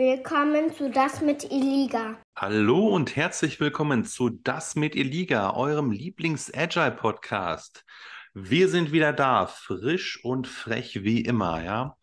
Willkommen 0.00 0.72
zu 0.72 0.88
Das 0.88 1.20
mit 1.20 1.44
Eliga. 1.52 2.16
Hallo 2.34 2.88
und 2.88 3.16
herzlich 3.16 3.60
willkommen 3.60 4.06
zu 4.06 4.30
Das 4.30 4.74
mit 4.74 4.96
Eliga, 4.96 5.52
eurem 5.54 5.90
Lieblings-Agile-Podcast. 5.90 7.84
Wir 8.32 8.70
sind 8.70 8.92
wieder 8.92 9.12
da, 9.12 9.46
frisch 9.46 10.24
und 10.24 10.48
frech 10.48 11.04
wie 11.04 11.20
immer, 11.20 11.62
ja. 11.62 11.98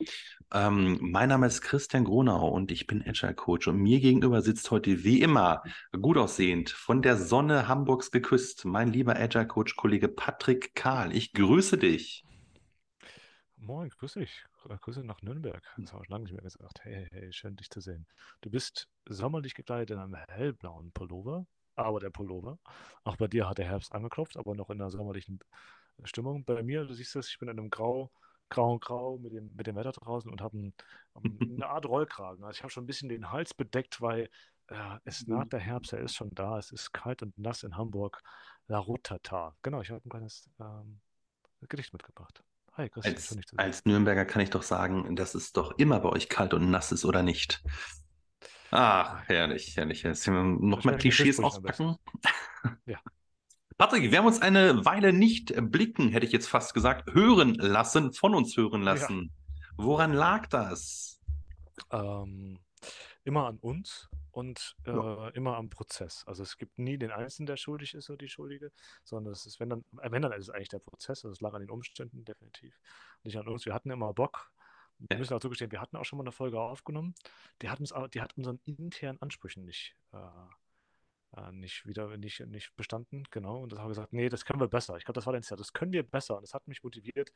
Ähm, 0.54 0.99
mein 1.02 1.29
Name 1.29 1.47
ist 1.47 1.62
Christian 1.62 2.04
Gronau 2.04 2.49
und 2.49 2.71
ich 2.71 2.86
bin 2.86 3.04
Agile 3.04 3.33
Coach 3.33 3.68
und 3.68 3.78
mir 3.78 4.00
gegenüber 4.00 4.44
sitzt 4.44 4.70
heute 4.70 5.04
wie 5.04 5.22
immer 5.22 5.64
gut 6.00 6.18
aussehend 6.18 6.70
von 6.70 7.02
der 7.02 7.18
Sonne 7.18 7.68
Hamburgs 7.68 8.12
geküsst 8.12 8.64
mein 8.64 8.94
lieber 8.94 9.16
Agile 9.16 9.48
Coach 9.48 9.76
Kollege 9.76 10.08
Patrick 10.08 10.76
Kahl. 10.76 11.16
Ich 11.16 11.34
grüße 11.34 11.79
dich. 11.79 12.26
Moin, 13.60 13.89
grüß 13.89 14.13
dich. 14.13 14.46
Äh, 14.69 14.78
Grüße 14.78 15.03
nach 15.03 15.21
Nürnberg. 15.21 15.62
Das 15.78 15.92
habe 15.92 16.03
ich 16.03 16.09
lange 16.09 16.23
nicht 16.23 16.34
mehr 16.34 16.44
gesagt. 16.44 16.84
Hey, 16.84 17.08
hey, 17.12 17.34
schön 17.34 17.55
dich 17.55 17.70
zu 17.70 17.81
sehen. 17.81 18.05
Du 18.41 18.49
bist 18.49 18.88
sommerlich 19.08 19.55
gekleidet 19.55 19.91
in 19.91 19.99
einem 19.99 20.16
hellblauen 20.16 20.91
Pullover, 20.91 21.45
aber 21.76 21.99
der 21.99 22.12
Pullover. 22.12 22.59
Auch 23.04 23.18
bei 23.18 23.27
dir 23.27 23.49
hat 23.49 23.58
der 23.58 23.66
Herbst 23.66 23.94
angeklopft, 23.94 24.38
aber 24.38 24.55
noch 24.55 24.70
in 24.70 24.80
einer 24.80 24.91
sommerlichen 24.91 25.40
Stimmung. 26.04 26.46
Bei 26.46 26.62
mir, 26.63 26.85
du 26.85 26.94
siehst 26.94 27.16
es, 27.16 27.30
ich 27.30 27.40
bin 27.40 27.49
in 27.49 27.59
einem 27.59 27.70
Grau, 27.70 28.12
Grau, 28.49 28.77
Grau 28.80 29.18
mit 29.18 29.34
dem, 29.34 29.54
mit 29.55 29.68
dem 29.68 29.76
Wetter 29.76 29.91
draußen 29.91 30.32
und 30.32 30.40
habe 30.41 30.58
ein, 30.58 30.74
eine 31.55 31.68
Art 31.68 31.85
Rollkragen. 31.85 32.44
Also 32.44 32.58
ich 32.58 32.63
habe 32.63 32.71
schon 32.71 32.84
ein 32.84 32.88
bisschen 32.88 33.10
den 33.10 33.32
Hals 33.32 33.54
bedeckt, 33.54 34.02
weil 34.02 34.30
äh, 34.68 34.99
es 35.04 35.26
naht 35.27 35.52
der 35.52 35.60
Herbst, 35.60 35.94
er 35.94 35.99
ist 35.99 36.16
schon 36.16 36.30
da. 36.35 36.60
Es 36.60 36.71
ist 36.71 36.94
kalt 36.94 37.24
und 37.24 37.38
nass 37.38 37.63
in 37.63 37.76
Hamburg. 37.76 38.21
La 38.68 38.77
Rotata. 38.77 39.55
Genau, 39.63 39.82
ich 39.82 39.90
habe 39.90 40.02
ein 40.05 40.10
kleines 40.10 40.49
ähm, 40.60 40.99
Gedicht 41.68 41.91
mitgebracht. 41.94 42.44
Hi, 42.77 42.91
als, 43.02 43.36
als 43.58 43.86
Nürnberger 43.86 44.23
kann 44.23 44.44
ich 44.44 44.52
doch 44.52 44.62
sagen, 44.62 45.16
dass 45.16 45.34
es 45.34 45.52
doch 45.52 45.80
immer 45.80 45.99
bei 45.99 46.09
euch 46.09 46.30
kalt 46.30 46.54
und 46.54 46.70
nass 46.70 46.91
ist, 46.91 47.05
oder 47.05 47.23
nicht? 47.23 47.63
Ach, 48.70 49.23
herrlich, 49.26 49.76
herrlich. 49.76 50.04
Jetzt 50.04 50.27
noch 50.27 50.84
mal 50.84 50.98
Klischees 50.98 51.40
auspacken. 51.40 51.96
Ja. 52.85 52.99
Patrick, 53.79 54.12
wir 54.12 54.20
haben 54.20 54.27
uns 54.27 54.41
eine 54.41 54.85
Weile 54.85 55.12
nicht 55.12 55.54
blicken, 55.71 56.10
hätte 56.10 56.27
ich 56.27 56.32
jetzt 56.32 56.48
fast 56.48 56.76
gesagt, 56.76 57.13
hören 57.13 57.55
lassen, 57.55 58.13
von 58.13 58.35
uns 58.35 58.55
hören 58.55 58.84
lassen. 58.84 59.32
Ja. 59.32 59.63
Woran 59.77 60.13
lag 60.13 60.46
das? 60.48 61.20
Ähm, 61.91 62.59
immer 63.24 63.48
an 63.48 63.57
uns 63.57 64.07
und 64.38 64.75
äh, 64.85 64.91
ja. 64.91 65.30
immer 65.30 65.57
am 65.57 65.71
Prozess. 65.71 66.23
Also 66.27 66.43
es 66.43 66.59
gibt 66.59 66.77
nie 66.77 66.99
den 66.99 67.09
Einzelnen, 67.09 67.47
der 67.47 67.57
schuldig 67.57 67.95
ist 67.95 68.07
oder 68.11 68.19
die 68.19 68.30
Schuldige, 68.30 68.71
sondern 69.03 69.33
es 69.33 69.47
ist, 69.47 69.59
wenn 69.59 69.71
dann, 69.71 69.83
äh, 69.99 70.11
wenn 70.11 70.21
dann 70.21 70.31
ist 70.31 70.43
es 70.43 70.49
eigentlich 70.52 70.69
der 70.69 70.77
Prozess. 70.77 71.25
Also 71.25 71.31
es 71.31 71.41
lag 71.41 71.53
an 71.53 71.61
den 71.61 71.71
Umständen 71.71 72.23
definitiv. 72.23 72.80
Nicht 73.23 73.35
an 73.35 73.47
uns. 73.47 73.65
Wir 73.65 73.73
hatten 73.73 73.89
immer 73.89 74.13
Bock. 74.13 74.52
Wir 74.99 75.08
ja. 75.15 75.17
müssen 75.17 75.33
auch 75.33 75.39
zugestehen, 75.39 75.71
wir 75.71 75.81
hatten 75.81 75.97
auch 75.97 76.05
schon 76.05 76.17
mal 76.17 76.23
eine 76.23 76.31
Folge 76.31 76.59
aufgenommen. 76.59 77.15
Die 77.63 77.69
hat, 77.69 77.80
uns, 77.80 77.91
die 78.13 78.21
hat 78.21 78.38
unseren 78.38 78.59
internen 78.65 79.19
Ansprüchen 79.23 79.65
nicht, 79.65 79.95
äh, 80.13 81.39
äh, 81.41 81.52
nicht 81.52 81.88
wieder 81.88 82.15
nicht, 82.15 82.39
nicht 82.45 82.75
bestanden. 82.75 83.23
Genau. 83.31 83.58
Und 83.63 83.71
das 83.71 83.80
haben 83.80 83.85
wir 83.85 83.95
gesagt, 83.95 84.13
nee, 84.13 84.30
das 84.30 84.45
können 84.45 84.59
wir 84.59 84.67
besser. 84.67 84.97
Ich 84.97 85.05
glaube, 85.05 85.15
das 85.15 85.25
war 85.25 85.33
Jahr. 85.33 85.58
Das 85.58 85.73
können 85.73 85.93
wir 85.93 86.03
besser. 86.03 86.35
Und 86.35 86.43
das 86.43 86.53
hat 86.53 86.67
mich 86.67 86.83
motiviert. 86.83 87.33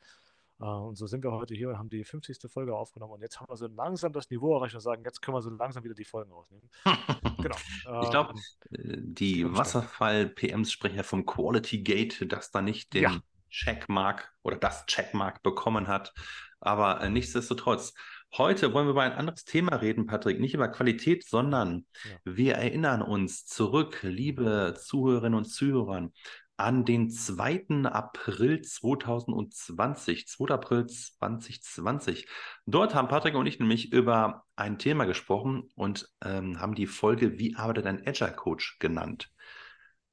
Äh, 0.62 0.66
und 0.66 0.96
so 0.96 1.06
sind 1.06 1.24
wir 1.24 1.32
heute 1.32 1.54
hier 1.54 1.68
und 1.70 1.78
haben 1.78 1.90
die 1.90 2.04
50. 2.04 2.50
Folge 2.50 2.74
aufgenommen. 2.74 3.14
Und 3.14 3.22
jetzt 3.22 3.40
haben 3.40 3.48
wir 3.48 3.56
so 3.56 3.66
langsam 3.66 4.12
das 4.12 4.30
Niveau 4.30 4.54
erreicht 4.54 4.74
und 4.74 4.80
sagen, 4.80 5.02
jetzt 5.04 5.20
können 5.20 5.36
wir 5.36 5.42
so 5.42 5.50
langsam 5.50 5.82
wieder 5.84 5.94
die 5.94 6.04
Folgen 6.04 6.32
rausnehmen. 6.32 6.70
genau. 7.42 7.56
ich 8.02 8.10
glaube, 8.10 8.34
ähm, 8.78 9.14
die 9.14 9.52
Wasserfall-PMs 9.52 10.70
sprechen 10.70 10.96
ja 10.96 11.02
vom 11.02 11.26
Quality 11.26 11.82
Gate, 11.82 12.32
das 12.32 12.50
da 12.50 12.62
nicht 12.62 12.94
den 12.94 13.02
ja. 13.02 13.20
Checkmark 13.50 14.32
oder 14.42 14.56
das 14.56 14.86
Checkmark 14.86 15.42
bekommen 15.42 15.88
hat. 15.88 16.14
Aber 16.60 17.00
äh, 17.00 17.10
nichtsdestotrotz, 17.10 17.92
heute 18.36 18.72
wollen 18.72 18.86
wir 18.86 18.92
über 18.92 19.02
ein 19.02 19.12
anderes 19.12 19.44
Thema 19.44 19.76
reden, 19.76 20.06
Patrick. 20.06 20.38
Nicht 20.38 20.54
über 20.54 20.68
Qualität, 20.68 21.26
sondern 21.26 21.86
ja. 22.04 22.34
wir 22.36 22.54
erinnern 22.54 23.02
uns 23.02 23.46
zurück, 23.46 23.98
liebe 24.02 24.76
Zuhörerinnen 24.78 25.36
und 25.36 25.46
Zuhörer, 25.46 26.08
an 26.56 26.84
den 26.84 27.10
2. 27.10 27.84
April 27.84 28.62
2020, 28.62 30.28
2. 30.28 30.54
April 30.54 30.86
2020. 30.86 32.28
Dort 32.66 32.94
haben 32.94 33.08
Patrick 33.08 33.34
und 33.34 33.46
ich 33.46 33.58
nämlich 33.58 33.92
über 33.92 34.44
ein 34.56 34.78
Thema 34.78 35.04
gesprochen 35.04 35.70
und 35.74 36.08
ähm, 36.24 36.60
haben 36.60 36.74
die 36.74 36.86
Folge 36.86 37.38
Wie 37.38 37.56
arbeitet 37.56 37.86
ein 37.86 38.06
Agile 38.06 38.34
Coach 38.34 38.78
genannt. 38.78 39.30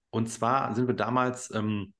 Und 0.09 0.27
zwar 0.29 0.73
sind 0.73 0.87
wir 0.87 0.95
damals 0.95 1.53
ähm, 1.53 1.93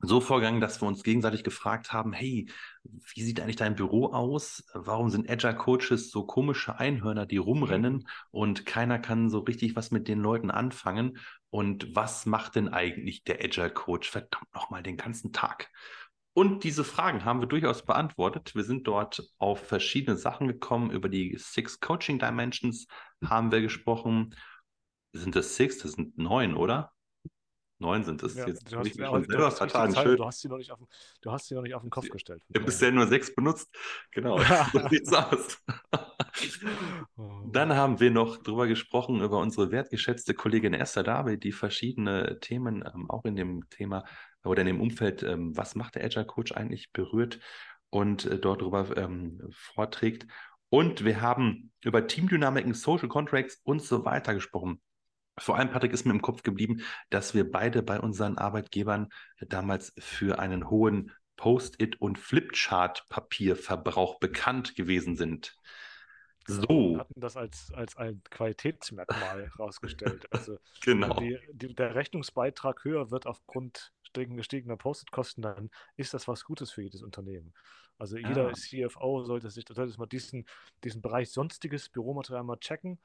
so 0.00 0.20
vorgegangen, 0.20 0.60
dass 0.60 0.80
wir 0.80 0.86
uns 0.86 1.02
gegenseitig 1.02 1.42
gefragt 1.42 1.92
haben, 1.92 2.12
hey, 2.12 2.48
wie 2.84 3.22
sieht 3.22 3.40
eigentlich 3.40 3.56
dein 3.56 3.74
Büro 3.74 4.12
aus? 4.12 4.64
Warum 4.72 5.10
sind 5.10 5.28
Agile 5.28 5.56
Coaches 5.56 6.10
so 6.10 6.24
komische 6.24 6.78
Einhörner, 6.78 7.26
die 7.26 7.36
rumrennen 7.36 7.94
mhm. 7.94 8.06
und 8.30 8.66
keiner 8.66 8.98
kann 8.98 9.28
so 9.28 9.40
richtig 9.40 9.74
was 9.74 9.90
mit 9.90 10.06
den 10.06 10.20
Leuten 10.20 10.50
anfangen? 10.50 11.18
Und 11.50 11.94
was 11.96 12.26
macht 12.26 12.56
denn 12.56 12.68
eigentlich 12.68 13.24
der 13.24 13.42
Agile 13.42 13.70
Coach 13.70 14.10
verdammt 14.10 14.52
nochmal 14.54 14.82
den 14.82 14.96
ganzen 14.96 15.32
Tag? 15.32 15.70
Und 16.34 16.62
diese 16.62 16.84
Fragen 16.84 17.24
haben 17.24 17.40
wir 17.40 17.48
durchaus 17.48 17.84
beantwortet. 17.84 18.54
Wir 18.54 18.62
sind 18.62 18.86
dort 18.86 19.28
auf 19.38 19.66
verschiedene 19.66 20.16
Sachen 20.16 20.46
gekommen. 20.46 20.90
Über 20.90 21.08
die 21.08 21.36
Six 21.36 21.80
Coaching 21.80 22.18
Dimensions 22.18 22.86
haben 23.24 23.50
wir 23.50 23.60
gesprochen. 23.60 24.36
Sind 25.12 25.34
das 25.34 25.56
Six? 25.56 25.78
Das 25.78 25.92
sind 25.92 26.16
neun, 26.16 26.54
oder? 26.54 26.92
Neun 27.80 28.02
sind 28.02 28.22
es. 28.24 28.34
Ja, 28.34 28.48
jetzt 28.48 28.72
du, 28.72 28.76
hast, 28.76 28.96
ja, 28.96 29.06
schon 29.06 29.24
selber 29.24 29.50
vertan. 29.52 29.92
Zeit, 29.92 30.18
du, 30.18 30.24
hast 30.24 30.40
sie 30.40 30.48
noch 30.48 30.58
nicht 30.58 30.72
auf, 30.72 30.80
du 31.20 31.30
hast 31.30 31.46
sie 31.46 31.54
noch 31.54 31.62
nicht 31.62 31.74
auf 31.74 31.82
den 31.82 31.90
Kopf 31.90 32.08
gestellt. 32.08 32.42
Ich 32.48 32.56
habe 32.56 32.66
bisher 32.66 32.90
nur 32.90 33.06
sechs 33.06 33.32
benutzt. 33.34 33.68
Genau, 34.10 34.38
so 34.72 34.88
sieht's 34.88 35.12
aus. 35.12 35.62
Oh. 37.16 37.42
Dann 37.52 37.74
haben 37.74 38.00
wir 38.00 38.10
noch 38.10 38.36
darüber 38.38 38.66
gesprochen, 38.66 39.20
über 39.22 39.38
unsere 39.38 39.70
wertgeschätzte 39.70 40.34
Kollegin 40.34 40.74
Esther 40.74 41.04
David, 41.04 41.44
die 41.44 41.52
verschiedene 41.52 42.40
Themen 42.40 42.84
ähm, 42.84 43.08
auch 43.08 43.24
in 43.24 43.36
dem 43.36 43.68
Thema 43.70 44.04
oder 44.44 44.62
in 44.62 44.66
dem 44.66 44.80
Umfeld, 44.80 45.22
ähm, 45.22 45.56
was 45.56 45.74
macht 45.74 45.94
der 45.94 46.04
Agile 46.04 46.26
Coach 46.26 46.52
eigentlich, 46.52 46.92
berührt 46.92 47.38
und 47.90 48.24
äh, 48.24 48.38
dort 48.38 48.62
darüber 48.62 48.96
ähm, 48.96 49.40
vorträgt. 49.50 50.26
Und 50.68 51.04
wir 51.04 51.20
haben 51.20 51.72
über 51.82 52.06
Teamdynamiken, 52.06 52.74
Social 52.74 53.08
Contracts 53.08 53.60
und 53.62 53.82
so 53.82 54.04
weiter 54.04 54.34
gesprochen. 54.34 54.80
Vor 55.38 55.56
allem, 55.56 55.70
Patrick, 55.70 55.92
ist 55.92 56.04
mir 56.04 56.12
im 56.12 56.22
Kopf 56.22 56.42
geblieben, 56.42 56.82
dass 57.10 57.34
wir 57.34 57.50
beide 57.50 57.82
bei 57.82 58.00
unseren 58.00 58.38
Arbeitgebern 58.38 59.08
damals 59.40 59.92
für 59.98 60.38
einen 60.38 60.70
hohen 60.70 61.12
Post-it- 61.36 62.00
und 62.00 62.18
Flipchart-Papierverbrauch 62.18 64.18
bekannt 64.18 64.74
gewesen 64.74 65.16
sind. 65.16 65.56
So. 66.46 66.68
Wir 66.68 66.98
hatten 67.00 67.20
das 67.20 67.36
als, 67.36 67.70
als 67.74 67.96
ein 67.96 68.22
Qualitätsmerkmal 68.30 69.50
herausgestellt. 69.56 70.26
Also 70.32 70.58
genau. 70.82 71.14
Die, 71.20 71.38
die, 71.52 71.74
der 71.74 71.94
Rechnungsbeitrag 71.94 72.84
höher 72.84 73.10
wird 73.10 73.26
aufgrund 73.26 73.92
gestiegener 74.12 74.76
Post-it-Kosten, 74.76 75.42
dann 75.42 75.70
ist 75.96 76.14
das 76.14 76.26
was 76.26 76.44
Gutes 76.44 76.72
für 76.72 76.82
jedes 76.82 77.02
Unternehmen. 77.02 77.52
Also 77.98 78.16
jeder 78.16 78.48
ah. 78.48 78.52
CFO 78.52 79.22
sollte 79.22 79.50
sich 79.50 79.64
sollte 79.68 79.96
mal 79.98 80.06
diesen, 80.06 80.46
diesen 80.82 81.02
Bereich 81.02 81.30
sonstiges 81.30 81.88
Büromaterial 81.88 82.42
mal 82.42 82.58
checken 82.58 82.98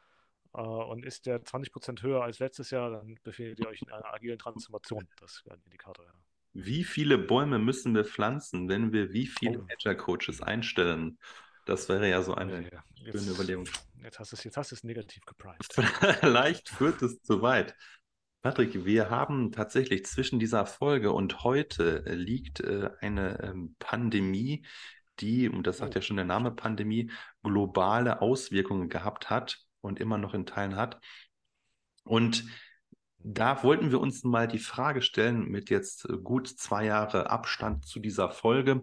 Uh, 0.55 0.83
und 0.83 1.03
ist 1.03 1.25
der 1.25 1.41
20% 1.43 2.03
höher 2.03 2.21
als 2.21 2.37
letztes 2.37 2.69
Jahr, 2.69 2.91
dann 2.91 3.17
befindet 3.23 3.59
ihr 3.59 3.67
euch 3.67 3.81
in 3.81 3.91
einer 3.91 4.13
agilen 4.13 4.37
Transformation. 4.37 5.07
Das 5.19 5.43
wäre 5.45 5.55
ein 5.55 5.61
Indikator, 5.63 6.05
ja. 6.05 6.13
Wie 6.53 6.83
viele 6.83 7.17
Bäume 7.17 7.57
müssen 7.57 7.95
wir 7.95 8.05
pflanzen, 8.05 8.69
wenn 8.69 8.93
wir 8.93 9.11
wie 9.11 9.25
viele 9.25 9.61
oh. 9.61 9.67
Agile 9.71 9.97
Coaches 9.97 10.41
einstellen? 10.43 11.17
Das 11.65 11.89
wäre 11.89 12.07
ja 12.07 12.21
so 12.21 12.35
eine 12.35 12.61
ja, 12.61 12.83
ja. 12.97 13.11
Schöne 13.11 13.31
Überlegung. 13.31 13.67
Jetzt 14.03 14.19
hast, 14.19 14.31
du 14.31 14.35
es, 14.35 14.43
jetzt 14.43 14.57
hast 14.57 14.69
du 14.69 14.75
es 14.75 14.83
negativ 14.83 15.25
gepriced. 15.25 15.73
Vielleicht 16.19 16.69
führt 16.69 17.01
es 17.01 17.23
zu 17.23 17.41
weit. 17.41 17.75
Patrick, 18.43 18.85
wir 18.85 19.09
haben 19.09 19.51
tatsächlich 19.51 20.05
zwischen 20.05 20.37
dieser 20.37 20.67
Folge 20.67 21.13
und 21.13 21.43
heute 21.43 22.03
liegt 22.05 22.59
äh, 22.59 22.91
eine 22.99 23.41
ähm, 23.41 23.75
Pandemie, 23.79 24.67
die, 25.19 25.49
und 25.49 25.65
das 25.65 25.77
sagt 25.79 25.95
oh. 25.95 25.95
ja 25.95 26.01
schon 26.03 26.17
der 26.17 26.25
Name 26.25 26.51
Pandemie, 26.51 27.09
globale 27.41 28.21
Auswirkungen 28.21 28.89
gehabt 28.89 29.31
hat 29.31 29.65
und 29.83 29.99
immer 29.99 30.17
noch 30.17 30.33
in 30.33 30.45
Teilen 30.45 30.75
hat. 30.75 30.99
Und 32.03 32.45
da 33.19 33.63
wollten 33.63 33.91
wir 33.91 34.01
uns 34.01 34.23
mal 34.23 34.47
die 34.47 34.59
Frage 34.59 35.01
stellen, 35.01 35.47
mit 35.47 35.69
jetzt 35.69 36.07
gut 36.23 36.47
zwei 36.47 36.85
Jahre 36.85 37.29
Abstand 37.29 37.85
zu 37.85 37.99
dieser 37.99 38.29
Folge, 38.29 38.81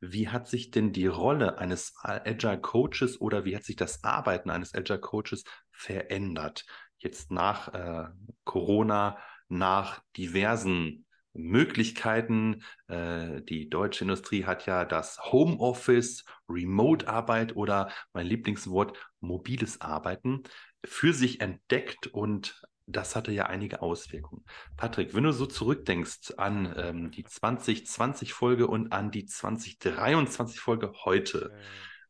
wie 0.00 0.28
hat 0.28 0.46
sich 0.46 0.70
denn 0.70 0.92
die 0.92 1.06
Rolle 1.06 1.58
eines 1.58 1.94
Agile 2.02 2.60
Coaches 2.60 3.20
oder 3.20 3.44
wie 3.44 3.56
hat 3.56 3.64
sich 3.64 3.76
das 3.76 4.04
Arbeiten 4.04 4.50
eines 4.50 4.74
Agile 4.74 5.00
Coaches 5.00 5.44
verändert? 5.70 6.66
Jetzt 6.98 7.30
nach 7.30 7.72
äh, 7.72 8.08
Corona, 8.44 9.18
nach 9.48 10.02
diversen 10.16 11.06
Möglichkeiten. 11.38 12.62
Äh, 12.88 13.42
die 13.42 13.70
deutsche 13.70 14.04
Industrie 14.04 14.44
hat 14.44 14.66
ja 14.66 14.84
das 14.84 15.18
Homeoffice, 15.32 16.24
Remote-Arbeit 16.48 17.56
oder 17.56 17.90
mein 18.12 18.26
Lieblingswort 18.26 18.98
mobiles 19.20 19.80
Arbeiten 19.80 20.42
für 20.84 21.12
sich 21.12 21.40
entdeckt 21.40 22.08
und 22.08 22.62
das 22.86 23.16
hatte 23.16 23.32
ja 23.32 23.46
einige 23.46 23.82
Auswirkungen. 23.82 24.44
Patrick, 24.76 25.14
wenn 25.14 25.24
du 25.24 25.32
so 25.32 25.46
zurückdenkst 25.46 26.34
an 26.38 26.74
ähm, 26.76 27.10
die 27.10 27.24
2020-Folge 27.24 28.66
und 28.66 28.92
an 28.92 29.10
die 29.10 29.26
2023-Folge 29.26 30.92
heute, 31.04 31.54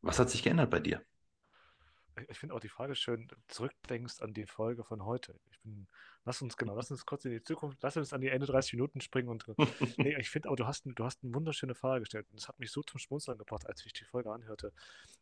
was 0.02 0.20
hat 0.20 0.30
sich 0.30 0.44
geändert 0.44 0.70
bei 0.70 0.78
dir? 0.78 1.02
ich 2.28 2.38
finde 2.38 2.54
auch 2.54 2.60
die 2.60 2.68
Frage 2.68 2.94
schön, 2.94 3.28
zurückdenkst 3.46 4.20
an 4.20 4.34
die 4.34 4.46
Folge 4.46 4.84
von 4.84 5.04
heute. 5.04 5.38
Ich 5.50 5.60
bin, 5.60 5.86
lass 6.28 6.42
uns, 6.42 6.58
genau, 6.58 6.76
lass 6.76 6.90
uns 6.90 7.06
kurz 7.06 7.24
in 7.24 7.30
die 7.30 7.42
Zukunft, 7.42 7.78
lass 7.82 7.96
uns 7.96 8.12
an 8.12 8.20
die 8.20 8.28
Ende 8.28 8.46
30 8.46 8.74
Minuten 8.74 9.00
springen 9.00 9.30
und 9.30 9.46
nee, 9.96 10.14
ich 10.18 10.28
finde 10.28 10.50
auch, 10.50 10.56
du 10.56 10.66
hast, 10.66 10.84
du 10.84 11.04
hast 11.04 11.24
eine 11.24 11.34
wunderschöne 11.34 11.74
Frage 11.74 12.00
gestellt. 12.00 12.26
Und 12.30 12.38
das 12.38 12.48
hat 12.48 12.58
mich 12.60 12.70
so 12.70 12.82
zum 12.82 13.00
Schmunzeln 13.00 13.38
gebracht, 13.38 13.66
als 13.66 13.84
ich 13.86 13.94
die 13.94 14.04
Folge 14.04 14.30
anhörte. 14.30 14.72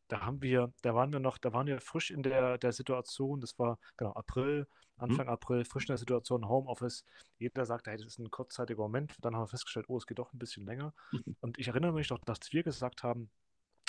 Da 0.09 0.23
haben 0.23 0.43
wir, 0.43 0.73
da 0.83 0.97
waren 0.97 1.13
wir 1.13 1.21
noch, 1.21 1.39
da 1.39 1.53
waren 1.53 1.69
wir 1.69 1.81
frisch 1.81 2.11
in 2.11 2.25
der, 2.25 2.59
der 2.59 2.73
Situation, 2.73 3.41
das 3.41 3.57
war 3.57 3.79
genau 3.97 4.13
April, 4.15 4.67
Anfang 4.97 5.27
mhm. 5.27 5.33
April, 5.33 5.65
frisch 5.65 5.85
in 5.85 5.93
der 5.93 5.99
Situation, 5.99 6.49
Homeoffice. 6.49 7.05
Jeder 7.39 7.65
sagte, 7.67 7.91
hey, 7.91 7.99
das 7.99 8.07
ist 8.07 8.19
ein 8.19 8.31
kurzzeitiger 8.31 8.83
Moment. 8.83 9.15
Dann 9.21 9.37
haben 9.37 9.43
wir 9.43 9.49
festgestellt, 9.49 9.87
oh, 9.89 9.99
es 9.99 10.07
geht 10.09 10.19
doch 10.19 10.33
ein 10.33 10.39
bisschen 10.41 10.67
länger. 10.67 10.93
Mhm. 11.13 11.37
Und 11.41 11.59
ich 11.59 11.69
erinnere 11.69 11.93
mich 11.93 12.11
noch, 12.11 12.19
dass 12.19 12.53
wir 12.53 12.65
gesagt 12.65 13.05
haben, 13.05 13.31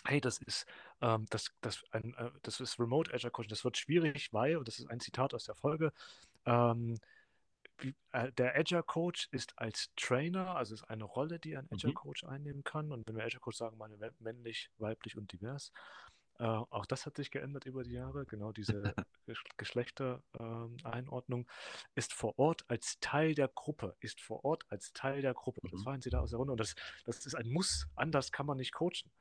hey, 0.06 0.22
das 0.22 0.38
ist, 0.38 0.68
ähm, 1.02 1.25
das, 1.31 1.52
das, 1.62 1.84
ein, 1.92 2.14
äh, 2.14 2.30
das 2.44 2.60
ist 2.60 2.80
Remote 2.80 3.12
Agile 3.12 3.31
Coaching, 3.31 3.50
das 3.50 3.64
wird 3.64 3.78
schwierig, 3.78 4.31
weil, 4.34 4.58
und 4.58 4.68
das 4.68 4.78
ist 4.78 4.90
ein 4.90 5.00
Zitat 5.00 5.34
aus 5.34 5.46
der 5.46 5.56
Folge, 5.56 5.92
ähm, 6.48 6.98
wie, 7.80 7.96
äh, 8.12 8.32
der 8.34 8.56
Agile 8.56 8.84
Coach 8.84 9.28
ist 9.32 9.54
als 9.58 9.92
Trainer, 9.96 10.56
also 10.56 10.74
ist 10.74 10.84
eine 10.86 11.04
Rolle, 11.04 11.40
die 11.40 11.56
ein 11.56 11.68
Agile 11.72 11.92
mhm. 11.92 11.96
Coach 11.96 12.24
einnehmen 12.24 12.64
kann. 12.64 12.92
Und 12.92 13.08
wenn 13.08 13.16
wir 13.16 13.24
Agile 13.24 13.40
Coach 13.40 13.58
sagen, 13.58 13.78
meine 13.78 13.98
männlich, 14.20 14.72
weiblich 14.78 15.16
und 15.18 15.32
divers, 15.32 15.72
äh, 16.40 16.44
auch 16.44 16.86
das 16.86 17.06
hat 17.06 17.18
sich 17.18 17.32
geändert 17.32 17.66
über 17.66 17.84
die 17.84 17.94
Jahre. 17.94 18.26
Genau 18.26 18.52
diese 18.52 18.96
Geschlechtereinordnung 19.58 21.42
ähm, 21.42 21.48
ist 21.96 22.14
vor 22.14 22.38
Ort 22.38 22.64
als 22.68 23.00
Teil 23.00 23.34
der 23.34 23.48
Gruppe, 23.48 23.96
ist 24.00 24.22
vor 24.22 24.46
Ort 24.46 24.66
als 24.70 24.94
Teil 24.94 25.22
der 25.22 25.34
Gruppe. 25.34 25.62
Das 25.72 25.82
mhm. 25.82 25.86
waren 25.86 26.02
sie 26.02 26.10
da 26.10 26.20
aus 26.22 26.30
der 26.32 26.38
Runde 26.38 26.52
und 26.54 26.60
das, 26.60 26.76
das 27.06 27.26
ist 27.26 27.36
ein 27.36 27.50
Muss. 27.50 27.88
Anders 27.96 28.32
kann 28.32 28.46
man 28.46 28.58
nicht 28.58 28.74
coachen. 28.74 29.12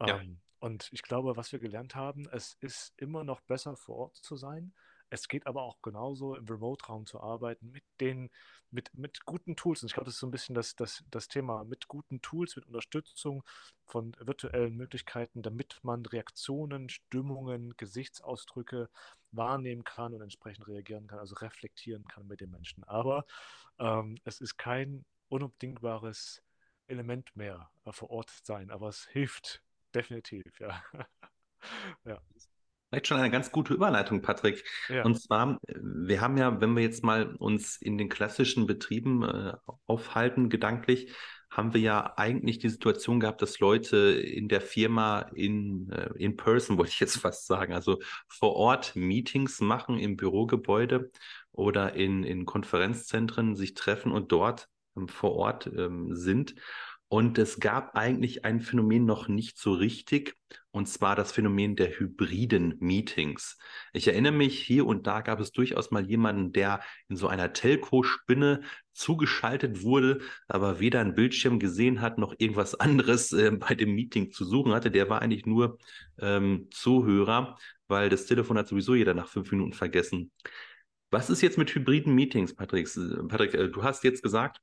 Ja. 0.00 0.20
Ähm, 0.20 0.40
und 0.60 0.88
ich 0.92 1.02
glaube, 1.02 1.36
was 1.36 1.52
wir 1.52 1.60
gelernt 1.60 1.94
haben, 1.94 2.28
es 2.32 2.56
ist 2.60 2.92
immer 2.96 3.22
noch 3.22 3.40
besser 3.40 3.76
vor 3.76 3.96
Ort 3.96 4.16
zu 4.16 4.36
sein. 4.36 4.72
Es 5.10 5.28
geht 5.28 5.46
aber 5.46 5.62
auch 5.62 5.80
genauso 5.82 6.34
im 6.34 6.44
Remote-Raum 6.46 7.06
zu 7.06 7.20
arbeiten 7.20 7.70
mit 7.70 7.84
den, 8.00 8.30
mit, 8.70 8.90
mit 8.94 9.24
guten 9.24 9.56
Tools. 9.56 9.82
Und 9.82 9.88
ich 9.88 9.94
glaube, 9.94 10.06
das 10.06 10.14
ist 10.14 10.20
so 10.20 10.26
ein 10.26 10.30
bisschen 10.30 10.54
das, 10.54 10.76
das, 10.76 11.04
das 11.10 11.28
Thema 11.28 11.64
mit 11.64 11.88
guten 11.88 12.20
Tools, 12.20 12.56
mit 12.56 12.66
Unterstützung 12.66 13.42
von 13.86 14.14
virtuellen 14.20 14.76
Möglichkeiten, 14.76 15.42
damit 15.42 15.78
man 15.82 16.04
Reaktionen, 16.06 16.88
Stimmungen, 16.88 17.76
Gesichtsausdrücke 17.76 18.88
wahrnehmen 19.32 19.84
kann 19.84 20.14
und 20.14 20.22
entsprechend 20.22 20.66
reagieren 20.68 21.06
kann, 21.06 21.18
also 21.18 21.34
reflektieren 21.36 22.04
kann 22.06 22.26
mit 22.26 22.40
den 22.40 22.50
Menschen. 22.50 22.84
Aber 22.84 23.24
ähm, 23.78 24.18
es 24.24 24.40
ist 24.40 24.56
kein 24.58 25.04
unabdingbares 25.28 26.42
Element 26.86 27.34
mehr 27.36 27.70
äh, 27.84 27.92
vor 27.92 28.10
Ort 28.10 28.30
sein, 28.42 28.70
aber 28.70 28.88
es 28.88 29.06
hilft 29.06 29.62
definitiv, 29.94 30.58
ja. 30.60 30.82
ja. 32.04 32.20
Vielleicht 32.88 33.06
schon 33.06 33.18
eine 33.18 33.30
ganz 33.30 33.52
gute 33.52 33.74
Überleitung, 33.74 34.22
Patrick. 34.22 34.64
Ja. 34.88 35.04
Und 35.04 35.20
zwar, 35.20 35.58
wir 35.66 36.20
haben 36.20 36.38
ja, 36.38 36.60
wenn 36.60 36.74
wir 36.74 36.82
jetzt 36.82 37.04
mal 37.04 37.34
uns 37.36 37.76
in 37.76 37.98
den 37.98 38.08
klassischen 38.08 38.66
Betrieben 38.66 39.22
äh, 39.24 39.52
aufhalten, 39.86 40.48
gedanklich, 40.48 41.12
haben 41.50 41.74
wir 41.74 41.80
ja 41.80 42.14
eigentlich 42.16 42.58
die 42.58 42.68
Situation 42.68 43.20
gehabt, 43.20 43.42
dass 43.42 43.58
Leute 43.58 43.96
in 43.96 44.48
der 44.48 44.60
Firma 44.60 45.20
in, 45.34 45.90
äh, 45.90 46.10
in 46.16 46.36
person, 46.36 46.78
wollte 46.78 46.92
ich 46.92 47.00
jetzt 47.00 47.18
fast 47.18 47.46
sagen, 47.46 47.74
also 47.74 47.98
vor 48.26 48.54
Ort 48.54 48.96
Meetings 48.96 49.60
machen 49.60 49.98
im 49.98 50.16
Bürogebäude 50.16 51.10
oder 51.52 51.94
in, 51.94 52.24
in 52.24 52.46
Konferenzzentren 52.46 53.56
sich 53.56 53.74
treffen 53.74 54.12
und 54.12 54.32
dort 54.32 54.68
ähm, 54.96 55.08
vor 55.08 55.34
Ort 55.34 55.66
ähm, 55.66 56.14
sind. 56.14 56.54
Und 57.08 57.38
es 57.38 57.58
gab 57.58 57.96
eigentlich 57.96 58.44
ein 58.44 58.60
Phänomen 58.60 59.06
noch 59.06 59.28
nicht 59.28 59.58
so 59.58 59.72
richtig, 59.72 60.36
und 60.78 60.86
zwar 60.86 61.16
das 61.16 61.32
Phänomen 61.32 61.74
der 61.74 61.98
hybriden 61.98 62.76
Meetings. 62.78 63.58
Ich 63.92 64.06
erinnere 64.06 64.32
mich, 64.32 64.60
hier 64.60 64.86
und 64.86 65.08
da 65.08 65.22
gab 65.22 65.40
es 65.40 65.50
durchaus 65.50 65.90
mal 65.90 66.08
jemanden, 66.08 66.52
der 66.52 66.80
in 67.08 67.16
so 67.16 67.26
einer 67.26 67.52
Telco-Spinne 67.52 68.60
zugeschaltet 68.92 69.82
wurde, 69.82 70.20
aber 70.46 70.78
weder 70.78 71.00
einen 71.00 71.16
Bildschirm 71.16 71.58
gesehen 71.58 72.00
hat, 72.00 72.18
noch 72.18 72.32
irgendwas 72.38 72.76
anderes 72.76 73.32
äh, 73.32 73.50
bei 73.58 73.74
dem 73.74 73.92
Meeting 73.96 74.30
zu 74.30 74.44
suchen 74.44 74.72
hatte. 74.72 74.92
Der 74.92 75.10
war 75.10 75.20
eigentlich 75.20 75.46
nur 75.46 75.78
ähm, 76.20 76.68
Zuhörer, 76.70 77.58
weil 77.88 78.08
das 78.08 78.26
Telefon 78.26 78.56
hat 78.56 78.68
sowieso 78.68 78.94
jeder 78.94 79.14
nach 79.14 79.28
fünf 79.28 79.50
Minuten 79.50 79.72
vergessen. 79.72 80.30
Was 81.10 81.28
ist 81.28 81.42
jetzt 81.42 81.58
mit 81.58 81.74
hybriden 81.74 82.14
Meetings, 82.14 82.54
Patrick? 82.54 82.88
Patrick, 83.28 83.52
äh, 83.54 83.68
du 83.68 83.82
hast 83.82 84.04
jetzt 84.04 84.22
gesagt, 84.22 84.60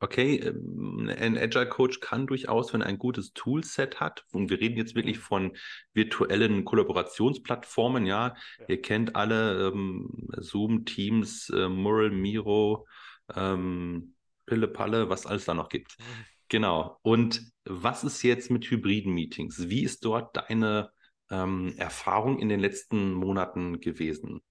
okay, 0.00 0.36
ähm, 0.36 1.10
ein 1.16 1.38
Agile 1.38 1.68
Coach 1.68 2.00
kann 2.00 2.26
durchaus, 2.26 2.72
wenn 2.72 2.80
er 2.80 2.88
ein 2.88 2.98
gutes 2.98 3.32
Toolset 3.32 4.00
hat, 4.00 4.24
und 4.32 4.50
wir 4.50 4.60
reden 4.60 4.76
jetzt 4.76 4.94
wirklich 4.94 5.18
von 5.18 5.56
virtuellen 5.92 6.64
Kollaborationsplattformen, 6.64 8.06
ja, 8.06 8.34
ja. 8.58 8.64
ihr 8.68 8.82
kennt 8.82 9.16
alle 9.16 9.68
ähm, 9.68 10.28
Zoom, 10.38 10.84
Teams, 10.84 11.50
äh, 11.50 11.68
Mural, 11.68 12.10
Miro, 12.10 12.86
ähm, 13.34 14.14
Pille 14.46 14.68
Palle, 14.68 15.08
was 15.08 15.26
alles 15.26 15.44
da 15.44 15.54
noch 15.54 15.68
gibt. 15.68 15.98
Mhm. 15.98 16.04
Genau. 16.48 16.98
Und 17.00 17.42
was 17.64 18.04
ist 18.04 18.22
jetzt 18.22 18.50
mit 18.50 18.70
hybriden 18.70 19.12
Meetings? 19.14 19.70
Wie 19.70 19.82
ist 19.82 20.04
dort 20.04 20.36
deine 20.36 20.90
ähm, 21.30 21.74
Erfahrung 21.78 22.38
in 22.38 22.50
den 22.50 22.60
letzten 22.60 23.14
Monaten 23.14 23.80
gewesen? 23.80 24.42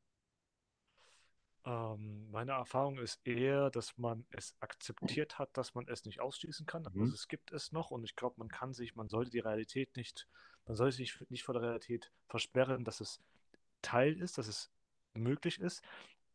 Ähm, 1.65 2.29
meine 2.31 2.51
Erfahrung 2.51 2.97
ist 2.97 3.25
eher, 3.25 3.69
dass 3.69 3.97
man 3.97 4.25
es 4.31 4.55
akzeptiert 4.59 5.39
hat, 5.39 5.55
dass 5.55 5.75
man 5.75 5.87
es 5.87 6.03
nicht 6.05 6.19
ausschließen 6.19 6.65
kann. 6.65 6.85
Mhm. 6.91 7.03
Also 7.03 7.13
es 7.13 7.27
gibt 7.27 7.51
es 7.51 7.71
noch 7.71 7.91
und 7.91 8.03
ich 8.03 8.15
glaube, 8.15 8.35
man 8.37 8.49
kann 8.49 8.73
sich, 8.73 8.95
man 8.95 9.07
sollte 9.07 9.31
die 9.31 9.39
Realität 9.39 9.95
nicht, 9.95 10.27
man 10.65 10.75
sollte 10.75 10.97
sich 10.97 11.17
nicht 11.29 11.43
vor 11.43 11.53
der 11.53 11.63
Realität 11.63 12.11
versperren, 12.27 12.83
dass 12.83 12.99
es 12.99 13.21
Teil 13.81 14.19
ist, 14.19 14.37
dass 14.37 14.47
es 14.47 14.71
möglich 15.13 15.59
ist. 15.59 15.83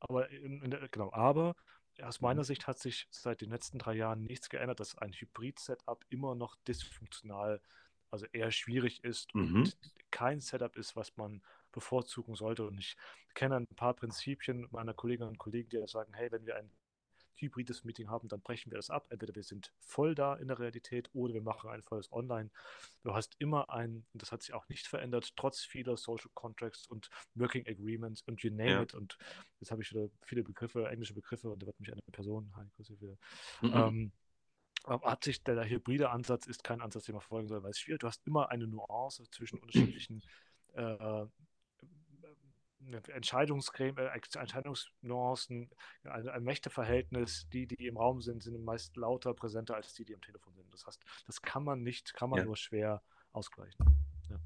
Aber 0.00 0.30
in, 0.30 0.62
in 0.62 0.70
der, 0.70 0.88
genau, 0.88 1.12
aber 1.12 1.56
aus 2.02 2.20
meiner 2.20 2.42
mhm. 2.42 2.46
Sicht 2.46 2.66
hat 2.66 2.78
sich 2.78 3.06
seit 3.10 3.40
den 3.40 3.50
letzten 3.50 3.78
drei 3.78 3.94
Jahren 3.94 4.22
nichts 4.22 4.48
geändert, 4.48 4.80
dass 4.80 4.96
ein 4.96 5.12
Hybrid-Setup 5.12 6.04
immer 6.08 6.34
noch 6.34 6.56
dysfunktional, 6.66 7.60
also 8.10 8.26
eher 8.32 8.50
schwierig 8.50 9.04
ist 9.04 9.34
mhm. 9.34 9.56
und 9.56 9.78
kein 10.10 10.40
Setup 10.40 10.74
ist, 10.76 10.96
was 10.96 11.16
man 11.16 11.42
bevorzugen 11.72 12.34
sollte. 12.34 12.66
Und 12.66 12.78
ich 12.78 12.96
kenne 13.34 13.56
ein 13.56 13.66
paar 13.66 13.94
Prinzipien 13.94 14.66
meiner 14.70 14.94
Kolleginnen 14.94 15.30
und 15.30 15.38
Kollegen, 15.38 15.68
die 15.68 15.86
sagen, 15.86 16.12
hey, 16.14 16.30
wenn 16.32 16.46
wir 16.46 16.56
ein 16.56 16.70
hybrides 17.40 17.84
Meeting 17.84 18.08
haben, 18.08 18.28
dann 18.28 18.40
brechen 18.40 18.70
wir 18.70 18.78
das 18.78 18.90
ab. 18.90 19.06
Entweder 19.10 19.34
wir 19.34 19.42
sind 19.42 19.72
voll 19.80 20.14
da 20.14 20.34
in 20.34 20.48
der 20.48 20.58
Realität 20.58 21.08
oder 21.12 21.34
wir 21.34 21.42
machen 21.42 21.70
ein 21.70 21.82
volles 21.82 22.12
Online. 22.12 22.50
Du 23.04 23.14
hast 23.14 23.36
immer 23.38 23.70
ein, 23.70 24.06
und 24.12 24.22
das 24.22 24.32
hat 24.32 24.42
sich 24.42 24.54
auch 24.54 24.68
nicht 24.68 24.86
verändert, 24.86 25.36
trotz 25.36 25.60
vieler 25.60 25.96
Social 25.96 26.30
Contracts 26.34 26.86
und 26.86 27.10
Working 27.34 27.66
Agreements 27.66 28.22
und 28.22 28.42
you 28.42 28.50
name 28.50 28.70
ja. 28.70 28.82
it. 28.82 28.94
Und 28.94 29.16
jetzt 29.60 29.70
habe 29.70 29.82
ich 29.82 29.90
wieder 29.90 30.08
viele 30.22 30.42
Begriffe, 30.42 30.88
englische 30.88 31.14
Begriffe 31.14 31.50
und 31.50 31.62
da 31.62 31.66
wird 31.66 31.80
mich 31.80 31.92
eine 31.92 32.02
Person, 32.12 32.52
wieder, 32.88 33.16
mhm. 33.62 33.72
ähm, 33.74 34.12
hat 34.86 35.24
sich 35.24 35.42
der, 35.42 35.54
der, 35.54 35.68
hybride 35.68 36.10
Ansatz 36.10 36.46
ist 36.46 36.64
kein 36.64 36.80
Ansatz, 36.80 37.04
den 37.04 37.14
man 37.14 37.20
verfolgen 37.20 37.48
soll, 37.48 37.62
weil 37.62 37.70
es 37.70 37.78
schwierig. 37.78 38.00
Du 38.00 38.06
hast 38.06 38.26
immer 38.26 38.50
eine 38.50 38.66
Nuance 38.66 39.24
zwischen 39.30 39.58
unterschiedlichen 39.98 40.22
äh, 40.74 41.26
Entscheidungsgremien, 43.08 43.98
äh, 43.98 44.38
Entscheidungsnuancen, 44.38 45.70
ein, 46.04 46.28
ein, 46.28 46.44
Mächteverhältnis, 46.44 47.48
die, 47.52 47.66
die 47.66 47.86
im 47.86 47.96
Raum 47.96 48.20
sind, 48.20 48.42
sind 48.42 48.64
meist 48.64 48.96
lauter 48.96 49.34
präsenter 49.34 49.74
als 49.74 49.94
die, 49.94 50.04
die 50.04 50.12
im 50.12 50.20
Telefon 50.20 50.54
sind. 50.54 50.72
Das 50.72 50.86
heißt, 50.86 51.02
das 51.26 51.42
kann 51.42 51.64
man 51.64 51.82
nicht, 51.82 52.14
kann 52.14 52.30
man 52.30 52.40
ja. 52.40 52.44
nur 52.44 52.56
schwer 52.56 53.02
ausgleichen. 53.32 53.84
Ja. 54.30 54.38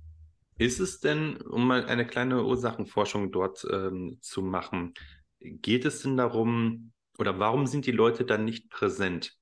Ist 0.59 0.81
es 0.81 1.01
denn, 1.01 1.37
um 1.43 1.67
mal 1.67 1.87
eine 1.87 2.07
kleine 2.07 2.45
Ursachenforschung 2.45 3.33
dort 3.33 3.67
ähm, 3.71 4.19
zu 4.21 4.43
machen, 4.43 4.95
geht 5.41 5.85
es 5.85 6.03
denn 6.03 6.17
darum, 6.17 6.93
oder 7.19 7.39
warum 7.39 7.67
sind 7.67 7.87
die 7.87 7.93
Leute 7.93 8.25
dann 8.25 8.45
nicht 8.45 8.71
präsent? 8.71 9.37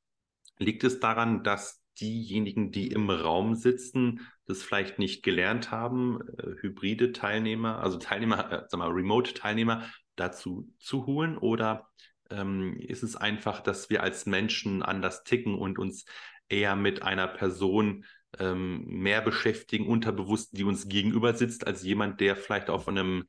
Liegt 0.59 0.85
es 0.85 1.01
daran, 1.01 1.45
dass 1.45 1.83
diejenigen, 2.01 2.73
die 2.73 2.89
im 2.89 3.11
Raum 3.11 3.55
sitzen, 3.55 4.27
das 4.51 4.63
vielleicht 4.63 4.99
nicht 4.99 5.23
gelernt 5.23 5.71
haben, 5.71 6.21
äh, 6.39 6.57
hybride 6.61 7.13
Teilnehmer, 7.13 7.81
also 7.81 7.99
Teilnehmer, 7.99 8.53
äh, 8.53 8.65
sag 8.69 8.79
mal, 8.79 8.91
Remote-Teilnehmer 8.91 9.87
dazu 10.17 10.73
zu 10.79 11.07
holen? 11.07 11.39
Oder 11.39 11.89
ähm, 12.31 12.77
ist 12.79 13.03
es 13.03 13.17
einfach, 13.17 13.61
dass 13.61 13.91
wir 13.91 14.03
als 14.03 14.27
Menschen 14.27 14.83
anders 14.83 15.25
ticken 15.25 15.55
und 15.55 15.79
uns 15.79 16.05
eher 16.49 16.77
mit 16.77 17.03
einer 17.03 17.29
Person 17.29 18.05
ähm, 18.39 18.85
mehr 18.85 19.23
beschäftigen, 19.23 19.87
unterbewusst, 19.87 20.57
die 20.57 20.65
uns 20.65 20.89
gegenüber 20.89 21.35
sitzt, 21.35 21.67
als 21.67 21.83
jemand, 21.83 22.21
der 22.21 22.37
vielleicht 22.37 22.71
auf 22.71 22.89
einem 22.89 23.25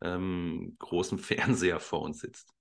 ähm, 0.00 0.76
großen 0.78 1.18
Fernseher 1.18 1.80
vor 1.80 2.02
uns 2.02 2.20
sitzt? 2.20 2.52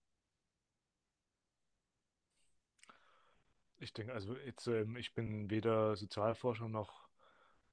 Ich 3.77 3.93
denke, 3.93 4.13
also 4.13 4.35
jetzt, 4.37 4.67
ähm, 4.67 4.95
ich 4.95 5.13
bin 5.13 5.49
weder 5.49 5.95
Sozialforscher 5.95 6.67
noch. 6.67 7.04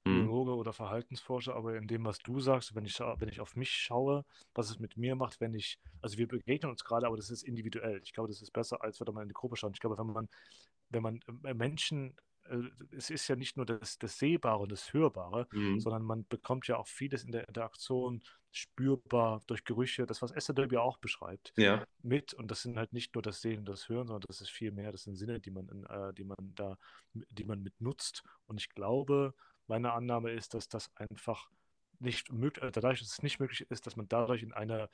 Biologe 0.03 0.51
mhm. 0.51 0.57
oder 0.57 0.73
Verhaltensforscher, 0.73 1.55
aber 1.55 1.77
in 1.77 1.87
dem, 1.87 2.03
was 2.05 2.19
du 2.19 2.39
sagst, 2.39 2.75
wenn 2.75 2.85
ich, 2.85 2.99
wenn 2.99 3.29
ich 3.29 3.39
auf 3.39 3.55
mich 3.55 3.71
schaue, 3.71 4.25
was 4.53 4.69
es 4.69 4.79
mit 4.79 4.97
mir 4.97 5.15
macht, 5.15 5.39
wenn 5.39 5.53
ich, 5.53 5.79
also 6.01 6.17
wir 6.17 6.27
begegnen 6.27 6.71
uns 6.71 6.83
gerade, 6.83 7.07
aber 7.07 7.15
das 7.15 7.29
ist 7.29 7.43
individuell. 7.43 8.01
Ich 8.03 8.13
glaube, 8.13 8.29
das 8.29 8.41
ist 8.41 8.51
besser, 8.51 8.83
als 8.83 8.99
wenn 8.99 9.13
man 9.13 9.23
in 9.23 9.29
die 9.29 9.33
Gruppe 9.33 9.55
schaut. 9.55 9.73
Ich 9.73 9.79
glaube, 9.79 9.97
wenn 9.97 10.07
man, 10.07 10.27
wenn 10.89 11.03
man 11.03 11.19
äh, 11.45 11.53
Menschen 11.53 12.15
äh, 12.45 12.69
es 12.91 13.09
ist 13.09 13.27
ja 13.27 13.35
nicht 13.35 13.57
nur 13.57 13.65
das, 13.65 13.97
das 13.97 14.17
Sehbare 14.17 14.59
und 14.59 14.71
das 14.71 14.93
Hörbare, 14.93 15.47
mhm. 15.51 15.79
sondern 15.79 16.03
man 16.03 16.25
bekommt 16.27 16.67
ja 16.67 16.77
auch 16.77 16.87
vieles 16.87 17.23
in 17.23 17.31
der 17.31 17.47
Interaktion 17.47 18.21
spürbar 18.51 19.41
durch 19.47 19.63
Gerüche, 19.63 20.05
das 20.05 20.21
was 20.21 20.31
Esther 20.31 20.53
Derby 20.53 20.77
auch 20.77 20.97
beschreibt, 20.97 21.53
ja. 21.57 21.85
mit. 22.03 22.33
Und 22.33 22.51
das 22.51 22.61
sind 22.61 22.77
halt 22.77 22.93
nicht 22.93 23.15
nur 23.15 23.21
das 23.21 23.41
Sehen 23.41 23.59
und 23.59 23.69
das 23.69 23.89
Hören, 23.89 24.07
sondern 24.07 24.27
das 24.27 24.41
ist 24.41 24.51
viel 24.51 24.71
mehr, 24.71 24.91
das 24.91 25.03
sind 25.03 25.15
Sinne, 25.15 25.39
die 25.39 25.51
man, 25.51 25.85
äh, 25.85 26.13
die 26.13 26.23
man 26.23 26.37
da, 26.55 26.77
die 27.13 27.45
man 27.45 27.63
mit 27.63 27.79
nutzt. 27.81 28.23
Und 28.45 28.59
ich 28.59 28.69
glaube, 28.69 29.33
meine 29.67 29.93
Annahme 29.93 30.31
ist, 30.31 30.53
dass 30.53 30.67
das 30.67 30.91
einfach 30.95 31.49
nicht 31.99 32.31
möglich, 32.31 32.63
äh, 32.63 32.71
dadurch, 32.71 32.99
dass 32.99 33.13
es 33.13 33.23
nicht 33.23 33.39
möglich 33.39 33.65
ist, 33.69 33.87
dass 33.87 33.95
man 33.95 34.07
dadurch 34.07 34.43
in 34.43 34.53
eine 34.53 34.89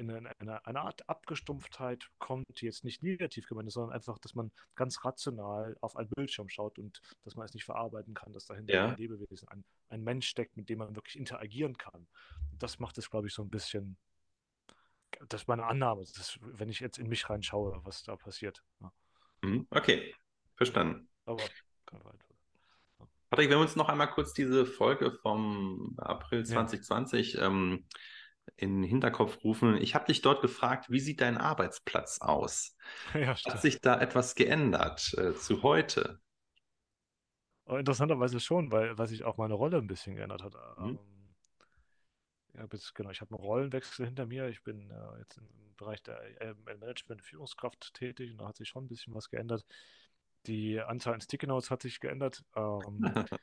in 0.00 0.10
eine, 0.10 0.66
eine, 0.66 0.80
Art 0.80 1.06
Abgestumpftheit 1.08 2.10
kommt, 2.18 2.46
die 2.60 2.64
jetzt 2.64 2.84
nicht 2.84 3.02
negativ 3.02 3.46
gemeint 3.46 3.68
ist, 3.68 3.74
sondern 3.74 3.92
einfach, 3.92 4.18
dass 4.18 4.34
man 4.34 4.50
ganz 4.74 5.04
rational 5.04 5.76
auf 5.82 5.94
einen 5.94 6.08
Bildschirm 6.08 6.48
schaut 6.48 6.78
und 6.78 7.02
dass 7.22 7.36
man 7.36 7.44
es 7.44 7.52
nicht 7.52 7.64
verarbeiten 7.64 8.14
kann, 8.14 8.32
dass 8.32 8.46
dahinter 8.46 8.72
ja. 8.72 8.88
ein 8.88 8.96
Lebewesen, 8.96 9.46
ein, 9.48 9.62
ein 9.90 10.02
Mensch 10.02 10.26
steckt, 10.26 10.56
mit 10.56 10.70
dem 10.70 10.78
man 10.78 10.96
wirklich 10.96 11.18
interagieren 11.18 11.76
kann. 11.76 12.08
Das 12.58 12.78
macht 12.78 12.96
es, 12.96 13.10
glaube 13.10 13.26
ich, 13.26 13.34
so 13.34 13.42
ein 13.42 13.50
bisschen, 13.50 13.98
das 15.28 15.42
ist 15.42 15.48
meine 15.48 15.66
Annahme, 15.66 16.00
das, 16.00 16.38
wenn 16.40 16.70
ich 16.70 16.80
jetzt 16.80 16.98
in 16.98 17.08
mich 17.08 17.28
reinschaue, 17.28 17.80
was 17.84 18.02
da 18.02 18.16
passiert. 18.16 18.62
Ja. 18.80 18.92
Mhm, 19.42 19.66
okay, 19.68 20.14
verstanden. 20.56 21.10
Aber 21.26 21.44
kein 21.84 22.02
weiter. 22.04 22.29
Patrick, 23.30 23.48
wenn 23.48 23.58
wir 23.58 23.62
uns 23.62 23.76
noch 23.76 23.88
einmal 23.88 24.10
kurz 24.10 24.32
diese 24.32 24.66
Folge 24.66 25.12
vom 25.12 25.94
April 25.98 26.44
2020 26.44 27.34
ja. 27.34 27.46
ähm, 27.46 27.86
in 28.56 28.82
den 28.82 28.82
Hinterkopf 28.82 29.42
rufen. 29.44 29.76
Ich 29.76 29.94
habe 29.94 30.06
dich 30.06 30.20
dort 30.20 30.42
gefragt, 30.42 30.90
wie 30.90 30.98
sieht 30.98 31.20
dein 31.20 31.38
Arbeitsplatz 31.38 32.20
aus? 32.20 32.76
Ja, 33.14 33.36
Hat 33.36 33.62
sich 33.62 33.80
da 33.80 34.00
etwas 34.00 34.34
geändert 34.34 35.14
äh, 35.16 35.34
zu 35.34 35.62
heute? 35.62 36.20
Oh, 37.66 37.76
interessanterweise 37.76 38.40
schon, 38.40 38.72
weil, 38.72 38.98
weil 38.98 39.06
sich 39.06 39.22
auch 39.22 39.36
meine 39.36 39.54
Rolle 39.54 39.78
ein 39.78 39.86
bisschen 39.86 40.16
geändert 40.16 40.42
hat. 40.42 40.54
Mhm. 40.78 40.88
Ähm, 40.88 40.98
ja, 42.54 42.66
genau, 42.94 43.10
ich 43.10 43.20
habe 43.20 43.32
einen 43.32 43.44
Rollenwechsel 43.44 44.06
hinter 44.06 44.26
mir. 44.26 44.48
Ich 44.48 44.64
bin 44.64 44.90
äh, 44.90 45.18
jetzt 45.20 45.38
im 45.38 45.46
Bereich 45.76 46.02
der 46.02 46.20
äh, 46.40 46.54
Management 46.64 47.22
Führungskraft 47.22 47.94
tätig 47.94 48.32
und 48.32 48.38
da 48.38 48.48
hat 48.48 48.56
sich 48.56 48.68
schon 48.68 48.84
ein 48.84 48.88
bisschen 48.88 49.14
was 49.14 49.30
geändert. 49.30 49.64
Die 50.46 50.80
Anzahl 50.80 51.14
an 51.14 51.20
Sticky 51.20 51.46
Notes 51.46 51.70
hat 51.70 51.82
sich 51.82 52.00
geändert. 52.00 52.44
Ähm, 52.56 53.00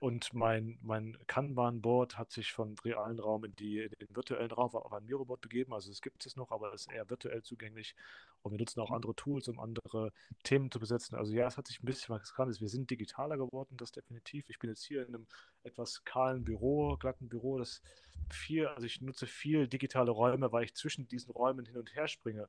und 0.00 0.32
mein, 0.34 0.78
mein 0.82 1.16
Kanban-Board 1.26 2.18
hat 2.18 2.30
sich 2.32 2.52
vom 2.52 2.74
realen 2.84 3.20
Raum 3.20 3.44
in, 3.44 3.54
die, 3.56 3.80
in 3.80 3.90
den 4.00 4.16
virtuellen 4.16 4.50
Raum 4.50 4.74
auf 4.74 4.92
ein 4.92 5.04
Miroboard 5.04 5.40
begeben. 5.40 5.72
Also 5.72 5.90
es 5.90 6.02
gibt 6.02 6.26
es 6.26 6.36
noch, 6.36 6.50
aber 6.50 6.72
es 6.72 6.82
ist 6.82 6.92
eher 6.92 7.08
virtuell 7.08 7.42
zugänglich. 7.42 7.94
Und 8.42 8.52
wir 8.52 8.58
nutzen 8.58 8.80
auch 8.80 8.90
andere 8.90 9.14
Tools, 9.14 9.48
um 9.48 9.60
andere 9.60 10.12
Themen 10.42 10.70
zu 10.70 10.80
besetzen. 10.80 11.14
Also 11.14 11.32
ja, 11.32 11.46
es 11.46 11.56
hat 11.56 11.68
sich 11.68 11.82
ein 11.82 11.86
bisschen 11.86 12.14
was 12.14 12.30
getan. 12.30 12.52
Wir 12.58 12.68
sind 12.68 12.90
digitaler 12.90 13.36
geworden, 13.36 13.76
das 13.76 13.92
definitiv. 13.92 14.48
Ich 14.48 14.58
bin 14.58 14.70
jetzt 14.70 14.84
hier 14.84 15.02
in 15.02 15.14
einem 15.14 15.26
etwas 15.62 16.04
kahlen 16.04 16.44
Büro, 16.44 16.96
glatten 16.96 17.28
Büro, 17.28 17.58
das 17.58 17.82
viel, 18.30 18.66
also 18.66 18.86
ich 18.86 19.00
nutze 19.00 19.26
viel 19.26 19.68
digitale 19.68 20.10
Räume, 20.10 20.50
weil 20.52 20.64
ich 20.64 20.74
zwischen 20.74 21.06
diesen 21.06 21.30
Räumen 21.30 21.66
hin 21.66 21.76
und 21.76 21.94
her 21.94 22.08
springe. 22.08 22.48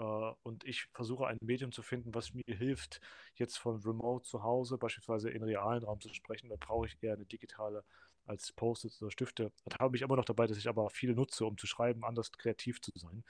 Äh, 0.00 0.32
und 0.42 0.64
ich 0.64 0.86
versuche 0.94 1.26
ein 1.26 1.38
Medium 1.42 1.72
zu 1.72 1.82
finden, 1.82 2.14
was 2.14 2.34
mir 2.34 2.44
hilft, 2.46 3.00
jetzt 3.36 3.58
von 3.58 3.80
Remote 3.82 4.26
zu 4.26 4.42
Hause 4.42 4.78
beispielsweise 4.78 5.30
in 5.30 5.42
realen 5.44 5.84
Raum 5.84 6.00
zu 6.00 6.12
sprechen. 6.14 6.48
Da 6.50 6.56
brauche 6.58 6.86
ich 6.86 6.98
eher 7.02 7.14
eine 7.14 7.26
digitale 7.26 7.84
als 8.26 8.52
Post-its 8.52 9.02
oder 9.02 9.10
Stifte. 9.10 9.52
Da 9.66 9.78
habe 9.80 9.96
ich 9.96 10.02
immer 10.02 10.16
noch 10.16 10.24
dabei, 10.24 10.46
dass 10.46 10.58
ich 10.58 10.68
aber 10.68 10.90
viele 10.90 11.14
nutze, 11.14 11.44
um 11.46 11.58
zu 11.58 11.66
schreiben, 11.66 12.04
anders 12.04 12.32
kreativ 12.32 12.80
zu 12.80 12.92
sein. 12.96 13.24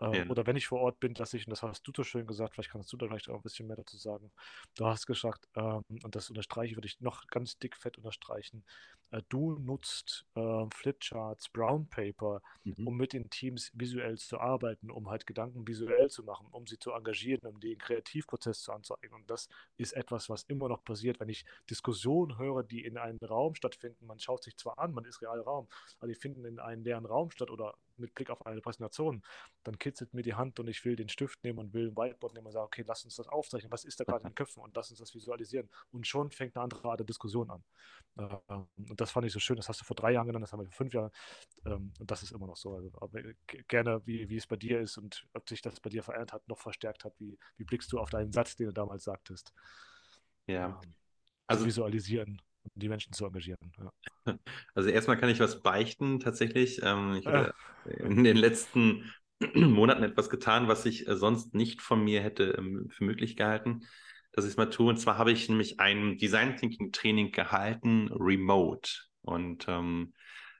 Äh, 0.00 0.18
ja. 0.18 0.26
Oder 0.28 0.46
wenn 0.46 0.56
ich 0.56 0.66
vor 0.66 0.80
Ort 0.80 1.00
bin, 1.00 1.14
dass 1.14 1.34
ich, 1.34 1.46
und 1.46 1.50
das 1.50 1.62
hast 1.62 1.86
du 1.86 1.92
so 1.94 2.02
schön 2.02 2.26
gesagt, 2.26 2.54
vielleicht 2.54 2.70
kannst 2.70 2.92
du 2.92 2.96
da 2.96 3.06
vielleicht 3.06 3.28
auch 3.28 3.36
ein 3.36 3.42
bisschen 3.42 3.66
mehr 3.66 3.76
dazu 3.76 3.96
sagen. 3.96 4.30
Du 4.74 4.86
hast 4.86 5.06
gesagt, 5.06 5.48
ähm, 5.56 5.82
und 6.02 6.14
das 6.16 6.30
unterstreiche, 6.30 6.76
würde 6.76 6.86
ich 6.86 7.00
noch 7.00 7.26
ganz 7.28 7.58
dick 7.58 7.76
fett 7.76 7.96
unterstreichen, 7.96 8.64
äh, 9.14 9.22
du 9.28 9.58
nutzt 9.58 10.26
äh, 10.34 10.66
Flipcharts, 10.74 11.48
Brown 11.48 11.88
Paper, 11.88 12.42
mhm. 12.64 12.86
um 12.86 12.96
mit 12.96 13.12
den 13.12 13.30
Teams 13.30 13.70
visuell 13.74 14.18
zu 14.18 14.38
arbeiten, 14.38 14.90
um 14.90 15.08
halt 15.08 15.26
Gedanken 15.26 15.66
visuell 15.66 16.10
zu 16.10 16.24
machen, 16.24 16.48
um 16.50 16.66
sie 16.66 16.78
zu 16.78 16.92
engagieren, 16.92 17.46
um 17.46 17.60
den 17.60 17.78
Kreativprozess 17.78 18.62
zu 18.62 18.72
anzeigen. 18.72 19.14
Und 19.14 19.30
das 19.30 19.48
ist 19.76 19.92
etwas, 19.92 20.28
was 20.28 20.42
immer 20.44 20.68
noch 20.68 20.84
passiert, 20.84 21.20
wenn 21.20 21.28
ich 21.28 21.44
Diskussionen 21.70 22.38
höre, 22.38 22.64
die 22.64 22.84
in 22.84 22.98
einem 22.98 23.18
Raum 23.18 23.54
stattfinden. 23.54 24.06
Man 24.06 24.18
schaut 24.18 24.42
sich 24.42 24.56
zwar 24.56 24.78
an, 24.78 24.92
man 24.92 25.04
ist 25.04 25.22
real 25.22 25.40
Raum, 25.40 25.68
aber 25.98 26.08
die 26.08 26.14
finden 26.14 26.44
in 26.44 26.58
einem 26.58 26.82
leeren 26.82 27.06
Raum 27.06 27.30
statt 27.30 27.50
oder 27.50 27.74
mit 27.98 28.14
Blick 28.14 28.30
auf 28.30 28.44
eine 28.46 28.60
Präsentation, 28.60 29.22
dann 29.62 29.78
kitzelt 29.78 30.14
mir 30.14 30.22
die 30.22 30.34
Hand 30.34 30.60
und 30.60 30.68
ich 30.68 30.84
will 30.84 30.96
den 30.96 31.08
Stift 31.08 31.42
nehmen 31.44 31.58
und 31.58 31.72
will 31.72 31.88
ein 31.88 31.96
Whiteboard 31.96 32.34
nehmen 32.34 32.46
und 32.46 32.52
sagen, 32.52 32.66
okay, 32.66 32.84
lass 32.86 33.04
uns 33.04 33.16
das 33.16 33.28
aufzeichnen, 33.28 33.70
was 33.72 33.84
ist 33.84 34.00
da 34.00 34.04
gerade 34.04 34.22
in 34.22 34.30
den 34.30 34.34
Köpfen 34.34 34.62
und 34.62 34.74
lass 34.76 34.90
uns 34.90 35.00
das 35.00 35.14
visualisieren. 35.14 35.68
Und 35.92 36.06
schon 36.06 36.30
fängt 36.30 36.56
eine 36.56 36.64
andere 36.64 36.88
Art 36.88 37.00
der 37.00 37.06
Diskussion 37.06 37.50
an. 37.50 37.64
Ähm, 38.18 38.66
und 38.76 39.00
das 39.00 39.10
fand 39.10 39.26
ich 39.26 39.32
so 39.32 39.40
schön, 39.40 39.56
das 39.56 39.68
hast 39.68 39.80
du 39.80 39.84
vor 39.84 39.96
drei 39.96 40.12
Jahren 40.12 40.26
genannt, 40.26 40.42
das 40.42 40.52
haben 40.52 40.60
wir 40.60 40.66
vor 40.66 40.76
fünf 40.76 40.94
Jahren 40.94 41.10
ähm, 41.66 41.92
und 41.98 42.10
das 42.10 42.22
ist 42.22 42.32
immer 42.32 42.46
noch 42.46 42.56
so. 42.56 42.74
Also, 42.74 42.90
aber 43.00 43.20
gerne, 43.68 44.00
wie, 44.06 44.28
wie 44.28 44.36
es 44.36 44.46
bei 44.46 44.56
dir 44.56 44.80
ist 44.80 44.98
und 44.98 45.26
ob 45.32 45.48
sich 45.48 45.62
das 45.62 45.80
bei 45.80 45.90
dir 45.90 46.02
verändert 46.02 46.32
hat, 46.32 46.48
noch 46.48 46.58
verstärkt 46.58 47.04
hat, 47.04 47.18
wie, 47.18 47.38
wie 47.56 47.64
blickst 47.64 47.92
du 47.92 47.98
auf 47.98 48.10
deinen 48.10 48.32
Satz, 48.32 48.56
den 48.56 48.66
du 48.66 48.72
damals 48.72 49.04
sagtest? 49.04 49.52
Ja. 50.46 50.80
Ähm, 50.82 50.94
also 51.46 51.66
visualisieren 51.66 52.40
die 52.74 52.88
Menschen 52.88 53.12
zu 53.12 53.26
engagieren. 53.26 53.72
Ja. 53.78 53.90
Also 54.74 54.88
erstmal 54.88 55.18
kann 55.18 55.28
ich 55.28 55.40
was 55.40 55.62
beichten 55.62 56.18
tatsächlich. 56.18 56.80
Ähm, 56.82 57.16
ich 57.20 57.26
habe 57.26 57.52
in 57.86 58.24
den 58.24 58.36
letzten 58.36 59.12
Monaten 59.54 60.02
etwas 60.02 60.30
getan, 60.30 60.68
was 60.68 60.86
ich 60.86 61.06
äh, 61.06 61.16
sonst 61.16 61.54
nicht 61.54 61.82
von 61.82 62.02
mir 62.02 62.22
hätte 62.22 62.54
ähm, 62.58 62.88
für 62.90 63.04
möglich 63.04 63.36
gehalten, 63.36 63.82
dass 64.32 64.44
ich 64.44 64.52
es 64.52 64.56
mal 64.56 64.70
tue. 64.70 64.88
Und 64.88 64.96
zwar 64.96 65.18
habe 65.18 65.32
ich 65.32 65.48
nämlich 65.48 65.80
ein 65.80 66.16
Design 66.18 66.56
Thinking 66.56 66.92
Training 66.92 67.32
gehalten, 67.32 68.08
remote. 68.12 68.90
Und 69.20 69.66
ähm, 69.68 70.12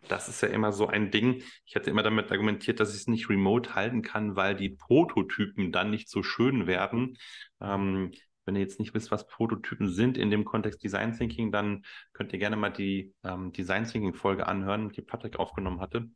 das 0.08 0.28
ist 0.28 0.42
ja 0.42 0.48
immer 0.48 0.72
so 0.72 0.86
ein 0.86 1.10
Ding. 1.10 1.42
Ich 1.64 1.76
hatte 1.76 1.90
immer 1.90 2.02
damit 2.02 2.30
argumentiert, 2.30 2.80
dass 2.80 2.90
ich 2.90 3.00
es 3.00 3.06
nicht 3.06 3.28
remote 3.28 3.74
halten 3.74 4.02
kann, 4.02 4.36
weil 4.36 4.54
die 4.54 4.70
Prototypen 4.70 5.72
dann 5.72 5.90
nicht 5.90 6.08
so 6.08 6.22
schön 6.22 6.66
werden. 6.66 7.16
Ähm, 7.60 8.12
wenn 8.44 8.56
ihr 8.56 8.62
jetzt 8.62 8.78
nicht 8.78 8.94
wisst, 8.94 9.10
was 9.10 9.26
Prototypen 9.26 9.88
sind 9.88 10.18
in 10.18 10.30
dem 10.30 10.44
Kontext 10.44 10.82
Design 10.82 11.16
Thinking, 11.16 11.52
dann 11.52 11.84
könnt 12.12 12.32
ihr 12.32 12.38
gerne 12.38 12.56
mal 12.56 12.70
die 12.70 13.14
ähm, 13.24 13.52
Design 13.52 13.84
Thinking 13.84 14.14
Folge 14.14 14.46
anhören, 14.46 14.90
die 14.90 15.02
Patrick 15.02 15.38
aufgenommen 15.38 15.80
hatte. 15.80 16.08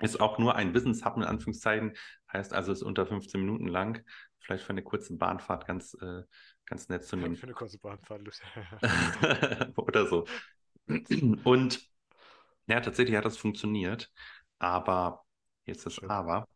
Ist 0.00 0.20
auch 0.20 0.38
nur 0.38 0.54
ein 0.54 0.72
Business 0.72 1.04
Hub 1.04 1.16
in 1.16 1.24
Anführungszeichen, 1.24 1.94
heißt 2.32 2.52
also 2.52 2.72
ist 2.72 2.82
unter 2.82 3.06
15 3.06 3.40
Minuten 3.40 3.66
lang. 3.66 4.04
Vielleicht 4.40 4.64
für 4.64 4.70
eine 4.70 4.82
kurze 4.82 5.16
Bahnfahrt 5.16 5.66
ganz, 5.66 5.94
äh, 6.00 6.22
ganz 6.66 6.88
nett 6.88 7.04
zu 7.04 7.16
nehmen. 7.16 7.36
Für 7.36 7.44
eine 7.44 7.54
kurze 7.54 7.78
Bahnfahrt. 7.78 8.22
Oder 9.76 10.06
so. 10.06 10.26
Und 11.44 11.88
ja, 12.66 12.80
tatsächlich 12.80 13.16
hat 13.16 13.24
das 13.24 13.36
funktioniert. 13.36 14.10
Aber 14.58 15.24
jetzt 15.66 15.86
das. 15.86 16.02
Aber. 16.04 16.46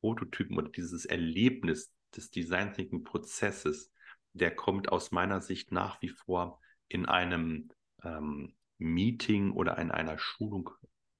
Prototypen 0.00 0.56
oder 0.56 0.68
dieses 0.68 1.04
Erlebnis 1.06 1.92
des 2.16 2.30
Design 2.30 2.72
Thinking 2.72 3.04
Prozesses, 3.04 3.92
der 4.32 4.54
kommt 4.54 4.90
aus 4.90 5.10
meiner 5.10 5.40
Sicht 5.40 5.72
nach 5.72 6.00
wie 6.02 6.08
vor 6.08 6.60
in 6.88 7.06
einem 7.06 7.70
ähm, 8.02 8.54
Meeting 8.78 9.52
oder 9.52 9.78
in 9.78 9.90
einer 9.90 10.18
Schulung, 10.18 10.70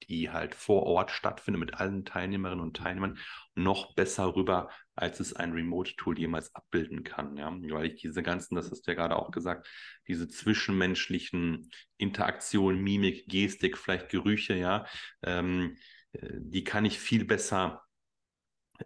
die 0.09 0.31
halt 0.31 0.55
vor 0.55 0.85
Ort 0.85 1.11
stattfindet 1.11 1.61
mit 1.61 1.75
allen 1.75 2.05
Teilnehmerinnen 2.05 2.63
und 2.63 2.77
Teilnehmern, 2.77 3.19
noch 3.55 3.95
besser 3.95 4.35
rüber, 4.35 4.71
als 4.95 5.21
es 5.21 5.35
ein 5.35 5.53
Remote-Tool 5.53 6.19
jemals 6.19 6.55
abbilden 6.55 7.05
kann. 7.05 7.37
Ja? 7.37 7.51
Weil 7.53 7.87
ich 7.87 8.01
diese 8.01 8.23
ganzen, 8.23 8.55
das 8.55 8.71
hast 8.71 8.87
du 8.87 8.91
ja 8.93 8.97
gerade 8.97 9.17
auch 9.17 9.31
gesagt, 9.31 9.69
diese 10.07 10.29
zwischenmenschlichen 10.29 11.71
Interaktionen, 11.97 12.81
Mimik, 12.83 13.27
Gestik, 13.29 13.77
vielleicht 13.77 14.09
Gerüche, 14.09 14.55
ja, 14.55 14.87
ähm, 15.23 15.77
äh, 16.13 16.29
die 16.39 16.65
kann 16.65 16.85
ich 16.85 16.99
viel 16.99 17.25
besser 17.25 17.83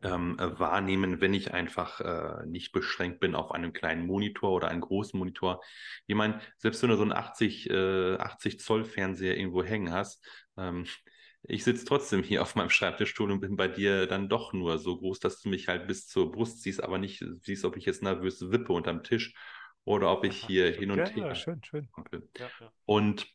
ähm, 0.03 0.39
äh, 0.39 0.59
wahrnehmen, 0.59 1.21
wenn 1.21 1.35
ich 1.35 1.53
einfach 1.53 2.01
äh, 2.01 2.47
nicht 2.47 2.73
beschränkt 2.73 3.21
bin 3.21 3.35
auf 3.35 3.53
einem 3.53 3.73
kleinen 3.73 4.07
Monitor 4.07 4.53
oder 4.53 4.69
einen 4.69 4.81
großen 4.81 5.19
Monitor. 5.19 5.63
Ich 6.07 6.15
meine, 6.15 6.41
selbst 6.57 6.83
wenn 6.83 6.91
du 6.91 6.97
so 6.97 7.03
einen 7.03 7.13
80, 7.13 7.71
äh, 7.71 8.17
80 8.17 8.61
Zoll 8.61 8.85
Fernseher 8.85 9.37
irgendwo 9.37 9.63
hängen 9.63 9.93
hast, 9.93 10.25
ähm, 10.57 10.87
ich 11.45 11.65
sitze 11.65 11.85
trotzdem 11.85 12.23
hier 12.23 12.43
auf 12.43 12.55
meinem 12.55 12.71
Schreibtischstuhl 12.71 13.31
und 13.31 13.41
bin 13.41 13.57
bei 13.57 13.67
dir 13.67 14.07
dann 14.07 14.29
doch 14.29 14.53
nur 14.53 14.79
so 14.79 14.97
groß, 14.97 15.19
dass 15.19 15.41
du 15.41 15.49
mich 15.49 15.69
halt 15.69 15.89
bis 15.89 16.07
zur 16.07 16.31
Brust 16.31 16.63
siehst, 16.63 16.83
aber 16.83 16.99
nicht 16.99 17.25
siehst, 17.41 17.65
ob 17.65 17.77
ich 17.77 17.85
jetzt 17.85 18.03
nervös 18.03 18.53
wippe 18.53 18.73
unterm 18.73 19.03
Tisch 19.03 19.35
oder 19.85 20.13
ob 20.13 20.25
ich 20.25 20.37
hier 20.37 20.73
hin 20.73 20.93
und 20.93 20.99
her. 21.01 21.27
Ja, 21.27 21.35
schön, 21.35 21.61
schön. 21.65 21.89
Ja, 22.39 22.49
ja. 22.61 22.73
Und 22.85 23.27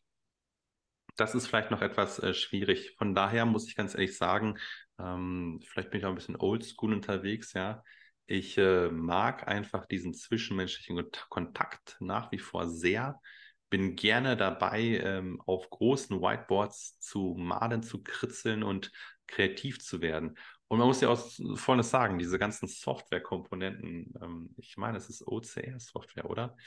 das 1.18 1.36
ist 1.36 1.48
vielleicht 1.48 1.72
noch 1.72 1.82
etwas 1.82 2.20
äh, 2.20 2.34
schwierig. 2.34 2.96
Von 2.98 3.14
daher 3.14 3.46
muss 3.46 3.68
ich 3.68 3.76
ganz 3.76 3.94
ehrlich 3.94 4.16
sagen, 4.16 4.58
ähm, 5.00 5.60
vielleicht 5.66 5.92
bin 5.92 6.00
ich 6.00 6.06
auch 6.06 6.10
ein 6.10 6.16
bisschen 6.16 6.38
oldschool 6.38 6.94
unterwegs, 6.94 7.54
ja. 7.54 7.84
Ich 8.25 8.58
äh, 8.58 8.89
mag 8.89 9.48
einfach 9.48 9.86
diesen 9.86 10.13
zwischenmenschlichen 10.13 11.01
Kontakt 11.30 11.96
nach 12.01 12.32
wie 12.32 12.39
vor 12.39 12.68
sehr. 12.68 13.22
Bin 13.70 13.96
gerne 13.96 14.36
dabei, 14.36 15.00
ähm, 15.04 15.42
auf 15.46 15.70
großen 15.70 16.22
Whiteboards 16.22 17.00
zu 17.00 17.36
malen, 17.38 17.84
zu 17.84 18.04
kritzeln 18.04 18.63
und 18.63 18.92
kreativ 19.27 19.80
zu 19.80 20.01
werden. 20.01 20.38
Und 20.68 20.80
man 20.80 20.88
muss 20.88 21.00
ja 21.01 21.10
auch 21.10 21.20
Folgendes 21.56 21.89
sagen, 21.89 22.20
diese 22.20 22.38
ganzen 22.38 22.68
Softwarekomponenten, 22.68 24.13
ähm, 24.22 24.54
ich 24.58 24.75
meine, 24.77 24.98
es 24.98 25.10
ist 25.10 25.25
OCR-Software, 25.25 26.30
oder? 26.30 26.58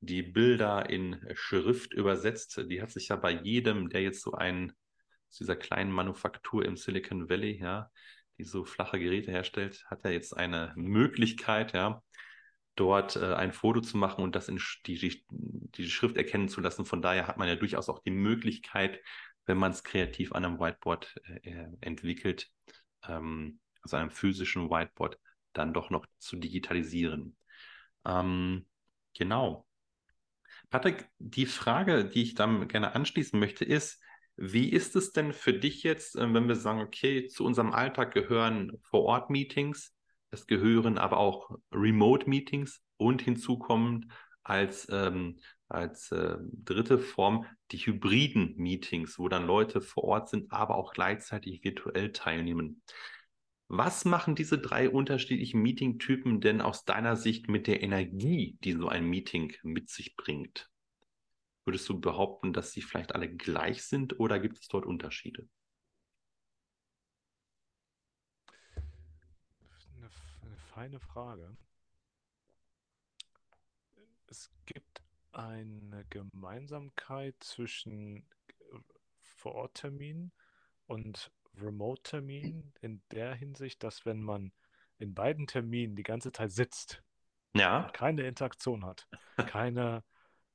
Die 0.00 0.22
Bilder 0.22 0.88
in 0.88 1.20
Schrift 1.34 1.92
übersetzt, 1.92 2.62
die 2.70 2.80
hat 2.80 2.90
sich 2.90 3.08
ja 3.08 3.16
bei 3.16 3.32
jedem, 3.32 3.90
der 3.90 4.00
jetzt 4.00 4.22
so 4.22 4.32
ein, 5.30 5.36
dieser 5.38 5.56
kleinen 5.56 5.92
Manufaktur 5.92 6.64
im 6.64 6.76
Silicon 6.76 7.28
Valley, 7.28 7.58
ja, 7.60 7.90
die 8.38 8.44
so 8.44 8.64
flache 8.64 8.98
Geräte 8.98 9.30
herstellt, 9.30 9.84
hat 9.86 10.04
er 10.04 10.12
jetzt 10.12 10.36
eine 10.36 10.72
Möglichkeit, 10.76 11.72
ja, 11.72 12.02
dort 12.76 13.16
äh, 13.16 13.34
ein 13.34 13.52
Foto 13.52 13.80
zu 13.80 13.96
machen 13.96 14.24
und 14.24 14.34
das 14.34 14.48
in 14.48 14.60
die, 14.86 14.98
die, 14.98 15.24
die 15.30 15.90
Schrift 15.90 16.16
erkennen 16.16 16.48
zu 16.48 16.60
lassen. 16.60 16.84
Von 16.84 17.02
daher 17.02 17.26
hat 17.26 17.36
man 17.36 17.48
ja 17.48 17.56
durchaus 17.56 17.88
auch 17.88 18.00
die 18.00 18.10
Möglichkeit, 18.10 19.00
wenn 19.46 19.58
man 19.58 19.72
es 19.72 19.84
kreativ 19.84 20.32
an 20.32 20.44
einem 20.44 20.58
Whiteboard 20.58 21.14
äh, 21.24 21.50
äh, 21.50 21.68
entwickelt, 21.80 22.48
ähm, 23.06 23.60
also 23.82 23.96
einem 23.96 24.10
physischen 24.10 24.70
Whiteboard, 24.70 25.18
dann 25.52 25.74
doch 25.74 25.90
noch 25.90 26.06
zu 26.18 26.36
digitalisieren. 26.36 27.36
Ähm, 28.06 28.66
genau. 29.16 29.66
Patrick, 30.70 31.08
die 31.18 31.46
Frage, 31.46 32.04
die 32.04 32.22
ich 32.22 32.34
dann 32.34 32.68
gerne 32.68 32.94
anschließen 32.94 33.38
möchte, 33.38 33.64
ist, 33.64 34.00
wie 34.40 34.70
ist 34.70 34.96
es 34.96 35.12
denn 35.12 35.34
für 35.34 35.52
dich 35.52 35.82
jetzt, 35.82 36.16
äh, 36.16 36.32
wenn 36.32 36.48
wir 36.48 36.56
sagen, 36.56 36.80
okay, 36.80 37.28
zu 37.28 37.44
unserem 37.44 37.72
Alltag 37.72 38.14
gehören 38.14 38.72
Vor-Ort-Meetings, 38.84 39.94
es 40.30 40.46
gehören 40.46 40.96
aber 40.96 41.18
auch 41.18 41.50
Remote-Meetings 41.72 42.80
und 42.96 43.20
hinzukommend 43.20 44.06
als, 44.42 44.88
ähm, 44.90 45.40
als 45.68 46.10
äh, 46.12 46.38
dritte 46.40 46.98
Form 46.98 47.44
die 47.70 47.78
hybriden 47.78 48.56
Meetings, 48.56 49.18
wo 49.18 49.28
dann 49.28 49.46
Leute 49.46 49.82
vor 49.82 50.04
Ort 50.04 50.30
sind, 50.30 50.50
aber 50.50 50.76
auch 50.76 50.94
gleichzeitig 50.94 51.62
virtuell 51.62 52.12
teilnehmen. 52.12 52.82
Was 53.68 54.06
machen 54.06 54.34
diese 54.34 54.58
drei 54.58 54.88
unterschiedlichen 54.88 55.60
Meeting-Typen 55.60 56.40
denn 56.40 56.62
aus 56.62 56.86
deiner 56.86 57.14
Sicht 57.14 57.48
mit 57.48 57.66
der 57.66 57.82
Energie, 57.82 58.56
die 58.64 58.72
so 58.72 58.88
ein 58.88 59.04
Meeting 59.04 59.52
mit 59.62 59.90
sich 59.90 60.16
bringt? 60.16 60.70
Würdest 61.70 61.88
du 61.88 62.00
behaupten, 62.00 62.52
dass 62.52 62.72
sie 62.72 62.82
vielleicht 62.82 63.14
alle 63.14 63.28
gleich 63.28 63.84
sind 63.84 64.18
oder 64.18 64.40
gibt 64.40 64.58
es 64.58 64.66
dort 64.66 64.84
Unterschiede? 64.84 65.48
Eine, 69.94 70.10
eine 70.42 70.56
feine 70.56 70.98
Frage. 70.98 71.56
Es 74.26 74.50
gibt 74.66 75.00
eine 75.30 76.04
Gemeinsamkeit 76.10 77.36
zwischen 77.38 78.26
Vorortterminen 79.20 80.32
und 80.88 81.30
Remote-Termin 81.56 82.72
in 82.80 83.00
der 83.12 83.36
Hinsicht, 83.36 83.84
dass 83.84 84.04
wenn 84.04 84.20
man 84.20 84.50
in 84.98 85.14
beiden 85.14 85.46
Terminen 85.46 85.94
die 85.94 86.02
ganze 86.02 86.32
Zeit 86.32 86.50
sitzt, 86.50 87.04
ja. 87.54 87.88
keine 87.92 88.26
Interaktion 88.26 88.84
hat, 88.84 89.06
keine, 89.46 90.02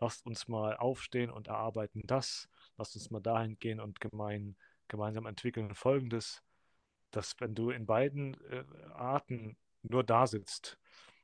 lasst 0.05 0.23
uns 0.27 0.47
mal 0.47 0.77
aufstehen 0.77 1.31
und 1.31 1.47
erarbeiten 1.47 2.03
das, 2.05 2.47
lasst 2.77 2.95
uns 2.95 3.09
mal 3.09 3.21
dahin 3.21 3.57
gehen 3.57 3.79
und 3.79 3.99
gemein, 3.99 4.55
gemeinsam 4.87 5.25
entwickeln 5.25 5.73
Folgendes, 5.73 6.43
dass 7.09 7.35
wenn 7.39 7.55
du 7.55 7.71
in 7.71 7.87
beiden 7.87 8.35
äh, 8.51 8.63
Arten 8.93 9.57
nur 9.81 10.03
da 10.03 10.27
sitzt, 10.27 10.77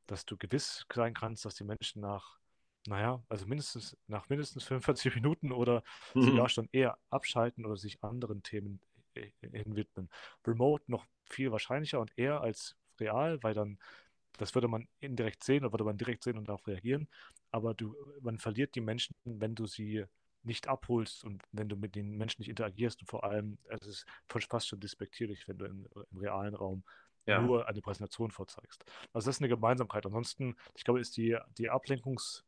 dass 0.08 0.26
du 0.26 0.36
gewiss 0.36 0.88
sein 0.92 1.14
kannst, 1.14 1.46
dass 1.46 1.54
die 1.54 1.64
Menschen 1.64 2.02
nach, 2.02 2.40
naja, 2.88 3.24
also 3.30 3.46
mindestens 3.46 3.96
nach 4.08 4.30
mindestens 4.30 4.64
45 4.64 5.14
Minuten 5.16 5.52
oder 5.52 5.84
mhm. 6.16 6.24
sogar 6.24 6.50
schon 6.50 6.68
eher 6.72 6.98
abschalten 7.12 7.68
oder 7.68 7.78
sich 7.78 8.04
anderen 8.04 8.42
Themen 8.42 8.82
hin 9.14 9.76
widmen. 9.76 10.10
Remote 10.48 10.84
noch 10.88 11.06
viel 11.30 11.52
wahrscheinlicher 11.52 12.00
und 12.00 12.18
eher 12.18 12.42
als 12.42 12.76
real, 13.00 13.44
weil 13.44 13.54
dann, 13.54 13.78
das 14.42 14.56
würde 14.56 14.68
man 14.68 14.88
indirekt 15.00 15.44
sehen 15.44 15.64
oder 15.64 15.74
würde 15.74 15.84
man 15.84 15.98
direkt 16.00 16.24
sehen 16.24 16.36
und 16.36 16.48
darauf 16.50 16.66
reagieren. 16.66 17.08
Aber 17.52 17.76
du, 17.76 17.96
man 18.22 18.40
verliert 18.40 18.74
die 18.74 18.82
Menschen, 18.82 19.16
wenn 19.24 19.54
du 19.54 19.68
sie 19.68 20.04
nicht 20.42 20.68
abholst 20.68 21.24
und 21.24 21.44
wenn 21.52 21.70
du 21.70 21.76
mit 21.76 21.94
den 21.94 22.18
Menschen 22.18 22.42
nicht 22.42 22.50
interagierst 22.50 23.02
und 23.02 23.08
vor 23.08 23.24
allem, 23.24 23.60
es 23.70 23.86
ist 23.86 24.06
fast 24.28 24.68
schon 24.68 24.80
despektierlich, 24.80 25.48
wenn 25.48 25.60
du 25.60 25.66
im, 25.66 25.88
im 26.12 26.18
realen 26.18 26.56
Raum 26.56 26.84
ja. 27.28 27.40
nur 27.40 27.68
eine 27.68 27.82
Präsentation 27.82 28.32
vorzeigst. 28.32 28.84
Also 29.14 29.28
das 29.28 29.36
ist 29.36 29.42
eine 29.42 29.50
Gemeinsamkeit. 29.50 30.08
Ansonsten, 30.08 30.56
ich 30.74 30.84
glaube, 30.84 31.00
ist 31.00 31.18
die, 31.18 31.38
die 31.60 31.70
Ablenkungs- 31.70 32.42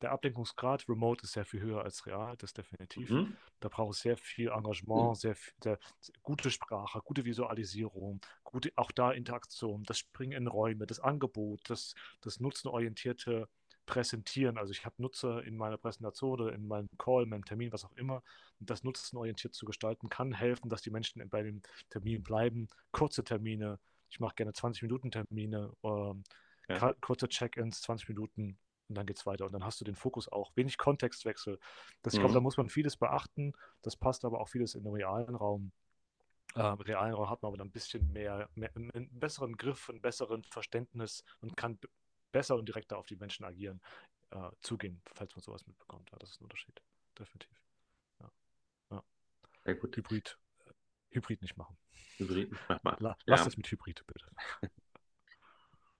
der 0.00 0.12
Ablenkungsgrad 0.12 0.88
remote 0.88 1.24
ist 1.24 1.32
sehr 1.32 1.44
viel 1.44 1.60
höher 1.60 1.82
als 1.82 2.06
real, 2.06 2.36
das 2.38 2.52
definitiv. 2.52 3.10
Mhm. 3.10 3.36
Da 3.60 3.68
braucht 3.68 3.94
es 3.94 4.00
sehr 4.00 4.16
viel 4.16 4.48
Engagement, 4.48 5.10
mhm. 5.10 5.14
sehr, 5.14 5.36
sehr, 5.62 5.78
sehr, 6.00 6.14
gute 6.22 6.50
Sprache, 6.50 7.00
gute 7.04 7.24
Visualisierung, 7.24 8.20
gute, 8.44 8.72
auch 8.76 8.90
da 8.92 9.12
Interaktion, 9.12 9.84
das 9.84 9.98
Springen 9.98 10.32
in 10.32 10.46
Räume, 10.46 10.86
das 10.86 11.00
Angebot, 11.00 11.60
das, 11.68 11.94
das 12.20 12.40
nutzenorientierte 12.40 13.48
Präsentieren. 13.86 14.56
Also 14.56 14.72
ich 14.72 14.84
habe 14.84 14.94
Nutzer 14.98 15.42
in 15.44 15.56
meiner 15.56 15.76
Präsentation 15.76 16.40
oder 16.40 16.52
in 16.54 16.66
meinem 16.66 16.88
Call, 16.96 17.24
in 17.24 17.28
meinem 17.28 17.44
Termin, 17.44 17.72
was 17.72 17.84
auch 17.84 17.96
immer. 17.96 18.22
Und 18.60 18.70
das 18.70 18.84
nutzenorientiert 18.84 19.54
zu 19.54 19.66
gestalten 19.66 20.08
kann 20.08 20.32
helfen, 20.32 20.68
dass 20.68 20.82
die 20.82 20.90
Menschen 20.90 21.28
bei 21.28 21.42
dem 21.42 21.60
Termin 21.90 22.22
bleiben. 22.22 22.68
Kurze 22.92 23.24
Termine, 23.24 23.78
ich 24.08 24.20
mache 24.20 24.36
gerne 24.36 24.52
20 24.52 24.82
Minuten 24.82 25.10
Termine, 25.10 25.72
äh, 25.82 26.14
ja. 26.68 26.94
kurze 27.00 27.28
Check-ins, 27.28 27.82
20 27.82 28.08
Minuten 28.08 28.58
und 28.90 28.96
dann 28.96 29.06
geht 29.06 29.16
es 29.16 29.24
weiter. 29.24 29.46
Und 29.46 29.52
dann 29.52 29.64
hast 29.64 29.80
du 29.80 29.84
den 29.84 29.94
Fokus 29.94 30.30
auch. 30.30 30.50
Wenig 30.56 30.76
Kontextwechsel. 30.76 31.58
Das, 32.02 32.12
ich 32.12 32.18
glaube, 32.18 32.34
da 32.34 32.40
mhm. 32.40 32.44
muss 32.44 32.56
man 32.56 32.68
vieles 32.68 32.96
beachten. 32.96 33.52
Das 33.82 33.96
passt 33.96 34.24
aber 34.24 34.40
auch 34.40 34.48
vieles 34.48 34.74
in 34.74 34.82
den 34.82 34.92
realen 34.92 35.36
Raum. 35.36 35.70
Äh, 36.56 36.60
realen 36.60 37.14
Raum 37.14 37.30
hat 37.30 37.40
man 37.40 37.50
aber 37.50 37.56
dann 37.56 37.68
ein 37.68 37.72
bisschen 37.72 38.12
mehr, 38.12 38.50
mehr, 38.56 38.74
einen 38.74 39.08
besseren 39.12 39.56
Griff, 39.56 39.88
ein 39.88 40.00
besseren 40.02 40.42
Verständnis 40.42 41.22
und 41.40 41.56
kann 41.56 41.78
besser 42.32 42.56
und 42.56 42.66
direkter 42.68 42.98
auf 42.98 43.06
die 43.06 43.14
Menschen 43.14 43.44
agieren, 43.44 43.80
äh, 44.30 44.50
zugehen, 44.60 45.00
falls 45.14 45.36
man 45.36 45.42
sowas 45.42 45.64
mitbekommt. 45.68 46.10
Ja, 46.10 46.18
das 46.18 46.30
ist 46.30 46.40
ein 46.40 46.44
Unterschied. 46.44 46.82
Definitiv. 47.16 47.62
Ja. 48.18 48.32
ja. 48.90 49.04
Sehr 49.64 49.76
gut. 49.76 49.96
Hybrid. 49.96 50.36
Äh, 50.66 50.72
Hybrid 51.10 51.42
nicht 51.42 51.56
machen. 51.56 51.78
Hybrid 52.16 52.50
nicht 52.50 52.68
machen. 52.82 53.04
La, 53.04 53.16
lass 53.24 53.40
ja. 53.40 53.44
das 53.44 53.56
mit 53.56 53.70
Hybrid, 53.70 54.04
bitte. 54.04 54.26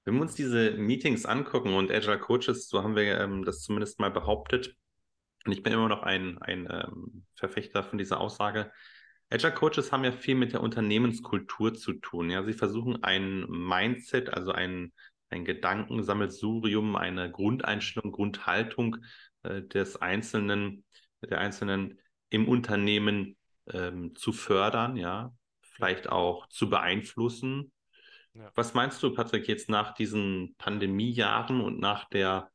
Wenn 0.05 0.15
wir 0.15 0.23
uns 0.23 0.35
diese 0.35 0.73
Meetings 0.73 1.27
angucken 1.27 1.75
und 1.75 1.91
Agile 1.91 2.19
Coaches, 2.19 2.69
so 2.69 2.83
haben 2.83 2.97
wir 2.97 3.21
ähm, 3.21 3.45
das 3.45 3.63
zumindest 3.63 4.01
mal 4.01 4.11
behauptet, 4.11 4.77
und 5.45 5.53
ich 5.53 5.63
bin 5.63 5.73
immer 5.73 5.89
noch 5.89 6.03
ein, 6.03 6.39
ein 6.39 6.69
ähm, 6.71 7.25
Verfechter 7.35 7.83
von 7.83 7.99
dieser 7.99 8.21
Aussage, 8.21 8.71
Agile 9.31 9.55
Coaches 9.55 9.93
haben 9.93 10.05
ja 10.05 10.13
viel 10.13 10.35
mit 10.35 10.53
der 10.53 10.63
Unternehmenskultur 10.63 11.75
zu 11.75 11.93
tun. 11.95 12.31
Ja, 12.31 12.43
sie 12.43 12.53
versuchen 12.53 13.05
ein 13.05 13.47
Mindset, 13.49 14.35
also 14.35 14.51
ein, 14.53 14.93
ein 15.29 15.45
Gedankensammelsurium, 15.45 16.97
eine 16.97 17.31
Grundeinstellung, 17.31 18.11
Grundhaltung 18.11 18.97
äh, 19.45 19.63
des 19.63 19.97
Einzelnen, 19.97 20.85
der 21.23 21.39
Einzelnen 21.39 22.01
im 22.31 22.49
Unternehmen 22.49 23.37
ähm, 23.73 24.17
zu 24.17 24.33
fördern, 24.33 24.97
ja, 24.97 25.33
vielleicht 25.63 26.09
auch 26.09 26.49
zu 26.49 26.69
beeinflussen 26.69 27.73
ja. 28.35 28.51
Was 28.55 28.75
meinst 28.75 29.03
du, 29.03 29.13
Patrick, 29.13 29.49
jetzt 29.49 29.69
nach 29.69 29.95
diesen 29.95 30.55
Pandemiejahren 30.59 31.61
und 31.61 31.81
nach 31.81 32.09
der, 32.09 32.51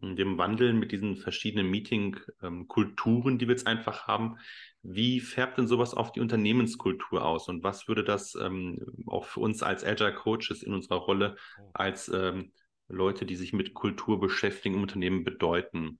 hm, 0.00 0.16
dem 0.16 0.38
Wandel 0.38 0.72
mit 0.72 0.92
diesen 0.92 1.16
verschiedenen 1.16 1.70
Meeting-Kulturen, 1.70 3.32
ähm, 3.34 3.38
die 3.38 3.46
wir 3.46 3.54
jetzt 3.54 3.66
einfach 3.66 4.06
haben? 4.06 4.38
Wie 4.82 5.20
färbt 5.20 5.58
denn 5.58 5.68
sowas 5.68 5.92
auf 5.94 6.12
die 6.12 6.20
Unternehmenskultur 6.20 7.24
aus? 7.24 7.48
Und 7.48 7.62
was 7.62 7.88
würde 7.88 8.04
das 8.04 8.34
ähm, 8.36 8.78
auch 9.06 9.24
für 9.24 9.40
uns 9.40 9.62
als 9.62 9.84
Agile 9.84 10.14
Coaches 10.14 10.62
in 10.62 10.72
unserer 10.72 10.98
Rolle 10.98 11.36
als 11.72 12.08
ähm, 12.08 12.52
Leute, 12.88 13.26
die 13.26 13.36
sich 13.36 13.52
mit 13.52 13.74
Kultur 13.74 14.20
beschäftigen 14.20 14.76
im 14.76 14.82
Unternehmen 14.82 15.24
bedeuten? 15.24 15.98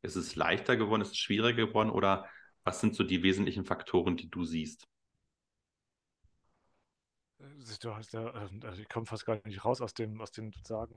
Ist 0.00 0.16
es 0.16 0.34
leichter 0.34 0.76
geworden? 0.76 1.02
Ist 1.02 1.12
es 1.12 1.18
schwieriger 1.18 1.66
geworden? 1.66 1.90
Oder 1.90 2.26
was 2.64 2.80
sind 2.80 2.94
so 2.94 3.04
die 3.04 3.22
wesentlichen 3.22 3.64
Faktoren, 3.64 4.16
die 4.16 4.30
du 4.30 4.44
siehst? 4.44 4.88
Du 7.80 7.94
hast 7.94 8.12
ja, 8.12 8.32
ähm, 8.34 8.60
also 8.62 8.80
ich 8.80 8.88
komme 8.88 9.06
fast 9.06 9.26
gar 9.26 9.40
nicht 9.44 9.64
raus 9.64 9.80
aus 9.80 9.94
dem, 9.94 10.20
aus 10.20 10.30
den 10.30 10.52
Sagen 10.64 10.94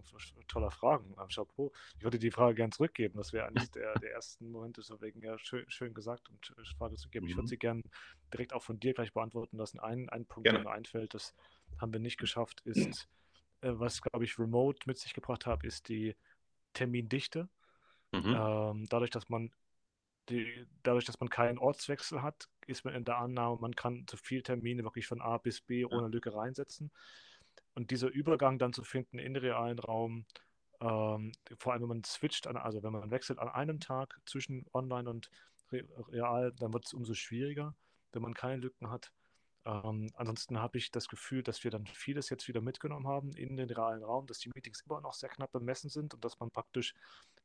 toller 0.48 0.70
Fragen 0.70 1.14
am 1.18 1.30
Chapeau. 1.30 1.72
Ich 1.98 2.04
würde 2.04 2.20
die 2.20 2.30
Frage 2.30 2.56
gern 2.56 2.72
zurückgeben. 2.72 3.18
Das 3.18 3.34
wäre 3.34 3.48
eigentlich 3.48 3.72
der, 3.72 3.98
der 4.00 4.12
ersten 4.12 4.52
Momente 4.52 4.84
so 4.84 5.02
wegen 5.02 5.22
ja 5.22 5.38
schön, 5.40 5.66
schön 5.70 5.94
gesagt 5.94 6.30
und 6.30 6.54
Frage 6.78 6.96
zurückgeben. 6.98 7.26
Mhm. 7.26 7.30
Ich 7.30 7.36
würde 7.36 7.46
mhm. 7.46 7.50
sie 7.50 7.58
gern 7.58 7.82
direkt 8.32 8.54
auch 8.54 8.62
von 8.62 8.80
dir 8.80 8.94
gleich 8.94 9.14
beantworten 9.14 9.58
lassen. 9.58 9.80
Ein, 9.80 10.10
ein 10.10 10.26
Punkt, 10.26 10.46
Gerne. 10.46 10.60
der 10.60 10.70
mir 10.70 10.76
einfällt, 10.76 11.14
das 11.16 11.34
haben 11.80 11.94
wir 11.94 12.00
nicht 12.00 12.18
geschafft, 12.18 12.62
ist, 12.62 13.08
äh, 13.62 13.72
was 13.74 14.02
glaube 14.02 14.26
ich 14.26 14.38
Remote 14.38 14.80
mit 14.86 15.00
sich 15.00 15.14
gebracht 15.14 15.48
hat, 15.48 15.64
ist 15.64 15.90
die 15.90 16.16
Termindichte. 16.74 17.50
Mhm. 18.12 18.36
Ähm, 18.38 18.86
dadurch, 18.90 19.10
dass 19.10 19.30
man 19.30 19.52
die, 20.30 20.68
dadurch, 20.84 21.06
dass 21.06 21.20
man 21.20 21.30
keinen 21.30 21.58
Ortswechsel 21.58 22.22
hat, 22.22 22.50
ist 22.68 22.86
man 22.86 22.94
in 22.94 23.06
der 23.06 23.18
Annahme, 23.18 23.58
man 23.60 23.76
kann 23.76 24.06
zu 24.08 24.18
viel 24.18 24.44
Termine 24.44 24.84
wirklich 24.84 25.08
von 25.08 25.22
A 25.22 25.38
bis 25.38 25.62
B 25.62 25.86
ohne 25.86 26.08
Lücke 26.08 26.34
reinsetzen. 26.34 26.92
Und 27.74 27.92
dieser 27.92 28.08
Übergang 28.08 28.58
dann 28.58 28.74
zu 28.74 28.84
finden 28.84 29.20
in 29.20 29.34
den 29.34 29.44
realen 29.44 29.80
Raum, 29.80 30.26
ähm, 30.80 31.32
vor 31.58 31.74
allem 31.74 31.84
wenn 31.84 31.90
man 31.90 32.04
switcht, 32.04 32.48
an, 32.48 32.58
also 32.58 32.84
wenn 32.84 32.94
man 32.94 33.12
wechselt 33.12 33.40
an 33.40 33.50
einem 33.50 33.80
Tag 33.80 34.20
zwischen 34.26 34.66
online 34.74 35.10
und 35.10 35.30
real, 35.72 36.54
dann 36.54 36.74
wird 36.74 36.86
es 36.86 36.94
umso 36.94 37.14
schwieriger, 37.14 37.76
wenn 38.12 38.22
man 38.22 38.34
keine 38.34 38.58
Lücken 38.58 38.90
hat. 38.90 39.12
Ähm, 39.66 40.12
ansonsten 40.16 40.60
habe 40.60 40.78
ich 40.78 40.92
das 40.92 41.08
Gefühl, 41.08 41.42
dass 41.42 41.64
wir 41.64 41.72
dann 41.72 41.88
vieles 41.88 42.30
jetzt 42.30 42.48
wieder 42.48 42.62
mitgenommen 42.62 43.08
haben 43.08 43.34
in 43.34 43.58
den 43.58 43.70
realen 43.70 44.04
Raum, 44.04 44.28
dass 44.28 44.38
die 44.38 44.50
Meetings 44.54 44.82
immer 44.82 45.02
noch 45.02 45.14
sehr 45.14 45.30
knapp 45.30 45.52
bemessen 45.52 45.90
sind 45.90 46.14
und 46.14 46.24
dass 46.24 46.40
man 46.40 46.52
praktisch 46.52 46.94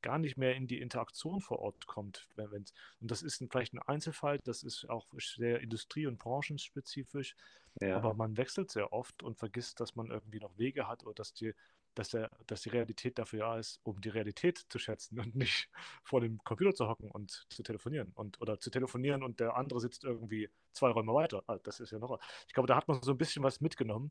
gar 0.03 0.19
nicht 0.19 0.37
mehr 0.37 0.55
in 0.55 0.67
die 0.67 0.81
Interaktion 0.81 1.41
vor 1.41 1.61
Ort 1.61 1.87
kommt. 1.87 2.29
Wenn, 2.37 2.65
und 3.01 3.11
das 3.11 3.23
ist 3.23 3.43
vielleicht 3.51 3.73
ein 3.73 3.83
Einzelfall, 3.83 4.39
das 4.45 4.63
ist 4.63 4.89
auch 4.91 5.07
sehr 5.19 5.61
industrie- 5.61 6.07
und 6.07 6.19
branchenspezifisch, 6.19 7.37
ja. 7.81 7.97
aber 7.97 8.13
man 8.13 8.37
wechselt 8.37 8.71
sehr 8.71 8.93
oft 8.93 9.23
und 9.23 9.39
vergisst, 9.39 9.81
dass 9.81 9.97
man 9.97 10.11
irgendwie 10.11 10.41
noch 10.41 10.57
Wege 10.59 10.89
hat 10.89 11.05
oder 11.05 11.15
dass 11.15 11.33
die 11.33 11.55
dass, 11.95 12.11
der, 12.11 12.31
dass 12.47 12.63
die 12.63 12.69
Realität 12.71 13.19
dafür 13.19 13.41
da 13.41 13.59
ist, 13.59 13.81
um 13.83 14.01
die 14.01 14.09
Realität 14.09 14.65
zu 14.69 14.79
schätzen 14.79 15.19
und 15.19 15.35
nicht 15.35 15.69
vor 16.05 16.21
dem 16.21 16.39
Computer 16.45 16.75
zu 16.75 16.89
hocken 16.89 17.11
und 17.11 17.47
zu 17.49 17.63
telefonieren 17.63 18.13
und 18.15 18.41
oder 18.41 18.59
zu 18.59 18.71
telefonieren 18.71 19.23
und 19.23 19.41
der 19.41 19.57
andere 19.57 19.81
sitzt 19.81 20.05
irgendwie 20.05 20.49
zwei 20.73 20.91
Räume 20.91 21.13
weiter. 21.15 21.43
Ah, 21.47 21.59
das 21.63 21.81
ist 21.81 21.91
ja 21.91 21.99
noch. 21.99 22.19
Ich 22.47 22.55
glaube, 22.55 22.67
da 22.67 22.77
hat 22.77 22.89
man 22.89 23.03
so 23.03 23.13
ein 23.13 23.19
bisschen 23.19 23.43
was 23.43 23.61
mitgenommen, 23.61 24.11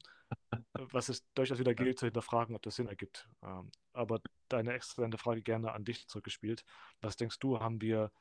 was 0.73 1.09
es 1.09 1.23
durchaus 1.33 1.59
wieder 1.59 1.73
gilt 1.73 1.99
zu 1.99 2.05
hinterfragen, 2.05 2.55
ob 2.55 2.61
das 2.61 2.75
Sinn 2.75 2.87
ergibt. 2.87 3.27
Ähm, 3.43 3.71
aber 3.93 4.19
deine 4.49 4.73
exzellente 4.73 5.17
Frage 5.17 5.41
gerne 5.41 5.71
an 5.71 5.85
dich 5.85 6.07
zurückgespielt. 6.07 6.63
Was 7.01 7.15
denkst 7.17 7.39
du, 7.39 7.59
haben 7.59 7.81
wir 7.81 8.11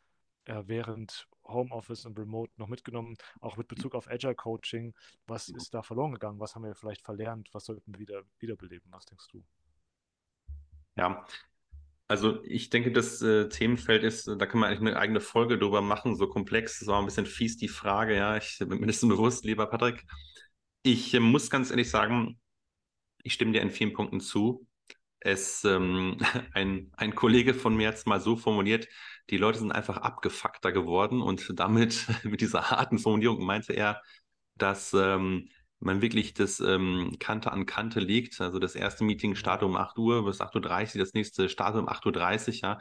äh, 0.49 0.63
während 0.67 1.29
Homeoffice 1.45 2.05
und 2.07 2.19
Remote 2.19 2.53
noch 2.57 2.69
mitgenommen, 2.69 3.17
auch 3.41 3.57
mit 3.57 3.69
Bezug 3.69 3.95
auf 3.95 4.09
Agile 4.09 4.35
Coaching. 4.35 4.95
Was 5.27 5.49
ist 5.49 5.73
da 5.75 5.83
verloren 5.83 6.13
gegangen? 6.13 6.41
Was 6.41 6.55
haben 6.55 6.65
wir 6.65 6.75
vielleicht 6.75 7.03
verlernt? 7.03 7.49
Was 7.53 7.65
sollten 7.65 7.93
wir 7.93 8.01
wieder 8.01 8.23
wiederbeleben? 8.39 8.91
Was 8.91 9.07
denkst 9.07 9.29
du? 9.33 9.45
Ja, 10.97 11.25
also 12.09 12.43
ich 12.45 12.71
denke, 12.71 12.91
das 12.91 13.21
äh, 13.23 13.49
Themenfeld 13.49 14.03
ist, 14.03 14.27
da 14.27 14.47
kann 14.47 14.61
man 14.61 14.71
eigentlich 14.71 14.89
eine 14.89 14.99
eigene 14.99 15.21
Folge 15.21 15.59
drüber 15.59 15.83
machen, 15.83 16.17
so 16.17 16.27
komplex, 16.27 16.79
das 16.79 16.89
war 16.89 16.99
ein 16.99 17.05
bisschen 17.05 17.27
fies 17.27 17.59
die 17.59 17.69
Frage, 17.69 18.17
ja, 18.17 18.37
ich 18.37 18.59
bin 18.59 18.81
mir 18.81 18.87
dessen 18.87 19.11
bewusst, 19.11 19.45
lieber 19.45 19.67
Patrick. 19.67 20.05
Ich 20.83 21.13
äh, 21.13 21.21
muss 21.21 21.51
ganz 21.51 21.71
ehrlich 21.71 21.91
sagen, 21.91 22.41
ich 23.23 23.35
stimme 23.35 23.53
dir 23.53 23.61
in 23.61 23.71
vielen 23.71 23.93
Punkten 23.93 24.21
zu. 24.21 24.67
Es, 25.21 25.65
ähm, 25.65 26.17
ein, 26.55 26.91
ein 26.97 27.15
Kollege 27.15 27.53
von 27.53 27.77
mir 27.77 27.89
hat 27.89 27.97
es 27.97 28.07
mal 28.07 28.21
so 28.21 28.37
formuliert, 28.37 28.89
die 29.31 29.37
Leute 29.37 29.59
sind 29.59 29.73
einfach 29.73 29.99
abgefuckter 29.99 30.73
geworden 30.73 31.23
und 31.23 31.53
damit, 31.59 32.07
mit 32.25 32.41
dieser 32.41 32.71
harten 32.71 32.99
Formulierung 32.99 33.45
meinte 33.45 33.73
er, 33.73 34.03
dass 34.55 34.93
ähm, 34.95 35.49
man 35.81 36.03
wirklich 36.03 36.35
das 36.35 36.61
ähm, 36.61 37.17
Kante 37.19 37.53
an 37.53 37.67
Kante 37.67 38.01
legt. 38.01 38.41
Also 38.41 38.59
das 38.59 38.75
erste 38.75 39.05
Meeting 39.05 39.35
startet 39.35 39.69
um 39.69 39.77
8 39.77 39.99
Uhr 39.99 40.25
bis 40.25 40.41
8.30 40.41 40.95
Uhr, 40.95 41.01
das 41.01 41.15
nächste 41.15 41.49
startet 41.49 41.81
um 41.81 41.89
8.30 41.89 42.49
Uhr, 42.49 42.55
ja, 42.63 42.79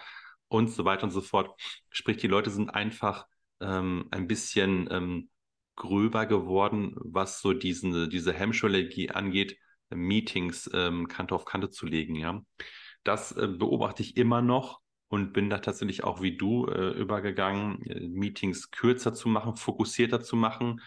und 0.48 0.70
so 0.70 0.86
weiter 0.86 1.04
und 1.04 1.12
so 1.12 1.22
fort. 1.22 1.60
Sprich, 1.90 2.18
die 2.18 2.28
Leute 2.28 2.50
sind 2.50 2.70
einfach 2.70 3.28
ähm, 3.60 4.08
ein 4.12 4.28
bisschen 4.28 4.88
ähm, 4.92 5.30
gröber 5.76 6.26
geworden, 6.26 6.96
was 6.98 7.42
so 7.42 7.54
diesen, 7.54 8.10
diese 8.10 8.34
Hemmschwelle 8.34 8.90
angeht, 9.14 9.58
Meetings 9.90 10.70
ähm, 10.74 11.08
Kante 11.08 11.36
auf 11.36 11.46
Kante 11.46 11.70
zu 11.70 11.86
legen, 11.86 12.16
ja. 12.16 12.42
Das 13.04 13.32
äh, 13.32 13.48
beobachte 13.48 14.04
ich 14.04 14.18
immer 14.18 14.42
noch 14.42 14.82
und 15.10 15.34
bin 15.34 15.50
da 15.50 15.60
tatsächlich 15.60 16.04
auch 16.04 16.22
wie 16.22 16.38
du 16.38 16.68
äh, 16.68 16.92
übergegangen, 16.92 17.82
äh, 17.84 18.08
Meetings 18.08 18.72
kürzer 18.72 19.14
zu 19.14 19.30
machen, 19.30 19.56
fokussierter 19.56 20.22
zu 20.22 20.36
machen. 20.36 20.82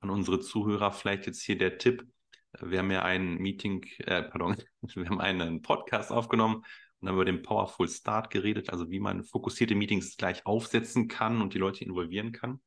An 0.00 0.10
unsere 0.10 0.40
Zuhörer 0.40 0.92
vielleicht 0.92 1.26
jetzt 1.26 1.42
hier 1.42 1.58
der 1.58 1.78
Tipp. 1.78 2.06
Wir 2.60 2.78
haben 2.78 2.90
ja 2.90 3.02
ein 3.02 3.36
Meeting, 3.36 3.84
äh, 3.98 4.22
pardon, 4.22 4.56
wir 4.94 5.08
haben 5.08 5.20
einen 5.20 5.62
Podcast 5.62 6.12
aufgenommen 6.12 6.64
und 7.00 7.08
haben 7.08 7.16
über 7.16 7.24
den 7.24 7.42
Powerful 7.42 7.88
Start 7.88 8.30
geredet, 8.30 8.70
also 8.70 8.90
wie 8.90 9.00
man 9.00 9.24
fokussierte 9.24 9.74
Meetings 9.74 10.16
gleich 10.16 10.46
aufsetzen 10.46 11.08
kann 11.08 11.42
und 11.42 11.54
die 11.54 11.58
Leute 11.58 11.84
involvieren 11.84 12.32
kann. 12.32 12.60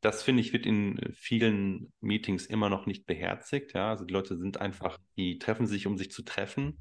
Das 0.00 0.22
finde 0.22 0.42
ich 0.42 0.52
wird 0.52 0.66
in 0.66 1.00
vielen 1.14 1.92
Meetings 2.00 2.46
immer 2.46 2.68
noch 2.68 2.86
nicht 2.86 3.06
beherzigt. 3.06 3.72
Ja, 3.72 3.90
also 3.90 4.04
die 4.04 4.12
Leute 4.12 4.36
sind 4.36 4.60
einfach, 4.60 4.98
die 5.16 5.38
treffen 5.38 5.66
sich, 5.66 5.86
um 5.86 5.98
sich 5.98 6.10
zu 6.12 6.22
treffen. 6.22 6.78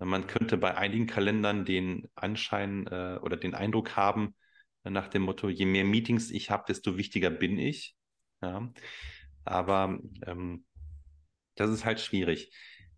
Man 0.00 0.26
könnte 0.26 0.56
bei 0.56 0.76
einigen 0.76 1.06
Kalendern 1.06 1.64
den 1.64 2.08
Anschein 2.14 2.86
äh, 2.86 3.18
oder 3.20 3.36
den 3.36 3.54
Eindruck 3.54 3.96
haben, 3.96 4.34
äh, 4.84 4.90
nach 4.90 5.08
dem 5.08 5.22
Motto, 5.22 5.48
je 5.48 5.66
mehr 5.66 5.84
Meetings 5.84 6.30
ich 6.30 6.50
habe, 6.50 6.64
desto 6.68 6.96
wichtiger 6.96 7.30
bin 7.30 7.58
ich. 7.58 7.96
Ja. 8.40 8.72
Aber 9.44 9.98
ähm, 10.26 10.64
das 11.56 11.70
ist 11.70 11.84
halt 11.84 12.00
schwierig. 12.00 12.54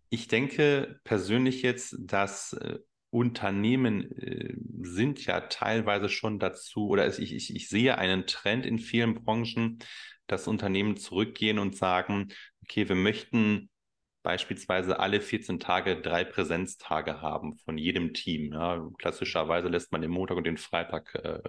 Ich 0.09 0.27
denke 0.27 0.99
persönlich 1.03 1.63
jetzt, 1.63 1.95
dass 1.99 2.53
äh, 2.53 2.79
Unternehmen 3.09 4.11
äh, 4.11 4.55
sind 4.81 5.25
ja 5.25 5.41
teilweise 5.41 6.07
schon 6.07 6.37
dazu, 6.37 6.87
oder 6.87 7.07
ich, 7.17 7.33
ich, 7.33 7.55
ich 7.55 7.67
sehe 7.67 7.97
einen 7.97 8.27
Trend 8.27 8.65
in 8.65 8.77
vielen 8.77 9.15
Branchen, 9.15 9.79
dass 10.27 10.47
Unternehmen 10.47 10.97
zurückgehen 10.97 11.59
und 11.59 11.75
sagen, 11.75 12.29
okay, 12.63 12.87
wir 12.87 12.95
möchten 12.95 13.69
beispielsweise 14.23 14.99
alle 14.99 15.21
14 15.21 15.59
Tage 15.59 16.01
drei 16.01 16.23
Präsenztage 16.23 17.21
haben 17.21 17.57
von 17.57 17.77
jedem 17.77 18.13
Team. 18.13 18.53
Ja. 18.53 18.87
Klassischerweise 18.97 19.67
lässt 19.67 19.91
man 19.91 20.01
den 20.01 20.11
Montag 20.11 20.37
und 20.37 20.45
den 20.45 20.57
Freitag 20.57 21.15
äh, 21.15 21.39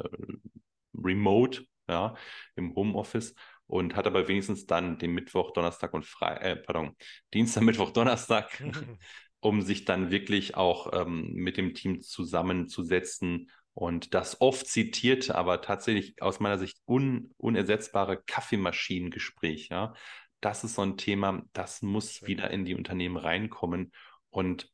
remote, 0.94 1.64
ja, 1.88 2.14
im 2.56 2.74
Homeoffice 2.74 3.34
und 3.66 3.96
hat 3.96 4.06
aber 4.06 4.28
wenigstens 4.28 4.66
dann 4.66 4.98
den 4.98 5.12
Mittwoch, 5.12 5.52
Donnerstag 5.52 5.94
und 5.94 6.04
Freitag, 6.04 6.44
äh, 6.44 6.56
pardon, 6.56 6.96
Dienstag, 7.32 7.62
Mittwoch, 7.64 7.90
Donnerstag, 7.90 8.50
um 9.40 9.62
sich 9.62 9.84
dann 9.84 10.10
wirklich 10.10 10.56
auch 10.56 10.92
ähm, 10.92 11.32
mit 11.32 11.56
dem 11.56 11.74
Team 11.74 12.00
zusammenzusetzen 12.00 13.50
und 13.74 14.12
das 14.12 14.40
oft 14.40 14.66
zitierte, 14.66 15.34
aber 15.34 15.62
tatsächlich 15.62 16.20
aus 16.20 16.40
meiner 16.40 16.58
Sicht 16.58 16.78
un 16.86 17.32
unersetzbare 17.38 18.22
Kaffeemaschinengespräch, 18.22 19.68
ja, 19.70 19.94
das 20.42 20.64
ist 20.64 20.74
so 20.74 20.82
ein 20.82 20.98
Thema, 20.98 21.42
das 21.52 21.82
muss 21.82 22.26
wieder 22.26 22.50
in 22.50 22.64
die 22.64 22.74
Unternehmen 22.74 23.16
reinkommen. 23.16 23.92
Und 24.28 24.70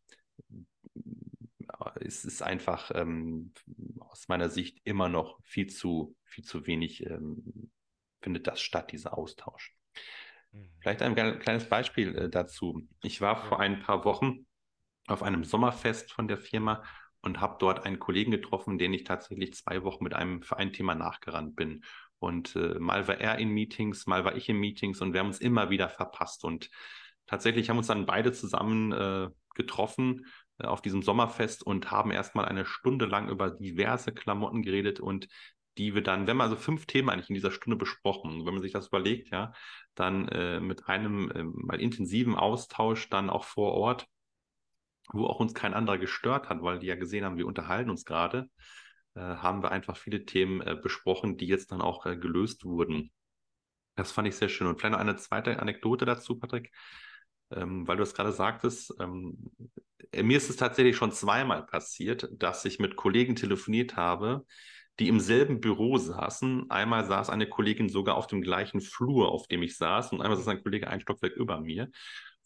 äh, 0.51 2.05
es 2.05 2.25
ist 2.25 2.43
einfach 2.43 2.91
ähm, 2.95 3.53
aus 4.01 4.29
meiner 4.29 4.49
Sicht 4.49 4.81
immer 4.85 5.09
noch 5.09 5.39
viel 5.45 5.69
zu, 5.69 6.17
viel 6.25 6.45
zu 6.45 6.67
wenig 6.67 7.07
ähm, 7.07 7.71
findet 8.21 8.47
das 8.47 8.61
statt, 8.61 8.93
dieser 8.93 9.17
Austausch. 9.17 9.77
Mhm. 10.53 10.71
Vielleicht 10.81 11.03
ein 11.03 11.15
kleines 11.15 11.69
Beispiel 11.69 12.17
äh, 12.17 12.29
dazu. 12.29 12.89
Ich 13.03 13.21
war 13.21 13.37
vor 13.37 13.61
ein 13.61 13.81
paar 13.81 14.05
Wochen 14.05 14.47
auf 15.07 15.23
einem 15.23 15.45
Sommerfest 15.45 16.13
von 16.13 16.29
der 16.29 16.39
Firma 16.39 16.83
und 17.21 17.41
habe 17.41 17.57
dort 17.59 17.85
einen 17.85 17.99
Kollegen 17.99 18.31
getroffen, 18.31 18.79
den 18.79 18.95
ich 18.95 19.05
tatsächlich 19.05 19.55
zwei 19.55 19.83
Wochen 19.85 20.05
mit 20.05 20.15
einem 20.15 20.43
für 20.43 20.57
ein 20.57 20.73
Thema 20.73 20.95
nachgerannt 20.95 21.57
bin. 21.57 21.85
Und 22.19 22.57
äh, 22.57 22.79
mal 22.79 23.07
war 23.09 23.21
er 23.21 23.39
in 23.39 23.51
Meetings, 23.51 24.07
mal 24.07 24.25
war 24.25 24.37
ich 24.37 24.49
in 24.49 24.59
Meetings 24.59 25.01
und 25.01 25.13
wir 25.13 25.21
haben 25.21 25.29
uns 25.29 25.41
immer 25.41 25.71
wieder 25.71 25.89
verpasst. 25.89 26.45
Und 26.45 26.71
tatsächlich 27.27 27.71
haben 27.71 27.79
uns 27.79 27.87
dann 27.87 28.07
beide 28.07 28.33
zusammen 28.33 28.93
äh, 28.93 29.29
getroffen 29.55 30.27
äh, 30.59 30.67
auf 30.67 30.83
diesem 30.83 31.03
Sommerfest 31.03 31.63
und 31.63 31.91
haben 31.91 32.11
erstmal 32.11 32.47
eine 32.47 32.65
Stunde 32.65 33.07
lang 33.07 33.29
über 33.29 33.51
diverse 33.51 34.13
Klamotten 34.13 34.63
geredet 34.63 35.01
und 35.01 35.29
die 35.79 35.95
wir 35.95 36.03
dann, 36.03 36.27
wenn 36.27 36.37
man 36.37 36.51
also 36.51 36.57
fünf 36.61 36.87
Themen 36.87 37.09
eigentlich 37.09 37.29
in 37.31 37.37
dieser 37.37 37.53
Stunde 37.53 37.77
besprochen, 37.77 38.45
wenn 38.45 38.55
man 38.55 38.63
sich 38.63 38.73
das 38.73 38.89
überlegt, 38.89 39.31
ja, 39.31 39.53
dann 39.95 40.27
äh, 40.29 40.61
mit 40.61 40.89
einem 40.89 41.31
äh, 41.31 41.45
mal 41.45 41.81
intensiven 41.81 42.35
Austausch 42.35 43.09
dann 43.09 43.31
auch 43.31 43.45
vor 43.45 43.75
Ort, 43.75 44.07
wo 45.13 45.27
auch 45.27 45.41
uns 45.41 45.55
kein 45.55 45.75
anderer 45.75 45.99
gestört 45.99 46.49
hat, 46.49 46.63
weil 46.63 46.81
die 46.81 46.89
ja 46.89 46.97
gesehen 46.97 47.25
haben, 47.25 47.37
wir 47.37 47.47
unterhalten 47.47 47.91
uns 47.91 48.05
gerade, 48.05 48.51
haben 49.15 49.63
wir 49.63 49.73
einfach 49.73 49.97
viele 49.97 50.25
Themen 50.25 50.61
äh, 50.61 50.77
besprochen, 50.81 51.37
die 51.37 51.47
jetzt 51.47 51.73
dann 51.73 51.81
auch 51.81 52.07
äh, 52.07 52.17
gelöst 52.17 52.65
wurden. 52.65 53.11
Das 53.97 54.13
fand 54.13 54.29
ich 54.29 54.37
sehr 54.37 54.49
schön. 54.49 54.67
Und 54.67 54.79
vielleicht 54.79 54.93
noch 54.93 55.01
eine 55.01 55.17
zweite 55.17 55.59
Anekdote 55.61 56.05
dazu, 56.05 56.39
Patrick, 56.39 56.73
ähm, 57.51 57.87
weil 57.89 57.97
du 57.97 58.03
es 58.03 58.15
gerade 58.15 58.33
sagtest. 58.33 58.95
Ähm, 59.01 59.51
mir 60.15 60.37
ist 60.37 60.51
es 60.51 60.57
tatsächlich 60.57 60.97
schon 60.97 61.13
zweimal 61.13 61.67
passiert, 61.67 62.29
dass 62.33 62.65
ich 62.65 62.79
mit 62.79 62.97
Kollegen 62.97 63.35
telefoniert 63.35 63.97
habe, 63.97 64.45
die 64.99 65.09
im 65.09 65.21
selben 65.21 65.61
Büro 65.61 65.99
saßen. 65.99 66.71
Einmal 66.71 67.05
saß 67.05 67.31
eine 67.31 67.49
Kollegin 67.49 67.89
sogar 67.89 68.17
auf 68.17 68.27
dem 68.27 68.41
gleichen 68.41 68.81
Flur, 68.81 69.31
auf 69.31 69.47
dem 69.49 69.63
ich 69.63 69.77
saß, 69.77 70.13
und 70.13 70.23
einmal 70.23 70.37
saß 70.37 70.49
ein 70.49 70.63
Kollege 70.63 70.89
ein 70.89 71.01
Stockwerk 71.01 71.35
über 71.37 71.61
mir. 71.61 71.91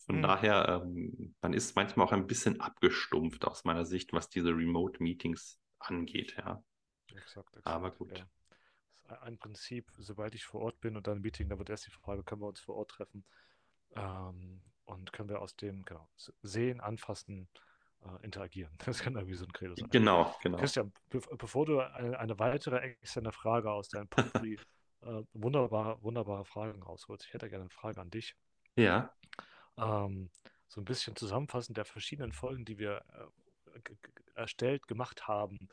Von 0.07 0.19
mhm. 0.19 0.23
daher, 0.23 0.83
ähm, 0.85 1.35
man 1.41 1.53
ist 1.53 1.77
manchmal 1.77 2.07
auch 2.07 2.13
ein 2.13 2.27
bisschen 2.27 2.61
abgestumpft 2.61 3.47
aus 3.47 3.65
meiner 3.65 3.85
Sicht, 3.85 4.13
was 4.13 4.29
diese 4.29 4.51
Remote-Meetings 4.51 5.59
angeht, 5.83 6.35
ja. 6.37 6.63
Exakt, 7.11 7.57
exakt, 7.57 7.67
Aber 7.67 7.91
gut. 7.91 8.19
Ja. 8.19 9.21
ein 9.21 9.39
Prinzip, 9.39 9.91
sobald 9.99 10.35
ich 10.35 10.45
vor 10.45 10.63
Ort 10.63 10.81
bin 10.81 10.97
und 10.97 11.07
dann 11.07 11.19
ein 11.19 11.23
Meeting, 11.23 11.49
da 11.49 11.59
wird 11.59 11.71
erst 11.71 11.87
die 11.87 11.91
Frage, 11.91 12.23
können 12.23 12.41
wir 12.41 12.49
uns 12.49 12.61
vor 12.61 12.77
Ort 12.77 12.91
treffen 12.93 13.25
ähm, 13.97 14.63
und 14.85 15.13
können 15.13 15.29
wir 15.29 15.41
aus 15.41 15.57
dem, 15.57 15.85
genau, 15.85 16.09
sehen, 16.43 16.81
anfassen, 16.81 17.49
äh, 18.05 18.25
interagieren. 18.25 18.73
Das 18.87 19.01
kann 19.01 19.15
irgendwie 19.17 19.35
so 19.35 19.45
ein 19.45 19.53
Credo 19.53 19.75
sein. 19.75 19.89
Genau, 19.91 20.35
genau. 20.43 20.59
Christian, 20.59 20.93
be 21.11 21.21
bevor 21.37 21.67
du 21.67 21.81
eine, 21.81 22.19
eine, 22.19 22.39
weitere 22.39 22.79
externe 22.79 23.33
Frage 23.33 23.71
aus 23.71 23.89
deinem 23.89 24.09
Potpourri 24.09 24.59
äh, 25.03 25.23
wunderbare, 25.33 26.03
wunderbare 26.03 26.45
Fragen 26.45 26.83
rausholst, 26.83 27.27
ich 27.27 27.35
hätte 27.35 27.49
gerne 27.49 27.65
eine 27.65 27.71
Frage 27.71 28.01
an 28.01 28.11
dich. 28.11 28.37
Ja. 28.77 29.15
Ähm, 29.77 30.31
so 30.69 30.81
ein 30.81 30.85
bisschen 30.85 31.17
zusammenfassend 31.17 31.77
der 31.77 31.85
verschiedenen 31.85 32.33
Folgen, 32.33 32.65
die 32.65 32.79
wir 32.79 33.05
äh, 33.13 33.27
erstellt, 34.35 34.89
gemacht 34.89 35.29
haben. 35.29 35.69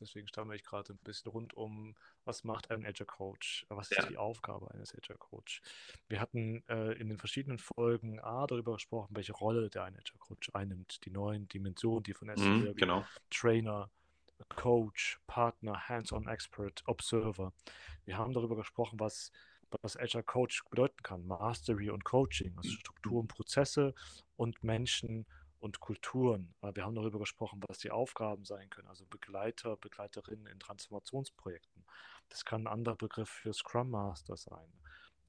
Deswegen 0.00 0.28
stamme 0.28 0.54
ich 0.54 0.64
gerade 0.64 0.92
ein 0.92 0.98
bisschen 0.98 1.32
rund 1.32 1.54
um, 1.54 1.96
was 2.24 2.44
macht 2.44 2.70
ein 2.70 2.84
Agile 2.84 3.06
Coach? 3.06 3.64
Was 3.68 3.90
ist 3.90 3.96
ja. 3.96 4.06
die 4.06 4.18
Aufgabe 4.18 4.70
eines 4.72 4.94
Agile 4.94 5.18
Coach? 5.18 5.62
Wir 6.08 6.20
hatten 6.20 6.62
äh, 6.68 6.92
in 6.92 7.08
den 7.08 7.18
verschiedenen 7.18 7.58
Folgen 7.58 8.20
A 8.20 8.46
darüber 8.46 8.74
gesprochen, 8.74 9.16
welche 9.16 9.32
Rolle 9.32 9.70
der 9.70 9.84
ein 9.84 9.96
Agile 9.96 10.18
Coach 10.18 10.50
einnimmt. 10.52 11.04
Die 11.04 11.10
neuen 11.10 11.48
Dimensionen, 11.48 12.02
die 12.02 12.12
von 12.12 12.28
SEO, 12.36 12.44
mhm, 12.44 12.76
genau. 12.76 13.04
Trainer, 13.30 13.90
Coach, 14.50 15.20
Partner, 15.26 15.88
Hands-on 15.88 16.28
Expert, 16.28 16.82
Observer. 16.86 17.52
Wir 18.04 18.18
haben 18.18 18.34
darüber 18.34 18.56
gesprochen, 18.56 19.00
was 19.00 19.32
was 19.82 19.96
Agile 19.96 20.22
Coach 20.22 20.64
bedeuten 20.70 21.02
kann. 21.02 21.26
Mastery 21.26 21.90
und 21.90 22.04
Coaching, 22.04 22.56
also 22.56 22.70
mhm. 22.70 22.74
Strukturen, 22.74 23.28
Prozesse 23.28 23.94
und 24.36 24.62
Menschen 24.64 25.26
und 25.60 25.80
Kulturen. 25.80 26.54
Wir 26.74 26.84
haben 26.84 26.94
darüber 26.94 27.18
gesprochen, 27.18 27.62
was 27.66 27.78
die 27.78 27.90
Aufgaben 27.90 28.44
sein 28.44 28.70
können, 28.70 28.88
also 28.88 29.04
Begleiter, 29.06 29.76
Begleiterinnen 29.76 30.46
in 30.46 30.60
Transformationsprojekten. 30.60 31.84
Das 32.28 32.44
kann 32.44 32.62
ein 32.62 32.72
anderer 32.72 32.96
Begriff 32.96 33.28
für 33.28 33.52
Scrum 33.52 33.90
Master 33.90 34.36
sein. 34.36 34.72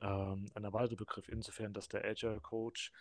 Ähm, 0.01 0.49
ein 0.53 0.63
erweiterter 0.63 0.95
Begriff 0.95 1.27
insofern, 1.29 1.73
dass 1.73 1.87
der 1.87 2.05
Agile 2.05 2.39
Coach 2.39 2.91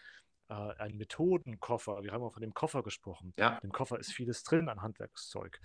äh, 0.49 0.55
ein 0.55 0.97
Methodenkoffer, 0.97 2.03
wir 2.03 2.13
haben 2.13 2.23
auch 2.23 2.33
von 2.33 2.43
dem 2.43 2.55
Koffer 2.55 2.83
gesprochen. 2.83 3.35
Ja. 3.37 3.59
Im 3.63 3.71
Koffer 3.71 3.99
ist 3.99 4.13
vieles 4.13 4.43
drin 4.43 4.69
an 4.69 4.83
Handwerkszeug, 4.83 5.61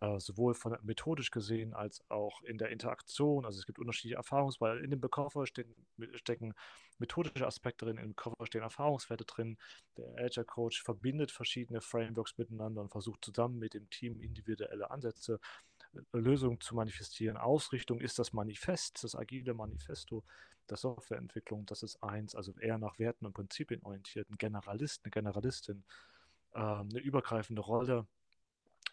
äh, 0.00 0.18
sowohl 0.18 0.54
von 0.54 0.76
methodisch 0.82 1.30
gesehen 1.30 1.74
als 1.74 2.02
auch 2.08 2.42
in 2.42 2.58
der 2.58 2.70
Interaktion. 2.70 3.44
Also 3.44 3.58
es 3.58 3.66
gibt 3.66 3.78
unterschiedliche 3.78 4.16
Erfahrungsweise. 4.16 4.80
In 4.82 4.90
dem 4.90 5.00
Koffer 5.02 5.46
stecken, 5.46 5.74
stecken 6.14 6.54
methodische 6.98 7.46
Aspekte 7.46 7.84
drin, 7.84 7.98
im 7.98 8.16
Koffer 8.16 8.46
stehen 8.46 8.62
Erfahrungswerte 8.62 9.24
drin. 9.24 9.58
Der 9.96 10.24
Agile 10.24 10.46
Coach 10.46 10.82
verbindet 10.82 11.30
verschiedene 11.30 11.80
Frameworks 11.80 12.38
miteinander 12.38 12.80
und 12.80 12.90
versucht 12.90 13.24
zusammen 13.24 13.58
mit 13.58 13.74
dem 13.74 13.90
Team 13.90 14.20
individuelle 14.20 14.90
Ansätze 14.90 15.34
äh, 15.34 15.38
Lösungen 16.12 16.60
zu 16.60 16.74
manifestieren. 16.74 17.36
Ausrichtung 17.36 18.00
ist 18.00 18.18
das 18.18 18.32
Manifest, 18.32 19.02
das 19.04 19.14
agile 19.14 19.54
Manifesto 19.54 20.24
der 20.68 20.76
Softwareentwicklung. 20.76 21.66
Das 21.66 21.82
ist 21.82 22.02
eins, 22.02 22.34
also 22.34 22.52
eher 22.58 22.78
nach 22.78 22.98
Werten 22.98 23.26
und 23.26 23.34
Prinzipien 23.34 23.82
orientiert, 23.82 24.30
ein 24.30 24.36
Generalist, 24.36 25.04
eine 25.04 25.10
Generalistin, 25.10 25.84
äh, 26.54 26.58
eine 26.58 26.98
übergreifende 26.98 27.62
Rolle. 27.62 28.06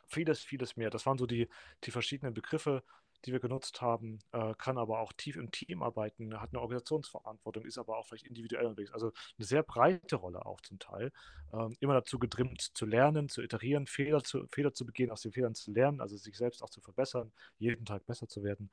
Vieles, 0.08 0.42
vieles 0.42 0.76
mehr. 0.76 0.90
Das 0.90 1.06
waren 1.06 1.18
so 1.18 1.26
die, 1.26 1.48
die 1.84 1.92
verschiedenen 1.92 2.34
Begriffe, 2.34 2.84
die 3.26 3.32
wir 3.32 3.40
genutzt 3.40 3.82
haben, 3.82 4.20
äh, 4.32 4.54
kann 4.58 4.78
aber 4.78 5.00
auch 5.00 5.14
tief 5.14 5.36
im 5.36 5.52
Team 5.52 5.84
arbeiten, 5.84 6.40
hat 6.40 6.50
eine 6.52 6.62
Organisationsverantwortung, 6.62 7.66
ist 7.66 7.78
aber 7.78 7.98
auch 7.98 8.08
vielleicht 8.08 8.26
individuell 8.26 8.66
unterwegs. 8.66 8.92
Also 8.92 9.12
eine 9.38 9.46
sehr 9.46 9.64
breite 9.64 10.16
Rolle 10.16 10.46
auch 10.46 10.62
zum 10.62 10.80
Teil. 10.80 11.12
Ähm, 11.54 11.76
immer 11.80 11.94
dazu 11.94 12.20
getrimmt 12.20 12.62
zu 12.62 12.86
lernen, 12.86 13.30
zu 13.30 13.42
iterieren, 13.42 13.88
Fehler 13.88 14.24
zu, 14.24 14.48
Fehler 14.48 14.74
zu 14.74 14.86
begehen, 14.86 15.12
aus 15.12 15.22
den 15.22 15.32
Fehlern 15.32 15.56
zu 15.56 15.72
lernen, 15.72 16.02
also 16.02 16.18
sich 16.18 16.38
selbst 16.38 16.64
auch 16.64 16.70
zu 16.70 16.82
verbessern, 16.82 17.32
jeden 17.58 17.86
Tag 17.86 18.06
besser 18.06 18.28
zu 18.28 18.44
werden 18.44 18.70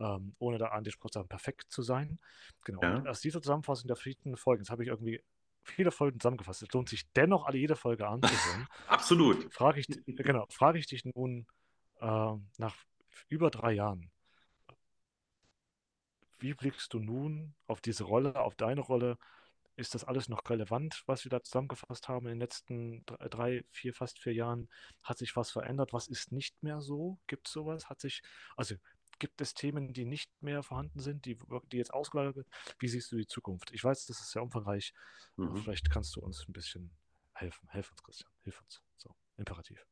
ähm, 0.00 0.34
ohne 0.38 0.58
da 0.58 0.66
an 0.68 0.84
die 0.84 0.90
Sprache 0.90 1.24
perfekt 1.24 1.66
zu 1.70 1.82
sein. 1.82 2.18
Genau. 2.64 2.82
Ja. 2.82 2.96
Und 2.96 3.08
aus 3.08 3.20
dieser 3.20 3.42
Zusammenfassung 3.42 3.88
der 3.88 3.96
verschiedenen 3.96 4.36
Folgen, 4.36 4.62
jetzt 4.62 4.70
habe 4.70 4.82
ich 4.82 4.88
irgendwie 4.88 5.22
viele 5.64 5.90
Folgen 5.90 6.18
zusammengefasst. 6.20 6.62
Es 6.62 6.72
lohnt 6.72 6.88
sich 6.88 7.10
dennoch, 7.12 7.46
alle 7.46 7.58
jede 7.58 7.76
Folge 7.76 8.06
anzuhören. 8.08 8.66
Absolut. 8.86 9.52
Frage 9.52 9.80
ich, 9.80 9.86
genau, 10.06 10.46
frage 10.50 10.78
ich 10.78 10.86
dich 10.86 11.04
nun 11.04 11.46
äh, 12.00 12.32
nach 12.58 12.76
über 13.28 13.50
drei 13.50 13.72
Jahren, 13.72 14.10
wie 16.38 16.54
blickst 16.54 16.92
du 16.94 17.00
nun 17.00 17.54
auf 17.66 17.80
diese 17.80 18.04
Rolle, 18.04 18.40
auf 18.40 18.54
deine 18.54 18.80
Rolle? 18.80 19.18
Ist 19.74 19.94
das 19.94 20.04
alles 20.04 20.28
noch 20.28 20.48
relevant, 20.50 21.04
was 21.06 21.24
wir 21.24 21.30
da 21.30 21.42
zusammengefasst 21.42 22.08
haben 22.08 22.26
in 22.26 22.32
den 22.32 22.40
letzten 22.40 23.04
drei, 23.06 23.64
vier, 23.70 23.94
fast 23.94 24.18
vier 24.18 24.34
Jahren? 24.34 24.68
Hat 25.04 25.18
sich 25.18 25.36
was 25.36 25.50
verändert? 25.50 25.92
Was 25.92 26.08
ist 26.08 26.32
nicht 26.32 26.62
mehr 26.62 26.80
so? 26.80 27.18
Gibt 27.28 27.46
es 27.46 27.52
sowas? 27.52 27.88
Hat 27.88 28.00
sich, 28.00 28.22
also 28.56 28.74
Gibt 29.18 29.40
es 29.40 29.54
Themen, 29.54 29.92
die 29.92 30.04
nicht 30.04 30.30
mehr 30.42 30.62
vorhanden 30.62 31.00
sind, 31.00 31.24
die, 31.24 31.36
die 31.72 31.76
jetzt 31.76 31.92
ausgelagert 31.92 32.36
werden? 32.36 32.50
Wie 32.78 32.88
siehst 32.88 33.10
du 33.10 33.16
die 33.16 33.26
Zukunft? 33.26 33.72
Ich 33.72 33.82
weiß, 33.82 34.06
das 34.06 34.20
ist 34.20 34.30
sehr 34.30 34.42
umfangreich. 34.42 34.92
Mhm. 35.36 35.56
Vielleicht 35.56 35.90
kannst 35.90 36.14
du 36.14 36.20
uns 36.20 36.46
ein 36.48 36.52
bisschen 36.52 36.96
helfen. 37.32 37.68
Helf 37.70 37.90
uns, 37.90 38.02
Christian. 38.02 38.30
Hilf 38.42 38.60
uns. 38.60 38.80
So, 38.96 39.14
imperativ. 39.36 39.84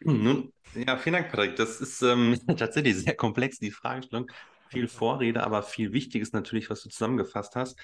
Nun, 0.00 0.52
ja, 0.74 0.96
vielen 0.96 1.14
Dank, 1.14 1.30
Patrick. 1.30 1.56
Das 1.56 1.80
ist 1.80 2.02
ähm, 2.02 2.38
tatsächlich 2.58 2.96
sehr 2.96 3.14
komplex, 3.14 3.58
die 3.58 3.70
Fragestellung. 3.70 4.30
Viel 4.70 4.88
Vorrede, 4.88 5.44
aber 5.44 5.62
viel 5.62 5.92
Wichtiges 5.92 6.32
natürlich, 6.32 6.68
was 6.68 6.82
du 6.82 6.88
zusammengefasst 6.88 7.54
hast. 7.54 7.78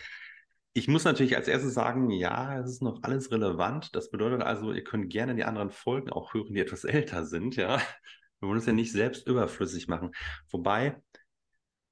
Ich 0.72 0.88
muss 0.88 1.04
natürlich 1.04 1.36
als 1.36 1.48
erstes 1.48 1.74
sagen, 1.74 2.10
ja, 2.10 2.58
es 2.58 2.70
ist 2.70 2.82
noch 2.82 3.02
alles 3.02 3.30
relevant. 3.30 3.94
Das 3.94 4.10
bedeutet 4.10 4.42
also, 4.42 4.72
ihr 4.72 4.84
könnt 4.84 5.10
gerne 5.10 5.34
die 5.34 5.44
anderen 5.44 5.70
Folgen 5.70 6.10
auch 6.10 6.34
hören, 6.34 6.54
die 6.54 6.60
etwas 6.60 6.84
älter 6.84 7.24
sind, 7.24 7.56
ja. 7.56 7.78
Wir 8.40 8.48
wollen 8.48 8.58
uns 8.58 8.66
ja 8.66 8.72
nicht 8.72 8.92
selbst 8.92 9.26
überflüssig 9.26 9.86
machen. 9.86 10.12
Wobei, 10.48 10.96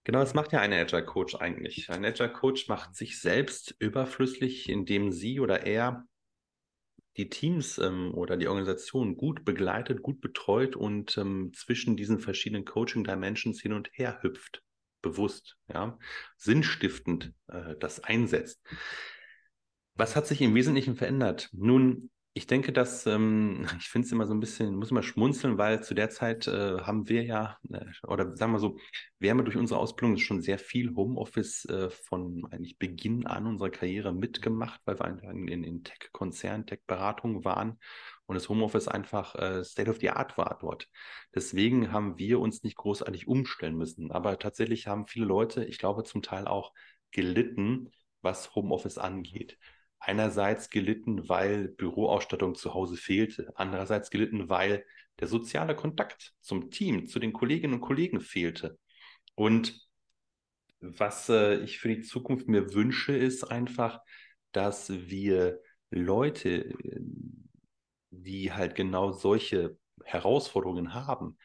genau 0.05 0.21
das 0.21 0.35
macht 0.35 0.53
ja 0.53 0.61
ein 0.61 0.73
Agile 0.73 1.05
Coach 1.05 1.35
eigentlich. 1.35 1.91
Ein 1.91 2.05
Agile 2.05 2.33
Coach 2.33 2.69
macht 2.69 2.95
sich 2.95 3.21
selbst 3.21 3.75
überflüssig, 3.79 4.69
indem 4.69 5.13
sie 5.13 5.41
oder 5.41 5.67
er 5.67 6.07
die 7.19 7.29
Teams 7.29 7.79
ähm, 7.79 8.15
oder 8.15 8.37
die 8.37 8.47
Organisation 8.47 9.17
gut 9.17 9.45
begleitet, 9.45 10.03
gut 10.03 10.21
betreut 10.21 10.77
und 10.77 11.19
ähm, 11.19 11.53
zwischen 11.53 11.97
diesen 11.97 12.21
verschiedenen 12.21 12.65
Coaching 12.65 13.05
Dimensions 13.05 13.61
hin 13.61 13.73
und 13.73 13.91
her 13.93 14.21
hüpft, 14.23 14.63
bewusst, 15.03 15.59
ja, 15.69 15.99
sinnstiftend 16.37 17.35
äh, 17.49 17.75
das 17.79 18.01
einsetzt. 18.01 18.65
Was 19.95 20.15
hat 20.15 20.29
sich 20.29 20.41
im 20.41 20.55
Wesentlichen 20.55 20.95
verändert? 20.95 21.51
Nun, 21.53 22.11
ich 22.39 22.47
denke, 22.47 22.73
dass 22.73 23.05
ähm, 23.07 23.67
ich 23.79 23.89
finde 23.89 24.07
es 24.07 24.13
immer 24.13 24.27
so 24.27 24.33
ein 24.33 24.41
bisschen, 24.41 24.77
muss 24.77 24.93
man 24.93 25.03
schmunzeln, 25.03 25.59
weil 25.59 25.83
zu 25.83 25.95
der 25.95 26.09
Zeit 26.09 26.47
äh, 26.47 26.79
haben 26.81 27.09
wir 27.09 27.25
ja, 27.25 27.59
äh, 27.71 27.85
oder 28.07 28.37
sagen 28.37 28.53
wir 28.53 28.61
so, 28.61 28.79
wir 29.19 29.31
haben 29.31 29.45
durch 29.45 29.57
unsere 29.57 29.81
Ausbildung 29.81 30.17
schon 30.19 30.41
sehr 30.41 30.59
viel 30.59 30.95
Homeoffice 30.95 31.65
äh, 31.67 31.91
von 31.91 32.47
eigentlich 32.53 32.79
Beginn 32.79 33.27
an 33.27 33.47
unserer 33.47 33.71
Karriere 33.71 34.15
mitgemacht, 34.15 34.81
weil 34.85 34.99
wir 34.99 35.31
in, 35.31 35.49
in, 35.49 35.65
in 35.65 35.83
Tech-Konzernen, 35.83 36.67
Tech-Beratungen 36.67 37.45
waren 37.45 37.79
und 38.27 38.37
das 38.37 38.49
Homeoffice 38.49 38.87
einfach 38.87 39.35
äh, 39.35 39.65
State 39.65 39.91
of 39.91 39.99
the 39.99 40.11
Art 40.11 40.39
war 40.39 40.59
dort. 40.61 40.89
Deswegen 41.35 41.91
haben 41.91 42.19
wir 42.19 42.39
uns 42.39 42.63
nicht 42.63 42.77
großartig 42.77 43.27
umstellen 43.27 43.77
müssen. 43.77 44.13
Aber 44.13 44.39
tatsächlich 44.39 44.87
haben 44.87 45.09
viele 45.09 45.27
Leute, 45.27 45.65
ich 45.65 45.79
glaube 45.79 46.05
zum 46.05 46.23
Teil 46.23 46.47
auch 46.47 46.73
gelitten, 47.11 47.91
was 48.23 48.55
Homeoffice 48.55 48.99
angeht. 48.99 49.59
Einerseits 50.01 50.71
gelitten, 50.71 51.29
weil 51.29 51.69
Büroausstattung 51.69 52.55
zu 52.55 52.75
Hause 52.75 52.97
fehlte. 52.97 53.53
Andererseits 53.57 54.11
gelitten, 54.11 54.49
weil 54.49 54.85
der 55.19 55.29
soziale 55.29 55.75
Kontakt 55.75 56.35
zum 56.41 56.71
Team, 56.71 57.07
zu 57.07 57.19
den 57.19 57.33
Kolleginnen 57.33 57.75
und 57.75 57.81
Kollegen 57.81 58.21
fehlte. 58.21 58.79
Und 59.35 59.89
was 60.81 61.29
äh, 61.29 61.57
ich 61.61 61.79
für 61.79 61.89
die 61.89 62.03
Zukunft 62.03 62.49
mir 62.49 62.73
wünsche, 62.75 63.17
ist 63.17 63.45
einfach, 63.45 64.01
dass 64.53 64.91
wir 64.91 65.61
Leute, 65.91 66.75
die 68.11 68.53
halt 68.53 68.75
genau 68.75 69.13
solche 69.13 69.77
Herausforderungen 70.05 70.95
haben, 70.95 71.37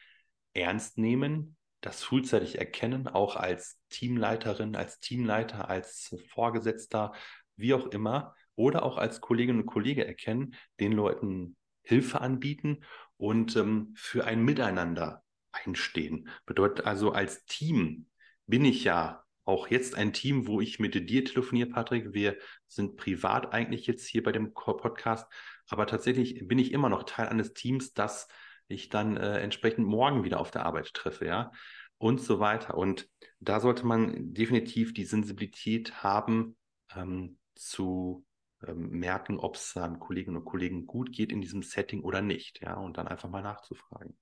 ernst 0.52 0.98
nehmen, 0.98 1.56
das 1.80 2.02
frühzeitig 2.02 2.58
erkennen, 2.58 3.08
auch 3.08 3.36
als 3.36 3.78
Teamleiterin, 3.90 4.76
als 4.76 5.00
Teamleiter, 5.00 5.68
als 5.68 6.16
Vorgesetzter, 6.28 7.12
wie 7.56 7.74
auch 7.74 7.88
immer, 7.88 8.34
oder 8.56 8.82
auch 8.82 8.98
als 8.98 9.20
Kolleginnen 9.20 9.60
und 9.60 9.66
Kollege 9.66 10.06
erkennen, 10.06 10.54
den 10.80 10.92
Leuten 10.92 11.56
Hilfe 11.82 12.20
anbieten 12.20 12.84
und 13.16 13.56
ähm, 13.56 13.92
für 13.96 14.24
ein 14.24 14.44
Miteinander 14.44 15.22
einstehen. 15.52 16.28
Bedeutet 16.46 16.86
also, 16.86 17.12
als 17.12 17.44
Team 17.44 18.06
bin 18.46 18.64
ich 18.64 18.84
ja 18.84 19.24
auch 19.44 19.68
jetzt 19.68 19.94
ein 19.94 20.12
Team, 20.12 20.46
wo 20.46 20.60
ich 20.60 20.78
mit 20.78 20.94
dir 20.94 21.24
telefoniere, 21.24 21.68
Patrick. 21.68 22.14
Wir 22.14 22.38
sind 22.66 22.96
privat 22.96 23.52
eigentlich 23.52 23.86
jetzt 23.86 24.06
hier 24.06 24.22
bei 24.22 24.32
dem 24.32 24.54
Podcast, 24.54 25.30
aber 25.68 25.86
tatsächlich 25.86 26.46
bin 26.48 26.58
ich 26.58 26.72
immer 26.72 26.88
noch 26.88 27.02
Teil 27.02 27.28
eines 27.28 27.52
Teams, 27.52 27.92
das 27.92 28.28
ich 28.68 28.88
dann 28.88 29.18
äh, 29.18 29.38
entsprechend 29.40 29.86
morgen 29.86 30.24
wieder 30.24 30.40
auf 30.40 30.50
der 30.50 30.64
Arbeit 30.64 30.94
treffe, 30.94 31.26
ja, 31.26 31.52
und 31.98 32.20
so 32.20 32.40
weiter. 32.40 32.76
Und 32.76 33.08
da 33.40 33.60
sollte 33.60 33.86
man 33.86 34.32
definitiv 34.32 34.94
die 34.94 35.04
Sensibilität 35.04 36.02
haben, 36.02 36.56
ähm, 36.94 37.38
zu 37.54 38.24
ähm, 38.66 38.90
merken, 38.90 39.38
ob 39.38 39.56
es 39.56 39.72
seinen 39.72 39.98
Kolleginnen 39.98 40.36
und 40.36 40.44
Kollegen 40.44 40.86
gut 40.86 41.12
geht 41.12 41.32
in 41.32 41.40
diesem 41.40 41.62
Setting 41.62 42.02
oder 42.02 42.22
nicht, 42.22 42.60
ja, 42.60 42.74
und 42.74 42.96
dann 42.96 43.08
einfach 43.08 43.28
mal 43.28 43.42
nachzufragen. 43.42 44.16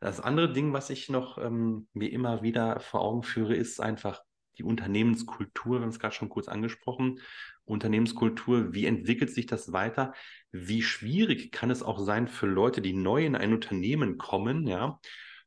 Das 0.00 0.20
andere 0.20 0.52
Ding, 0.52 0.72
was 0.72 0.90
ich 0.90 1.08
noch 1.08 1.38
ähm, 1.38 1.86
mir 1.92 2.10
immer 2.10 2.42
wieder 2.42 2.80
vor 2.80 3.02
Augen 3.02 3.22
führe, 3.22 3.54
ist 3.54 3.80
einfach 3.80 4.20
die 4.58 4.64
Unternehmenskultur. 4.64 5.78
Wir 5.78 5.82
haben 5.82 5.88
es 5.90 6.00
gerade 6.00 6.14
schon 6.14 6.28
kurz 6.28 6.48
angesprochen. 6.48 7.20
Unternehmenskultur, 7.64 8.74
wie 8.74 8.86
entwickelt 8.86 9.30
sich 9.30 9.46
das 9.46 9.72
weiter? 9.72 10.12
Wie 10.50 10.82
schwierig 10.82 11.52
kann 11.52 11.70
es 11.70 11.82
auch 11.82 11.98
sein 12.00 12.26
für 12.26 12.46
Leute, 12.46 12.82
die 12.82 12.92
neu 12.92 13.24
in 13.24 13.36
ein 13.36 13.52
Unternehmen 13.52 14.18
kommen, 14.18 14.66
ja, 14.66 14.98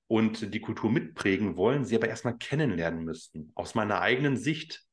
und 0.07 0.53
die 0.53 0.61
Kultur 0.61 0.91
mitprägen 0.91 1.57
wollen, 1.57 1.83
sie 1.83 1.95
aber 1.95 2.07
erstmal 2.07 2.37
kennenlernen 2.37 3.03
müssten. 3.03 3.51
Aus 3.55 3.75
meiner 3.75 4.01
eigenen 4.01 4.37
Sicht 4.37 4.84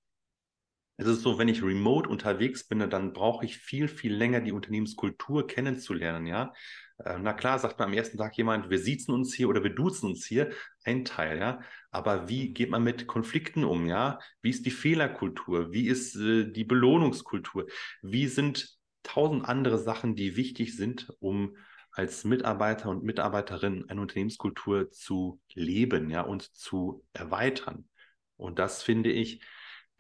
es 1.03 1.19
ist 1.19 1.23
so, 1.23 1.39
wenn 1.39 1.49
ich 1.49 1.63
remote 1.63 2.09
unterwegs 2.09 2.65
bin, 2.65 2.79
dann 2.91 3.13
brauche 3.13 3.45
ich 3.45 3.59
viel, 3.59 3.89
viel 3.89 4.15
länger 4.15 4.41
die 4.41 4.53
Unternehmenskultur 4.53 5.47
kennenzulernen, 5.47 6.27
ja. 6.27 6.53
Äh, 6.99 7.19
na 7.21 7.33
klar, 7.33 7.59
sagt 7.59 7.79
man 7.79 7.89
am 7.89 7.95
ersten 7.95 8.19
Tag 8.19 8.37
jemand, 8.37 8.71
wir 8.71 8.79
siezen 8.79 9.13
uns 9.13 9.35
hier 9.35 9.49
oder 9.49 9.63
wir 9.63 9.75
duzen 9.75 10.07
uns 10.11 10.25
hier, 10.25 10.51
ein 10.85 11.05
Teil, 11.05 11.39
ja. 11.39 11.61
Aber 11.91 12.29
wie 12.29 12.53
geht 12.53 12.71
man 12.71 12.83
mit 12.85 13.07
Konflikten 13.07 13.65
um, 13.65 13.87
ja? 13.87 14.19
Wie 14.41 14.51
ist 14.51 14.67
die 14.67 14.71
Fehlerkultur? 14.71 15.73
Wie 15.73 15.89
ist 15.89 16.17
äh, 16.17 16.51
die 16.51 16.65
Belohnungskultur? 16.65 17.67
Wie 18.03 18.29
sind 18.29 18.79
tausend 19.03 19.45
andere 19.49 19.79
Sachen, 19.79 20.15
die 20.15 20.37
wichtig 20.37 20.77
sind, 20.77 21.13
um 21.19 21.57
als 21.91 22.25
Mitarbeiter 22.25 22.89
und 22.89 23.05
Mitarbeiterin 23.05 23.89
eine 23.89 24.01
Unternehmenskultur 24.01 24.91
zu 24.91 25.41
leben, 25.55 26.11
ja, 26.11 26.23
und 26.23 26.55
zu 26.55 27.05
erweitern. 27.13 27.89
Und 28.37 28.59
das 28.59 28.83
finde 28.83 29.11
ich, 29.11 29.43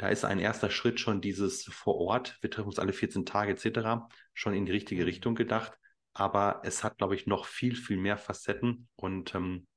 da 0.02 0.08
ist 0.08 0.24
ein 0.24 0.40
erster 0.40 0.68
Schritt 0.68 0.98
schon 0.98 1.20
dieses 1.20 1.62
vor 1.62 1.94
Ort, 1.94 2.36
wir 2.40 2.50
treffen 2.50 2.66
uns 2.66 2.80
alle 2.80 2.92
14 2.92 3.24
Tage 3.24 3.52
etc., 3.52 4.08
schon 4.34 4.52
in 4.52 4.66
die 4.66 4.72
richtige 4.72 5.06
Richtung 5.06 5.36
gedacht. 5.36 5.78
Aber 6.12 6.60
es 6.64 6.82
hat, 6.82 6.98
glaube 6.98 7.14
ich, 7.14 7.28
noch 7.28 7.46
viel, 7.46 7.76
viel 7.76 7.98
mehr 7.98 8.18
Facetten 8.18 8.88
und 8.96 9.32
ähm, 9.36 9.68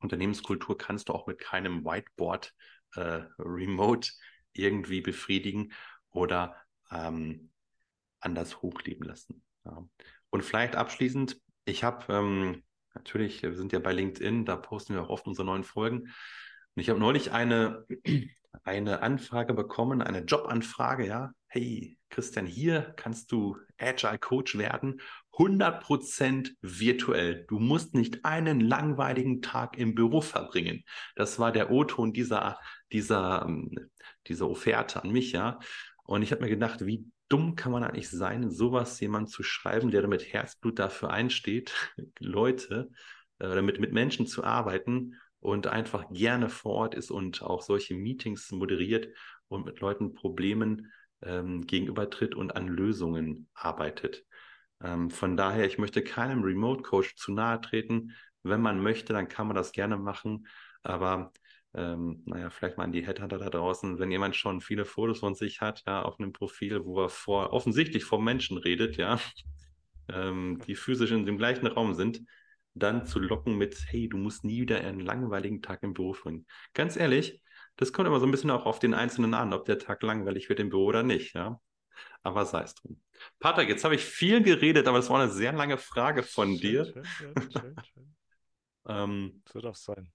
Unternehmenskultur 0.00 0.76
kannst 0.76 1.08
du 1.08 1.12
auch 1.12 1.28
mit 1.28 1.38
keinem 1.38 1.84
Whiteboard 1.84 2.52
äh, 2.96 3.22
remote 3.38 4.10
irgendwie 4.52 5.00
befriedigen 5.00 5.72
oder 6.10 6.56
ähm, 6.90 7.52
anders 8.18 8.62
hochleben 8.62 9.06
lassen. 9.06 9.44
Ja. 9.64 9.86
Und 10.30 10.42
vielleicht 10.42 10.74
abschließend, 10.74 11.40
ich 11.66 11.84
habe 11.84 12.12
ähm, 12.12 12.64
natürlich, 12.94 13.44
wir 13.44 13.54
sind 13.54 13.70
ja 13.70 13.78
bei 13.78 13.92
LinkedIn, 13.92 14.44
da 14.44 14.56
posten 14.56 14.94
wir 14.94 15.04
auch 15.04 15.10
oft 15.10 15.28
unsere 15.28 15.46
neuen 15.46 15.62
Folgen. 15.62 16.00
Und 16.00 16.82
ich 16.82 16.90
habe 16.90 16.98
neulich 16.98 17.30
eine, 17.30 17.86
eine 18.64 19.02
Anfrage 19.02 19.54
bekommen, 19.54 20.02
eine 20.02 20.20
Jobanfrage, 20.20 21.06
ja. 21.06 21.32
Hey, 21.46 21.98
Christian, 22.08 22.46
hier 22.46 22.94
kannst 22.96 23.32
du 23.32 23.56
Agile 23.78 24.18
Coach 24.18 24.56
werden 24.56 25.00
100% 25.32 26.50
virtuell. 26.60 27.44
Du 27.48 27.58
musst 27.58 27.94
nicht 27.94 28.24
einen 28.24 28.60
langweiligen 28.60 29.40
Tag 29.42 29.78
im 29.78 29.94
Büro 29.94 30.20
verbringen. 30.20 30.84
Das 31.16 31.38
war 31.38 31.52
der 31.52 31.70
O-Ton 31.70 32.12
dieser, 32.12 32.58
dieser, 32.92 33.44
ähm, 33.46 33.74
dieser 34.26 34.48
Offerte 34.48 35.02
an 35.02 35.10
mich, 35.10 35.32
ja. 35.32 35.58
Und 36.04 36.22
ich 36.22 36.32
habe 36.32 36.42
mir 36.42 36.50
gedacht, 36.50 36.84
wie 36.84 37.06
dumm 37.28 37.56
kann 37.56 37.72
man 37.72 37.82
eigentlich 37.82 38.10
sein, 38.10 38.50
sowas 38.50 39.00
jemand 39.00 39.30
zu 39.30 39.42
schreiben, 39.42 39.90
der 39.90 40.06
mit 40.06 40.32
Herzblut 40.32 40.78
dafür 40.78 41.10
einsteht, 41.10 41.72
Leute 42.18 42.90
äh, 43.40 43.62
mit, 43.62 43.80
mit 43.80 43.92
Menschen 43.92 44.26
zu 44.26 44.44
arbeiten 44.44 45.16
und 45.42 45.66
einfach 45.66 46.08
gerne 46.10 46.48
vor 46.48 46.72
Ort 46.72 46.94
ist 46.94 47.10
und 47.10 47.42
auch 47.42 47.62
solche 47.62 47.94
Meetings 47.94 48.52
moderiert 48.52 49.08
und 49.48 49.66
mit 49.66 49.80
Leuten 49.80 50.14
Problemen 50.14 50.92
ähm, 51.20 51.66
gegenübertritt 51.66 52.36
und 52.36 52.54
an 52.54 52.68
Lösungen 52.68 53.48
arbeitet. 53.52 54.24
Ähm, 54.80 55.10
von 55.10 55.36
daher, 55.36 55.66
ich 55.66 55.78
möchte 55.78 56.02
keinem 56.02 56.42
Remote 56.44 56.82
Coach 56.82 57.16
zu 57.16 57.32
nahe 57.32 57.60
treten. 57.60 58.12
Wenn 58.44 58.60
man 58.60 58.80
möchte, 58.80 59.12
dann 59.12 59.28
kann 59.28 59.48
man 59.48 59.56
das 59.56 59.72
gerne 59.72 59.96
machen. 59.96 60.46
Aber 60.84 61.32
ähm, 61.74 62.22
naja, 62.24 62.50
vielleicht 62.50 62.76
mal 62.78 62.84
an 62.84 62.92
die 62.92 63.04
Headhunter 63.04 63.38
da 63.38 63.50
draußen, 63.50 63.98
wenn 63.98 64.12
jemand 64.12 64.36
schon 64.36 64.60
viele 64.60 64.84
Fotos 64.84 65.18
von 65.18 65.34
sich 65.34 65.60
hat, 65.60 65.82
ja, 65.88 66.02
auf 66.02 66.20
einem 66.20 66.32
Profil, 66.32 66.84
wo 66.84 67.02
er 67.02 67.08
vor, 67.08 67.52
offensichtlich 67.52 68.04
vor 68.04 68.22
Menschen 68.22 68.58
redet, 68.58 68.96
ja, 68.96 69.18
ähm, 70.08 70.60
die 70.68 70.76
physisch 70.76 71.10
in 71.10 71.26
dem 71.26 71.36
gleichen 71.36 71.66
Raum 71.66 71.94
sind, 71.94 72.22
dann 72.74 73.06
zu 73.06 73.18
locken 73.18 73.56
mit, 73.56 73.76
hey, 73.88 74.08
du 74.08 74.16
musst 74.16 74.44
nie 74.44 74.62
wieder 74.62 74.78
einen 74.78 75.00
langweiligen 75.00 75.62
Tag 75.62 75.82
im 75.82 75.92
Büro 75.92 76.12
bringen. 76.12 76.46
Ganz 76.74 76.96
ehrlich, 76.96 77.42
das 77.76 77.92
kommt 77.92 78.06
immer 78.06 78.20
so 78.20 78.26
ein 78.26 78.30
bisschen 78.30 78.50
auch 78.50 78.66
auf 78.66 78.78
den 78.78 78.94
Einzelnen 78.94 79.34
an, 79.34 79.52
ob 79.52 79.64
der 79.64 79.78
Tag 79.78 80.02
langweilig 80.02 80.48
wird 80.48 80.60
im 80.60 80.70
Büro 80.70 80.86
oder 80.86 81.02
nicht, 81.02 81.34
ja. 81.34 81.60
Aber 82.22 82.46
sei 82.46 82.62
es 82.62 82.74
drum. 82.74 83.00
Patrick, 83.38 83.68
jetzt 83.68 83.84
habe 83.84 83.94
ich 83.94 84.04
viel 84.04 84.42
geredet, 84.42 84.88
aber 84.88 84.98
es 84.98 85.10
war 85.10 85.20
eine 85.20 85.30
sehr 85.30 85.52
lange 85.52 85.78
Frage 85.78 86.22
von 86.22 86.48
schön, 86.48 86.60
dir. 86.60 86.84
Schön, 86.84 87.04
schön, 87.04 87.34
schön, 87.50 87.76
schön. 87.92 88.16
ähm, 88.88 89.42
so 89.50 89.60
darf 89.60 89.76
es 89.76 89.84
sein. 89.84 90.10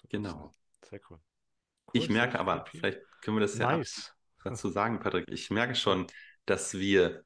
So 0.00 0.08
genau. 0.08 0.52
Sehr 0.82 1.00
cool. 1.10 1.18
cool 1.18 1.92
ich 1.92 2.08
merke 2.10 2.38
aber, 2.38 2.66
viel. 2.66 2.80
vielleicht 2.80 3.00
können 3.22 3.36
wir 3.36 3.42
das 3.42 3.56
nice. 3.56 4.14
ja 4.44 4.50
dazu 4.50 4.68
sagen, 4.68 5.00
Patrick. 5.00 5.30
Ich 5.30 5.50
merke 5.50 5.74
schon, 5.74 6.06
dass 6.44 6.74
wir 6.74 7.24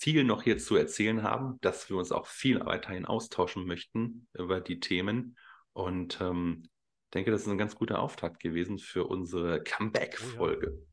viel 0.00 0.24
noch 0.24 0.42
hier 0.42 0.56
zu 0.56 0.76
erzählen 0.76 1.22
haben, 1.22 1.58
dass 1.60 1.90
wir 1.90 1.96
uns 1.96 2.10
auch 2.10 2.26
viel 2.26 2.64
weiterhin 2.64 3.04
austauschen 3.04 3.66
möchten 3.66 4.26
über 4.32 4.60
die 4.60 4.80
Themen. 4.80 5.36
Und 5.72 6.20
ähm, 6.22 6.68
denke, 7.12 7.30
das 7.30 7.42
ist 7.42 7.48
ein 7.48 7.58
ganz 7.58 7.76
guter 7.76 8.00
Auftakt 8.00 8.40
gewesen 8.40 8.78
für 8.78 9.04
unsere 9.04 9.62
Comeback-Folge. 9.62 10.72
Oh 10.72 10.80
ja. 10.80 10.90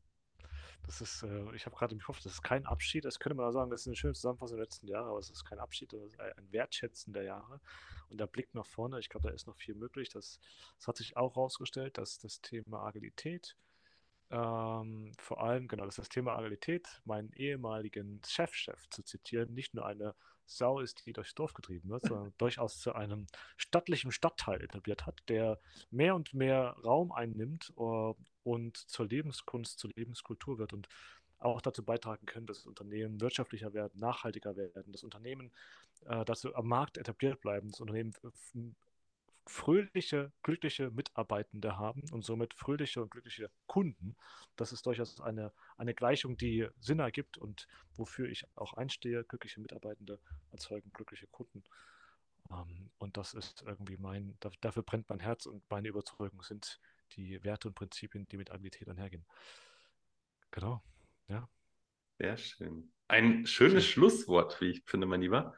Das 0.88 1.00
ist, 1.02 1.22
äh, 1.22 1.54
ich 1.54 1.66
habe 1.66 1.76
gerade 1.76 1.94
im 1.94 2.00
Kopf, 2.00 2.20
das 2.22 2.32
ist 2.32 2.42
kein 2.42 2.64
Abschied. 2.66 3.04
Das 3.04 3.18
könnte 3.18 3.36
man 3.36 3.46
auch 3.46 3.52
sagen, 3.52 3.70
das 3.70 3.82
ist 3.82 3.88
eine 3.88 3.96
schöne 3.96 4.14
Zusammenfassung 4.14 4.56
der 4.56 4.64
letzten 4.64 4.86
Jahre, 4.86 5.10
aber 5.10 5.18
es 5.18 5.30
ist 5.30 5.44
kein 5.44 5.58
Abschied, 5.58 5.92
das 5.92 6.02
ist 6.02 6.18
ein 6.18 6.52
Wertschätzen 6.52 7.12
der 7.12 7.24
Jahre. 7.24 7.60
Und 8.08 8.18
der 8.18 8.26
Blick 8.26 8.54
nach 8.54 8.66
vorne, 8.66 8.98
ich 8.98 9.10
glaube, 9.10 9.28
da 9.28 9.34
ist 9.34 9.46
noch 9.46 9.56
viel 9.56 9.74
möglich. 9.74 10.08
Das, 10.08 10.38
das 10.78 10.88
hat 10.88 10.96
sich 10.96 11.16
auch 11.16 11.36
herausgestellt, 11.36 11.98
dass 11.98 12.18
das 12.18 12.40
Thema 12.40 12.84
Agilität, 12.84 13.56
ähm, 14.30 15.12
vor 15.18 15.42
allem, 15.42 15.68
genau, 15.68 15.84
dass 15.86 15.96
das 15.96 16.08
Thema 16.08 16.36
Agilität, 16.36 17.00
meinen 17.04 17.32
ehemaligen 17.32 18.20
Chefchef 18.26 18.74
-Chef 18.74 18.90
zu 18.90 19.02
zitieren, 19.02 19.54
nicht 19.54 19.74
nur 19.74 19.86
eine 19.86 20.14
Sau 20.44 20.80
ist, 20.80 21.04
die 21.06 21.12
durchs 21.12 21.34
Dorf 21.34 21.54
getrieben 21.54 21.88
wird, 21.90 22.06
sondern 22.06 22.32
durchaus 22.38 22.80
zu 22.80 22.94
einem 22.94 23.26
stattlichen 23.56 24.12
Stadtteil 24.12 24.62
etabliert 24.62 25.06
hat, 25.06 25.20
der 25.28 25.60
mehr 25.90 26.14
und 26.14 26.34
mehr 26.34 26.76
Raum 26.84 27.12
einnimmt 27.12 27.72
uh, 27.76 28.14
und 28.44 28.76
zur 28.76 29.06
Lebenskunst, 29.06 29.78
zur 29.78 29.90
Lebenskultur 29.94 30.58
wird 30.58 30.72
und 30.72 30.88
auch 31.38 31.60
dazu 31.60 31.84
beitragen 31.84 32.26
können, 32.26 32.46
dass 32.46 32.66
Unternehmen 32.66 33.20
wirtschaftlicher 33.20 33.72
werden, 33.72 33.98
nachhaltiger 34.00 34.56
werden, 34.56 34.92
dass 34.92 35.04
Unternehmen 35.04 35.52
äh, 36.06 36.24
dazu 36.24 36.54
am 36.54 36.66
Markt 36.66 36.98
etabliert 36.98 37.40
bleiben, 37.40 37.70
dass 37.70 37.80
Unternehmen 37.80 38.12
fröhliche, 39.48 40.32
glückliche 40.42 40.90
Mitarbeitende 40.90 41.76
haben 41.76 42.02
und 42.12 42.24
somit 42.24 42.54
fröhliche 42.54 43.02
und 43.02 43.10
glückliche 43.10 43.50
Kunden. 43.66 44.16
Das 44.56 44.72
ist 44.72 44.86
durchaus 44.86 45.20
eine, 45.20 45.52
eine 45.76 45.94
Gleichung, 45.94 46.36
die 46.36 46.68
Sinn 46.80 46.98
ergibt 46.98 47.38
und 47.38 47.66
wofür 47.94 48.28
ich 48.28 48.44
auch 48.54 48.74
einstehe. 48.74 49.24
Glückliche 49.24 49.60
Mitarbeitende 49.60 50.20
erzeugen 50.50 50.92
glückliche 50.92 51.26
Kunden. 51.28 51.64
Ähm, 52.50 52.90
und 52.98 53.16
das 53.16 53.34
ist 53.34 53.62
irgendwie 53.66 53.96
mein, 53.96 54.36
dafür 54.60 54.82
brennt 54.82 55.08
mein 55.08 55.20
Herz 55.20 55.46
und 55.46 55.62
meine 55.70 55.88
Überzeugung 55.88 56.42
sind 56.42 56.80
die 57.12 57.42
Werte 57.42 57.68
und 57.68 57.74
Prinzipien, 57.74 58.28
die 58.28 58.36
mit 58.36 58.50
Agilität 58.50 58.88
einhergehen. 58.88 59.24
Genau, 60.50 60.82
ja. 61.28 61.48
Sehr 62.18 62.36
schön. 62.36 62.92
Ein 63.06 63.46
schönes 63.46 63.84
schön. 63.84 63.92
Schlusswort, 63.92 64.60
wie 64.60 64.70
ich 64.70 64.82
finde, 64.84 65.06
mein 65.06 65.22
Lieber. 65.22 65.54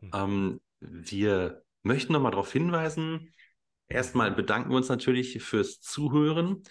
Mhm. 0.00 0.10
Ähm, 0.14 0.60
wir 0.80 1.65
möchten 1.86 2.12
nochmal 2.12 2.32
darauf 2.32 2.52
hinweisen, 2.52 3.32
erstmal 3.88 4.32
bedanken 4.32 4.70
wir 4.70 4.76
uns 4.76 4.88
natürlich 4.88 5.42
fürs 5.42 5.80
Zuhören. 5.80 6.62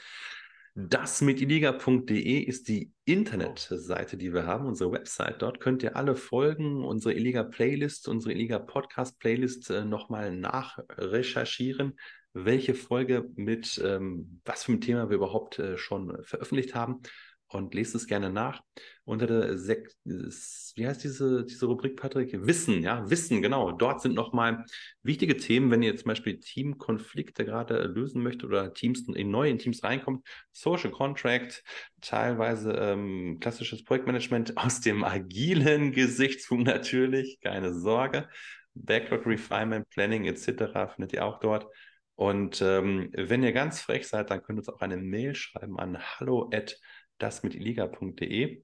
Das 0.78 1.21
mit 1.21 1.39
iliga.de 1.39 2.38
ist 2.39 2.67
die 2.67 2.91
Internetseite, 3.06 4.17
die 4.17 4.34
wir 4.34 4.45
haben, 4.45 4.65
unsere 4.65 4.91
Website. 4.91 5.41
Dort 5.41 5.62
könnt 5.62 5.84
ihr 5.84 5.95
alle 5.95 6.17
Folgen, 6.17 6.84
unsere 6.84 7.13
Iliga 7.13 7.43
Playlist, 7.43 8.10
unsere 8.10 8.34
Iliga 8.34 8.60
Podcast 8.60 9.17
Playlist 9.19 9.69
äh, 9.69 9.86
nochmal 9.86 10.36
nachrecherchieren, 10.36 11.97
welche 12.34 12.75
Folge 12.75 13.30
mit 13.36 13.82
ähm, 13.82 14.41
was 14.43 14.65
für 14.65 14.73
ein 14.73 14.82
Thema 14.82 15.10
wir 15.10 15.15
überhaupt 15.15 15.60
äh, 15.60 15.78
schon 15.78 16.21
veröffentlicht 16.23 16.75
haben 16.75 17.01
und 17.47 17.73
lest 17.73 17.95
es 17.95 18.08
gerne 18.08 18.29
nach. 18.29 18.62
Unter 19.03 19.27
der 19.27 19.58
Sek 19.58 19.91
wie 20.03 20.88
heißt 20.88 21.03
diese, 21.03 21.45
diese 21.45 21.67
Rubrik, 21.67 21.95
Patrick? 21.95 22.45
Wissen, 22.45 22.81
ja, 22.81 23.10
Wissen, 23.10 23.41
genau. 23.41 23.71
Dort 23.71 24.01
sind 24.01 24.13
nochmal 24.13 24.65
wichtige 25.03 25.38
Themen, 25.38 25.71
wenn 25.71 25.84
ihr 25.84 25.95
zum 25.95 26.10
Beispiel 26.10 26.39
Teamkonflikte 26.39 27.45
gerade 27.45 27.84
lösen 27.84 28.21
möchtet 28.21 28.45
oder 28.45 28.73
Teams 28.73 29.08
in 29.08 29.31
neue 29.31 29.58
Teams 29.58 29.84
reinkommt. 29.84 30.27
Social 30.51 30.91
Contract, 30.91 31.63
teilweise 32.01 32.73
ähm, 32.73 33.38
klassisches 33.39 33.84
Projektmanagement 33.84 34.58
aus 34.58 34.81
dem 34.81 35.03
agilen 35.03 35.91
Gesichtspunkt 35.91 36.65
natürlich, 36.65 37.39
keine 37.41 37.73
Sorge. 37.73 38.27
Backlog 38.73 39.25
Refinement, 39.25 39.89
Planning 39.89 40.25
etc. 40.25 40.93
findet 40.93 41.13
ihr 41.13 41.25
auch 41.25 41.39
dort. 41.39 41.67
Und 42.15 42.62
ähm, 42.62 43.10
wenn 43.13 43.43
ihr 43.43 43.51
ganz 43.51 43.81
frech 43.81 44.08
seid, 44.08 44.29
dann 44.29 44.41
könnt 44.41 44.58
ihr 44.58 44.62
uns 44.62 44.69
auch 44.69 44.81
eine 44.81 44.97
Mail 44.97 45.36
schreiben 45.36 45.79
an 45.79 45.97
hallo 45.99 46.49
at 46.53 46.77
das 47.17 47.43
mit 47.43 47.56
iliga.de 47.56 48.63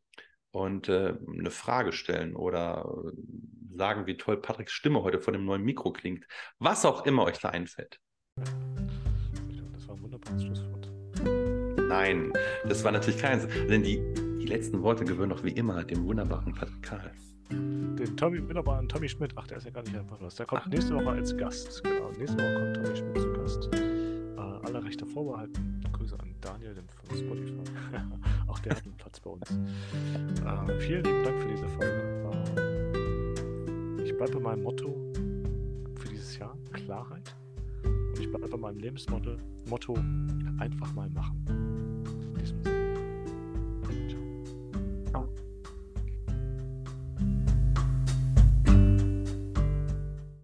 und 0.51 0.89
äh, 0.89 1.13
eine 1.27 1.51
Frage 1.51 1.93
stellen 1.93 2.35
oder 2.35 2.85
äh, 3.05 3.77
sagen, 3.77 4.05
wie 4.05 4.17
toll 4.17 4.37
Patricks 4.37 4.73
Stimme 4.73 5.01
heute 5.03 5.19
vor 5.19 5.33
dem 5.33 5.45
neuen 5.45 5.63
Mikro 5.63 5.91
klingt. 5.91 6.25
Was 6.59 6.85
auch 6.85 7.05
immer 7.05 7.23
euch 7.23 7.39
da 7.39 7.49
einfällt. 7.49 7.99
Das 8.35 9.87
war 9.87 9.95
ein 9.95 10.01
wunderbares 10.01 10.43
Schlusswort. 10.43 10.91
Nein, 11.87 12.33
das 12.67 12.83
war 12.83 12.91
natürlich 12.91 13.19
keins, 13.19 13.47
denn 13.69 13.83
die, 13.83 13.97
die 14.39 14.45
letzten 14.45 14.81
Worte 14.81 15.03
gehören 15.03 15.29
doch 15.29 15.43
wie 15.43 15.51
immer 15.51 15.83
dem 15.83 16.05
wunderbaren 16.05 16.53
Patrick 16.53 16.81
Karl. 16.81 17.11
Den 17.49 18.15
Tommy, 18.17 18.41
wunderbaren 18.41 18.87
Tommy 18.87 19.09
Schmidt, 19.09 19.33
ach, 19.35 19.45
der 19.47 19.57
ist 19.57 19.65
ja 19.65 19.71
gar 19.71 19.83
nicht 19.83 19.95
einfach 19.95 20.19
was. 20.21 20.35
Der 20.35 20.45
kommt 20.45 20.63
Ach. 20.65 20.69
nächste 20.69 20.95
Woche 20.95 21.09
als 21.09 21.35
Gast. 21.35 21.83
Genau, 21.83 22.09
nächste 22.17 22.37
Woche 22.37 22.55
kommt 22.55 22.75
Tommy 22.75 22.97
Schmidt 22.97 23.21
zu 23.21 23.33
Gast. 23.33 24.00
Äh, 24.41 24.65
alle 24.65 24.83
Rechte 24.83 25.05
vorbehalten. 25.05 25.83
Grüße 25.93 26.19
an 26.19 26.33
Daniel 26.41 26.75
von 27.03 27.17
Spotify. 27.17 27.61
Auch 28.47 28.59
der 28.59 28.75
hat 28.75 28.83
einen 28.83 28.95
Platz 28.95 29.19
bei 29.19 29.29
uns. 29.29 29.51
Äh, 29.51 30.79
vielen 30.79 31.03
lieben 31.03 31.23
Dank 31.23 31.41
für 31.41 31.47
diese 31.49 31.67
Folge. 31.67 32.41
Äh, 33.97 34.03
ich 34.03 34.17
bleibe 34.17 34.33
bei 34.33 34.39
meinem 34.39 34.63
Motto 34.63 34.95
für 35.95 36.09
dieses 36.09 36.37
Jahr: 36.39 36.57
Klarheit. 36.73 37.35
Und 37.83 38.19
ich 38.19 38.29
bleibe 38.29 38.47
bei 38.47 38.57
meinem 38.57 38.79
Lebensmotto: 38.79 39.37
Motto, 39.69 39.93
einfach 40.57 40.91
mal 40.93 41.09
machen. 41.11 41.45
In 41.47 42.33
diesem 42.39 42.63
Sinne. 42.63 42.70